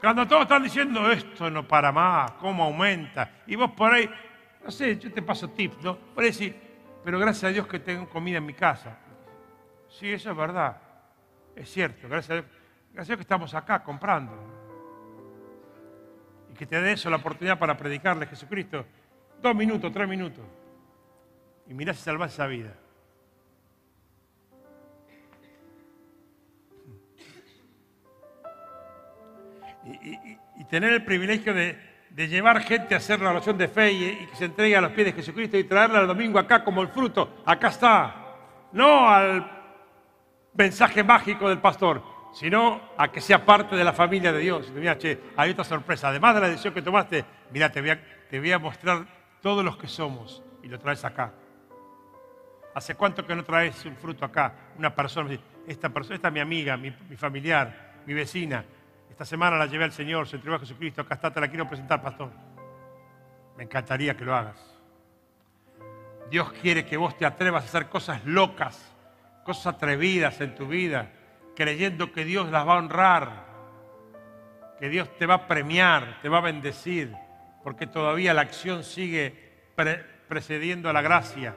Cuando 0.00 0.28
todos 0.28 0.42
están 0.42 0.62
diciendo, 0.62 1.10
esto 1.10 1.50
no 1.50 1.66
para 1.66 1.90
más, 1.90 2.30
¿cómo 2.34 2.62
aumenta? 2.62 3.28
Y 3.48 3.56
vos 3.56 3.72
por 3.72 3.92
ahí, 3.92 4.08
no 4.64 4.70
sé, 4.70 4.96
yo 5.00 5.12
te 5.12 5.20
paso 5.20 5.50
tips, 5.50 5.82
¿no? 5.82 5.96
Por 5.96 6.22
decir, 6.22 6.54
pero 7.04 7.18
gracias 7.18 7.42
a 7.42 7.52
Dios 7.52 7.66
que 7.66 7.80
tengo 7.80 8.08
comida 8.08 8.38
en 8.38 8.46
mi 8.46 8.54
casa. 8.54 8.98
Sí, 9.88 10.12
eso 10.12 10.30
es 10.30 10.36
verdad. 10.36 10.91
Es 11.54 11.70
cierto, 11.70 12.08
gracias 12.08 12.30
a 12.30 12.34
Dios, 12.34 12.46
gracias 12.92 13.16
que 13.16 13.22
estamos 13.22 13.54
acá 13.54 13.82
comprando. 13.82 14.32
Y 16.50 16.54
que 16.54 16.66
te 16.66 16.80
dé 16.80 16.92
eso 16.92 17.10
la 17.10 17.16
oportunidad 17.16 17.58
para 17.58 17.76
predicarle 17.76 18.24
a 18.24 18.28
Jesucristo. 18.28 18.84
Dos 19.40 19.54
minutos, 19.54 19.92
tres 19.92 20.08
minutos. 20.08 20.44
Y 21.66 21.74
mirá 21.74 21.92
si 21.94 22.02
salvás 22.02 22.32
esa 22.32 22.46
vida. 22.46 22.74
Y, 29.84 30.64
tener 30.70 30.92
el 30.92 31.04
privilegio 31.04 31.52
de, 31.52 31.76
llevar 32.16 32.62
gente 32.62 32.94
a 32.94 32.98
hacer 32.98 33.20
la 33.20 33.30
oración 33.30 33.58
de 33.58 33.68
fe 33.68 33.92
y, 33.92 34.04
y, 34.04 34.26
que 34.26 34.36
se 34.36 34.46
entregue 34.46 34.76
a 34.76 34.80
los 34.80 34.92
pies 34.92 35.06
de 35.06 35.12
Jesucristo 35.12 35.58
y 35.58 35.64
traerla 35.64 36.00
el 36.00 36.06
domingo 36.06 36.38
acá 36.38 36.64
como 36.64 36.80
el 36.80 36.88
fruto. 36.88 37.42
Acá 37.44 37.68
está. 37.68 38.14
No 38.72 39.06
al 39.08 39.61
mensaje 40.54 41.02
mágico 41.02 41.48
del 41.48 41.58
pastor, 41.58 42.02
sino 42.32 42.80
a 42.96 43.10
que 43.10 43.20
sea 43.20 43.44
parte 43.44 43.76
de 43.76 43.84
la 43.84 43.92
familia 43.92 44.32
de 44.32 44.40
Dios. 44.40 44.70
Mira, 44.70 44.96
che, 44.98 45.20
hay 45.36 45.50
otra 45.50 45.64
sorpresa. 45.64 46.08
Además 46.08 46.34
de 46.34 46.40
la 46.40 46.48
decisión 46.48 46.74
que 46.74 46.82
tomaste, 46.82 47.24
mira, 47.50 47.70
te 47.70 47.80
voy 48.38 48.52
a, 48.52 48.58
mostrar 48.58 49.06
todos 49.40 49.64
los 49.64 49.76
que 49.76 49.86
somos 49.86 50.42
y 50.62 50.68
lo 50.68 50.78
traes 50.78 51.04
acá. 51.04 51.32
¿Hace 52.74 52.94
cuánto 52.94 53.26
que 53.26 53.34
no 53.34 53.44
traes 53.44 53.84
un 53.84 53.96
fruto 53.96 54.24
acá? 54.24 54.54
Una 54.78 54.94
persona, 54.94 55.36
esta 55.66 55.90
persona, 55.90 56.16
esta 56.16 56.28
es 56.28 56.34
mi 56.34 56.40
amiga, 56.40 56.76
mi, 56.76 56.90
familiar, 57.16 58.00
mi 58.06 58.14
vecina. 58.14 58.64
Esta 59.10 59.26
semana 59.26 59.58
la 59.58 59.66
llevé 59.66 59.84
al 59.84 59.92
Señor, 59.92 60.26
se 60.26 60.36
entregó 60.36 60.56
a 60.56 60.60
Jesucristo, 60.60 61.02
acá 61.02 61.16
está, 61.16 61.30
te 61.30 61.40
la 61.40 61.48
quiero 61.48 61.68
presentar, 61.68 62.00
pastor. 62.00 62.30
Me 63.58 63.64
encantaría 63.64 64.16
que 64.16 64.24
lo 64.24 64.34
hagas. 64.34 64.58
Dios 66.30 66.50
quiere 66.62 66.86
que 66.86 66.96
vos 66.96 67.14
te 67.18 67.26
atrevas 67.26 67.64
a 67.64 67.66
hacer 67.66 67.90
cosas 67.90 68.24
locas 68.24 68.91
cosas 69.44 69.74
atrevidas 69.74 70.40
en 70.40 70.54
tu 70.54 70.66
vida, 70.66 71.10
creyendo 71.54 72.12
que 72.12 72.24
Dios 72.24 72.50
las 72.50 72.66
va 72.66 72.74
a 72.74 72.78
honrar, 72.78 73.46
que 74.78 74.88
Dios 74.88 75.08
te 75.16 75.26
va 75.26 75.34
a 75.34 75.46
premiar, 75.46 76.18
te 76.22 76.28
va 76.28 76.38
a 76.38 76.42
bendecir, 76.42 77.12
porque 77.62 77.86
todavía 77.86 78.34
la 78.34 78.42
acción 78.42 78.84
sigue 78.84 79.52
precediendo 80.28 80.88
a 80.88 80.92
la 80.92 81.02
gracia. 81.02 81.54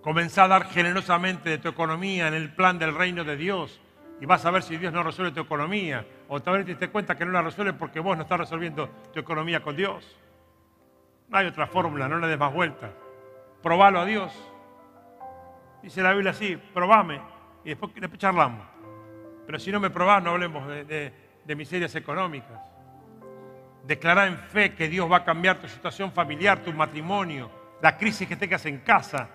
Comenzá 0.00 0.44
a 0.44 0.48
dar 0.48 0.64
generosamente 0.68 1.48
de 1.48 1.58
tu 1.58 1.68
economía 1.68 2.28
en 2.28 2.34
el 2.34 2.52
plan 2.52 2.78
del 2.78 2.94
reino 2.94 3.24
de 3.24 3.36
Dios 3.36 3.80
y 4.20 4.26
vas 4.26 4.44
a 4.44 4.50
ver 4.50 4.62
si 4.62 4.76
Dios 4.76 4.92
no 4.92 5.02
resuelve 5.02 5.32
tu 5.32 5.40
economía. 5.40 6.06
O 6.28 6.40
tal 6.40 6.58
vez 6.58 6.66
te 6.66 6.74
das 6.74 6.90
cuenta 6.90 7.16
que 7.16 7.24
no 7.24 7.32
la 7.32 7.42
resuelve 7.42 7.72
porque 7.72 8.00
vos 8.00 8.16
no 8.16 8.24
estás 8.24 8.38
resolviendo 8.38 8.88
tu 9.12 9.20
economía 9.20 9.62
con 9.62 9.76
Dios. 9.76 10.16
No 11.28 11.38
hay 11.38 11.46
otra 11.46 11.66
fórmula, 11.66 12.08
no 12.08 12.18
le 12.18 12.28
des 12.28 12.38
más 12.38 12.52
vueltas. 12.52 12.90
Probalo 13.62 14.00
a 14.00 14.04
Dios. 14.04 14.32
Dice 15.84 16.02
la 16.02 16.12
Biblia 16.12 16.30
así, 16.30 16.56
probame 16.56 17.20
y 17.62 17.68
después, 17.68 17.92
charlamos. 18.16 18.66
Pero 19.44 19.58
si 19.58 19.70
no 19.70 19.78
me 19.78 19.90
probás, 19.90 20.22
no 20.22 20.30
hablemos 20.30 20.66
de, 20.66 21.12
miserias 21.54 21.94
económicas. 21.94 22.58
Declara 23.86 24.26
en 24.26 24.38
fe 24.38 24.74
que 24.74 24.88
Dios 24.88 25.12
va 25.12 25.18
a 25.18 25.24
cambiar 25.24 25.60
tu 25.60 25.68
situación 25.68 26.10
familiar, 26.10 26.60
tu 26.60 26.72
matrimonio, 26.72 27.50
la 27.82 27.98
crisis 27.98 28.26
que 28.26 28.34
tengas 28.34 28.64
en 28.64 28.78
casa, 28.78 29.28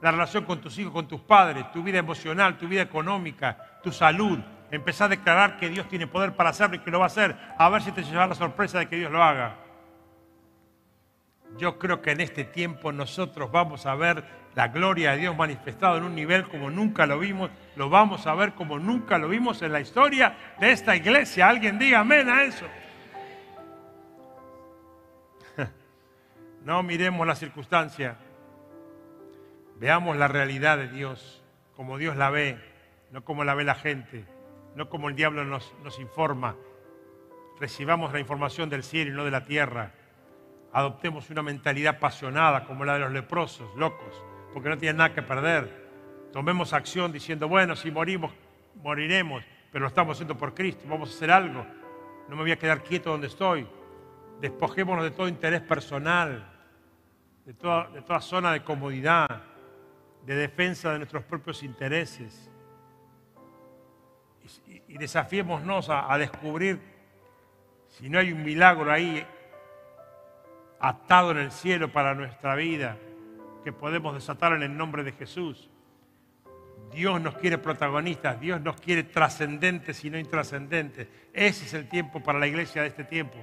la 0.00 0.12
relación 0.12 0.44
con 0.44 0.60
tus 0.60 0.78
hijos, 0.78 0.92
con 0.92 1.08
tus 1.08 1.20
padres, 1.20 1.68
tu 1.72 1.82
vida 1.82 1.98
emocional, 1.98 2.56
tu 2.56 2.68
vida 2.68 2.82
económica, 2.82 3.80
tu 3.82 3.90
salud. 3.90 4.38
Empezá 4.70 5.06
a 5.06 5.08
declarar 5.08 5.56
que 5.56 5.68
Dios 5.68 5.88
tiene 5.88 6.06
poder 6.06 6.36
para 6.36 6.50
hacerlo 6.50 6.76
y 6.76 6.78
que 6.78 6.92
lo 6.92 7.00
va 7.00 7.06
a 7.06 7.08
hacer. 7.08 7.34
A 7.58 7.68
ver 7.70 7.82
si 7.82 7.90
te 7.90 8.04
llevas 8.04 8.28
la 8.28 8.34
sorpresa 8.36 8.78
de 8.78 8.88
que 8.88 8.94
Dios 8.94 9.10
lo 9.10 9.20
haga. 9.20 9.56
Yo 11.56 11.78
creo 11.78 12.02
que 12.02 12.12
en 12.12 12.20
este 12.20 12.44
tiempo 12.44 12.92
nosotros 12.92 13.50
vamos 13.50 13.86
a 13.86 13.94
ver 13.94 14.24
la 14.54 14.68
gloria 14.68 15.12
de 15.12 15.18
Dios 15.18 15.36
manifestado 15.36 15.98
en 15.98 16.04
un 16.04 16.14
nivel 16.14 16.48
como 16.48 16.70
nunca 16.70 17.06
lo 17.06 17.18
vimos. 17.18 17.50
Lo 17.76 17.88
vamos 17.88 18.26
a 18.26 18.34
ver 18.34 18.54
como 18.54 18.78
nunca 18.78 19.18
lo 19.18 19.28
vimos 19.28 19.62
en 19.62 19.72
la 19.72 19.80
historia 19.80 20.36
de 20.60 20.72
esta 20.72 20.94
iglesia. 20.94 21.48
Alguien 21.48 21.78
diga 21.78 22.00
amén 22.00 22.28
a 22.28 22.42
eso. 22.44 22.66
No 26.64 26.82
miremos 26.82 27.26
la 27.26 27.34
circunstancia. 27.34 28.16
Veamos 29.76 30.16
la 30.16 30.28
realidad 30.28 30.76
de 30.76 30.88
Dios 30.88 31.42
como 31.74 31.96
Dios 31.96 32.16
la 32.16 32.30
ve, 32.30 32.58
no 33.12 33.24
como 33.24 33.44
la 33.44 33.54
ve 33.54 33.64
la 33.64 33.76
gente 33.76 34.26
no 34.78 34.88
como 34.88 35.08
el 35.08 35.16
diablo 35.16 35.44
nos, 35.44 35.98
informa. 35.98 36.56
Recibamos 37.58 38.12
la 38.12 38.20
información 38.20 38.70
del 38.70 38.84
cielo 38.84 39.10
y 39.10 39.14
no 39.14 39.24
de 39.24 39.32
la 39.32 39.44
tierra. 39.44 39.92
Adoptemos 40.72 41.30
una 41.30 41.42
mentalidad 41.42 41.96
apasionada 41.96 42.64
como 42.64 42.84
la 42.84 42.94
de 42.94 43.00
los 43.00 43.12
leprosos, 43.12 43.74
locos, 43.76 44.22
porque 44.52 44.68
no 44.68 44.76
tienen 44.76 44.98
nada 44.98 45.14
que 45.14 45.22
perder. 45.22 45.88
Tomemos 46.32 46.72
acción 46.72 47.10
diciendo, 47.10 47.48
bueno, 47.48 47.74
si 47.74 47.90
morimos, 47.90 48.32
moriremos, 48.82 49.42
pero 49.72 49.82
lo 49.82 49.88
estamos 49.88 50.16
haciendo 50.16 50.36
por 50.36 50.54
Cristo, 50.54 50.84
vamos 50.88 51.10
a 51.10 51.14
hacer 51.14 51.30
algo. 51.30 51.66
No 52.28 52.36
me 52.36 52.42
voy 52.42 52.52
a 52.52 52.58
quedar 52.58 52.82
quieto 52.82 53.10
donde 53.10 53.28
estoy. 53.28 53.66
Despojémonos 54.40 55.04
de 55.04 55.10
todo 55.10 55.26
interés 55.26 55.62
personal, 55.62 56.46
de 57.46 57.54
toda, 57.54 58.20
zona 58.20 58.52
de 58.52 58.62
comodidad, 58.62 59.42
de 60.26 60.34
defensa 60.34 60.92
de 60.92 60.98
nuestros 60.98 61.24
propios 61.24 61.62
intereses 61.62 62.50
y 64.66 64.96
desafiémonos 64.98 65.88
a 65.90 66.16
descubrir 66.18 66.78
si 67.88 68.08
no 68.08 68.18
hay 68.18 68.32
un 68.32 68.42
milagro 68.42 68.92
ahí 68.92 69.26
atado 70.80 71.32
en 71.32 71.38
el 71.38 71.50
cielo 71.50 71.92
para 71.92 72.14
nuestra 72.14 72.54
vida 72.54 72.96
que 73.64 73.72
podemos 73.72 74.14
desatar 74.14 74.52
en 74.52 74.62
el 74.62 74.76
nombre 74.76 75.02
de 75.02 75.12
Jesús. 75.12 75.68
Dios 76.92 77.20
nos 77.20 77.36
quiere 77.36 77.58
protagonistas, 77.58 78.40
Dios 78.40 78.60
nos 78.60 78.80
quiere 78.80 79.02
trascendentes 79.02 80.04
y 80.04 80.10
no 80.10 80.18
intrascendentes. 80.18 81.08
Ese 81.32 81.66
es 81.66 81.74
el 81.74 81.88
tiempo 81.88 82.22
para 82.22 82.38
la 82.38 82.46
iglesia 82.46 82.82
de 82.82 82.88
este 82.88 83.04
tiempo. 83.04 83.36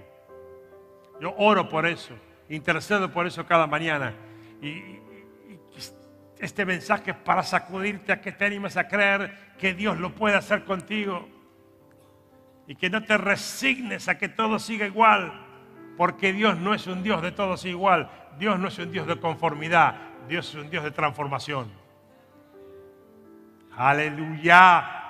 Yo 1.22 1.34
oro 1.38 1.70
por 1.70 1.86
eso, 1.86 2.14
intercedo 2.50 3.12
por 3.12 3.28
eso 3.28 3.46
cada 3.46 3.68
mañana. 3.68 4.14
Y, 4.62 5.00
este 6.40 6.66
mensaje 6.66 7.12
es 7.12 7.18
para 7.18 7.44
sacudirte 7.44 8.12
a 8.12 8.20
que 8.20 8.32
te 8.32 8.46
animes 8.46 8.76
a 8.76 8.88
creer 8.88 9.56
que 9.58 9.74
Dios 9.74 9.98
lo 9.98 10.14
puede 10.14 10.36
hacer 10.36 10.66
contigo 10.66 11.28
y 12.68 12.76
que 12.76 12.90
no 12.90 13.04
te 13.04 13.18
resignes 13.18 14.10
a 14.10 14.18
que 14.18 14.28
todo 14.28 14.60
siga 14.60 14.86
igual, 14.86 15.45
porque 15.98 16.34
Dios 16.34 16.58
no 16.58 16.74
es 16.74 16.88
un 16.88 17.04
Dios 17.04 17.22
de 17.22 17.32
todos 17.32 17.66
igual, 17.66 18.10
Dios 18.38 18.60
no 18.60 18.68
es 18.68 18.78
un 18.80 18.92
Dios 18.92 19.08
de 19.08 19.20
conformidad, 19.20 19.96
Dios 20.28 20.50
es 20.50 20.56
un 20.56 20.70
Dios 20.70 20.84
de 20.84 20.92
transformación. 20.92 21.72
Aleluya. 23.76 25.02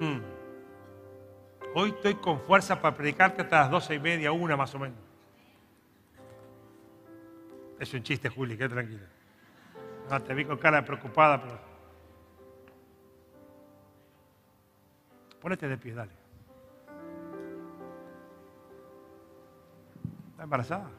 Hmm. 0.00 0.20
Hoy 1.74 1.90
estoy 1.90 2.14
con 2.14 2.40
fuerza 2.40 2.80
para 2.80 2.96
predicarte 2.96 3.42
hasta 3.42 3.60
las 3.60 3.70
doce 3.70 3.94
y 3.94 3.98
media, 3.98 4.32
una 4.32 4.56
más 4.56 4.74
o 4.74 4.78
menos. 4.78 4.98
Es 7.78 7.92
un 7.92 8.02
chiste, 8.02 8.28
Juli, 8.28 8.56
qué 8.56 8.68
tranquila. 8.68 9.06
No, 10.10 10.22
te 10.22 10.34
vi 10.34 10.44
con 10.44 10.56
cara 10.56 10.84
preocupada, 10.84 11.42
pero 11.42 11.76
Ponete 15.46 15.68
de 15.68 15.78
pie, 15.78 15.94
dale. 15.94 16.10
¿Está 20.36 20.44
embarazada? 20.44 20.90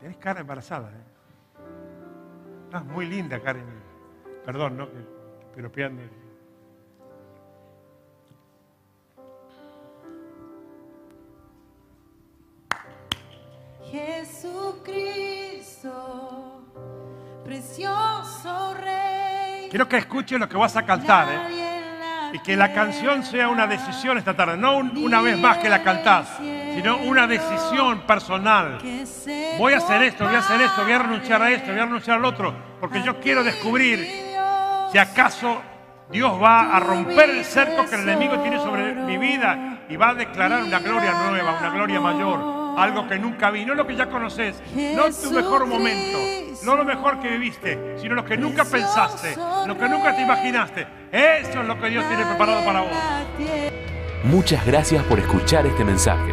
Tienes 0.00 0.16
cara 0.16 0.40
embarazada, 0.40 0.88
¿eh? 0.88 1.04
Estás 2.64 2.86
muy 2.86 3.04
linda, 3.04 3.38
Karen. 3.38 3.66
Perdón, 4.46 4.78
¿no? 4.78 4.88
Pero 5.54 5.70
piando. 5.70 6.00
Jesucristo, 13.90 15.12
precioso 17.44 18.72
Rey. 18.72 19.68
Quiero 19.68 19.86
que 19.86 19.98
escuchen 19.98 20.40
lo 20.40 20.48
que 20.48 20.56
vas 20.56 20.74
a 20.78 20.86
cantar, 20.86 21.28
¿eh? 21.30 21.76
y 22.32 22.38
que 22.38 22.56
la 22.56 22.72
canción 22.72 23.22
sea 23.22 23.50
una 23.50 23.66
decisión 23.66 24.16
esta 24.18 24.34
tarde, 24.34 24.56
no 24.56 24.78
una 24.78 25.20
vez 25.20 25.38
más 25.38 25.58
que 25.58 25.68
la 25.68 25.82
cantás, 25.82 26.40
sino 26.76 26.98
una 26.98 27.26
decisión 27.26 28.00
personal. 28.00 28.78
Voy 29.58 29.72
a 29.72 29.78
hacer 29.78 30.02
esto, 30.02 30.24
voy 30.24 30.34
a 30.34 30.40
hacer 30.40 30.60
esto, 30.60 30.82
voy 30.82 30.92
a 30.92 30.98
renunciar 30.98 31.40
a 31.40 31.50
esto, 31.50 31.70
voy 31.70 31.80
a 31.80 31.86
renunciar 31.86 32.18
al 32.18 32.24
otro, 32.26 32.54
porque 32.80 33.02
yo 33.02 33.18
quiero 33.18 33.42
descubrir 33.42 34.06
si 34.92 34.98
acaso 34.98 35.62
Dios 36.10 36.40
va 36.40 36.76
a 36.76 36.80
romper 36.80 37.30
el 37.30 37.44
cerco 37.46 37.86
que 37.86 37.94
el 37.94 38.02
enemigo 38.02 38.38
tiene 38.40 38.58
sobre 38.58 38.94
mi 38.94 39.16
vida 39.16 39.84
y 39.88 39.96
va 39.96 40.10
a 40.10 40.14
declarar 40.14 40.62
una 40.62 40.78
gloria 40.80 41.14
nueva, 41.30 41.56
una 41.58 41.70
gloria 41.70 41.98
mayor, 41.98 42.78
algo 42.78 43.08
que 43.08 43.18
nunca 43.18 43.50
vi, 43.50 43.64
no 43.64 43.74
lo 43.74 43.86
que 43.86 43.96
ya 43.96 44.10
conoces, 44.10 44.62
no 44.94 45.04
tu 45.10 45.30
mejor 45.30 45.66
momento, 45.66 46.18
no 46.62 46.76
lo 46.76 46.84
mejor 46.84 47.20
que 47.20 47.30
viviste, 47.30 47.96
sino 47.98 48.14
lo 48.14 48.24
que 48.26 48.36
nunca 48.36 48.66
pensaste, 48.66 49.34
lo 49.66 49.78
que 49.78 49.88
nunca 49.88 50.14
te 50.14 50.20
imaginaste. 50.20 50.86
Eso 51.10 51.62
es 51.62 51.66
lo 51.66 51.80
que 51.80 51.88
Dios 51.88 52.06
tiene 52.06 52.26
preparado 52.26 52.62
para 52.66 52.80
vos. 52.82 52.90
Muchas 54.24 54.66
gracias 54.66 55.02
por 55.04 55.18
escuchar 55.18 55.66
este 55.66 55.82
mensaje. 55.82 56.32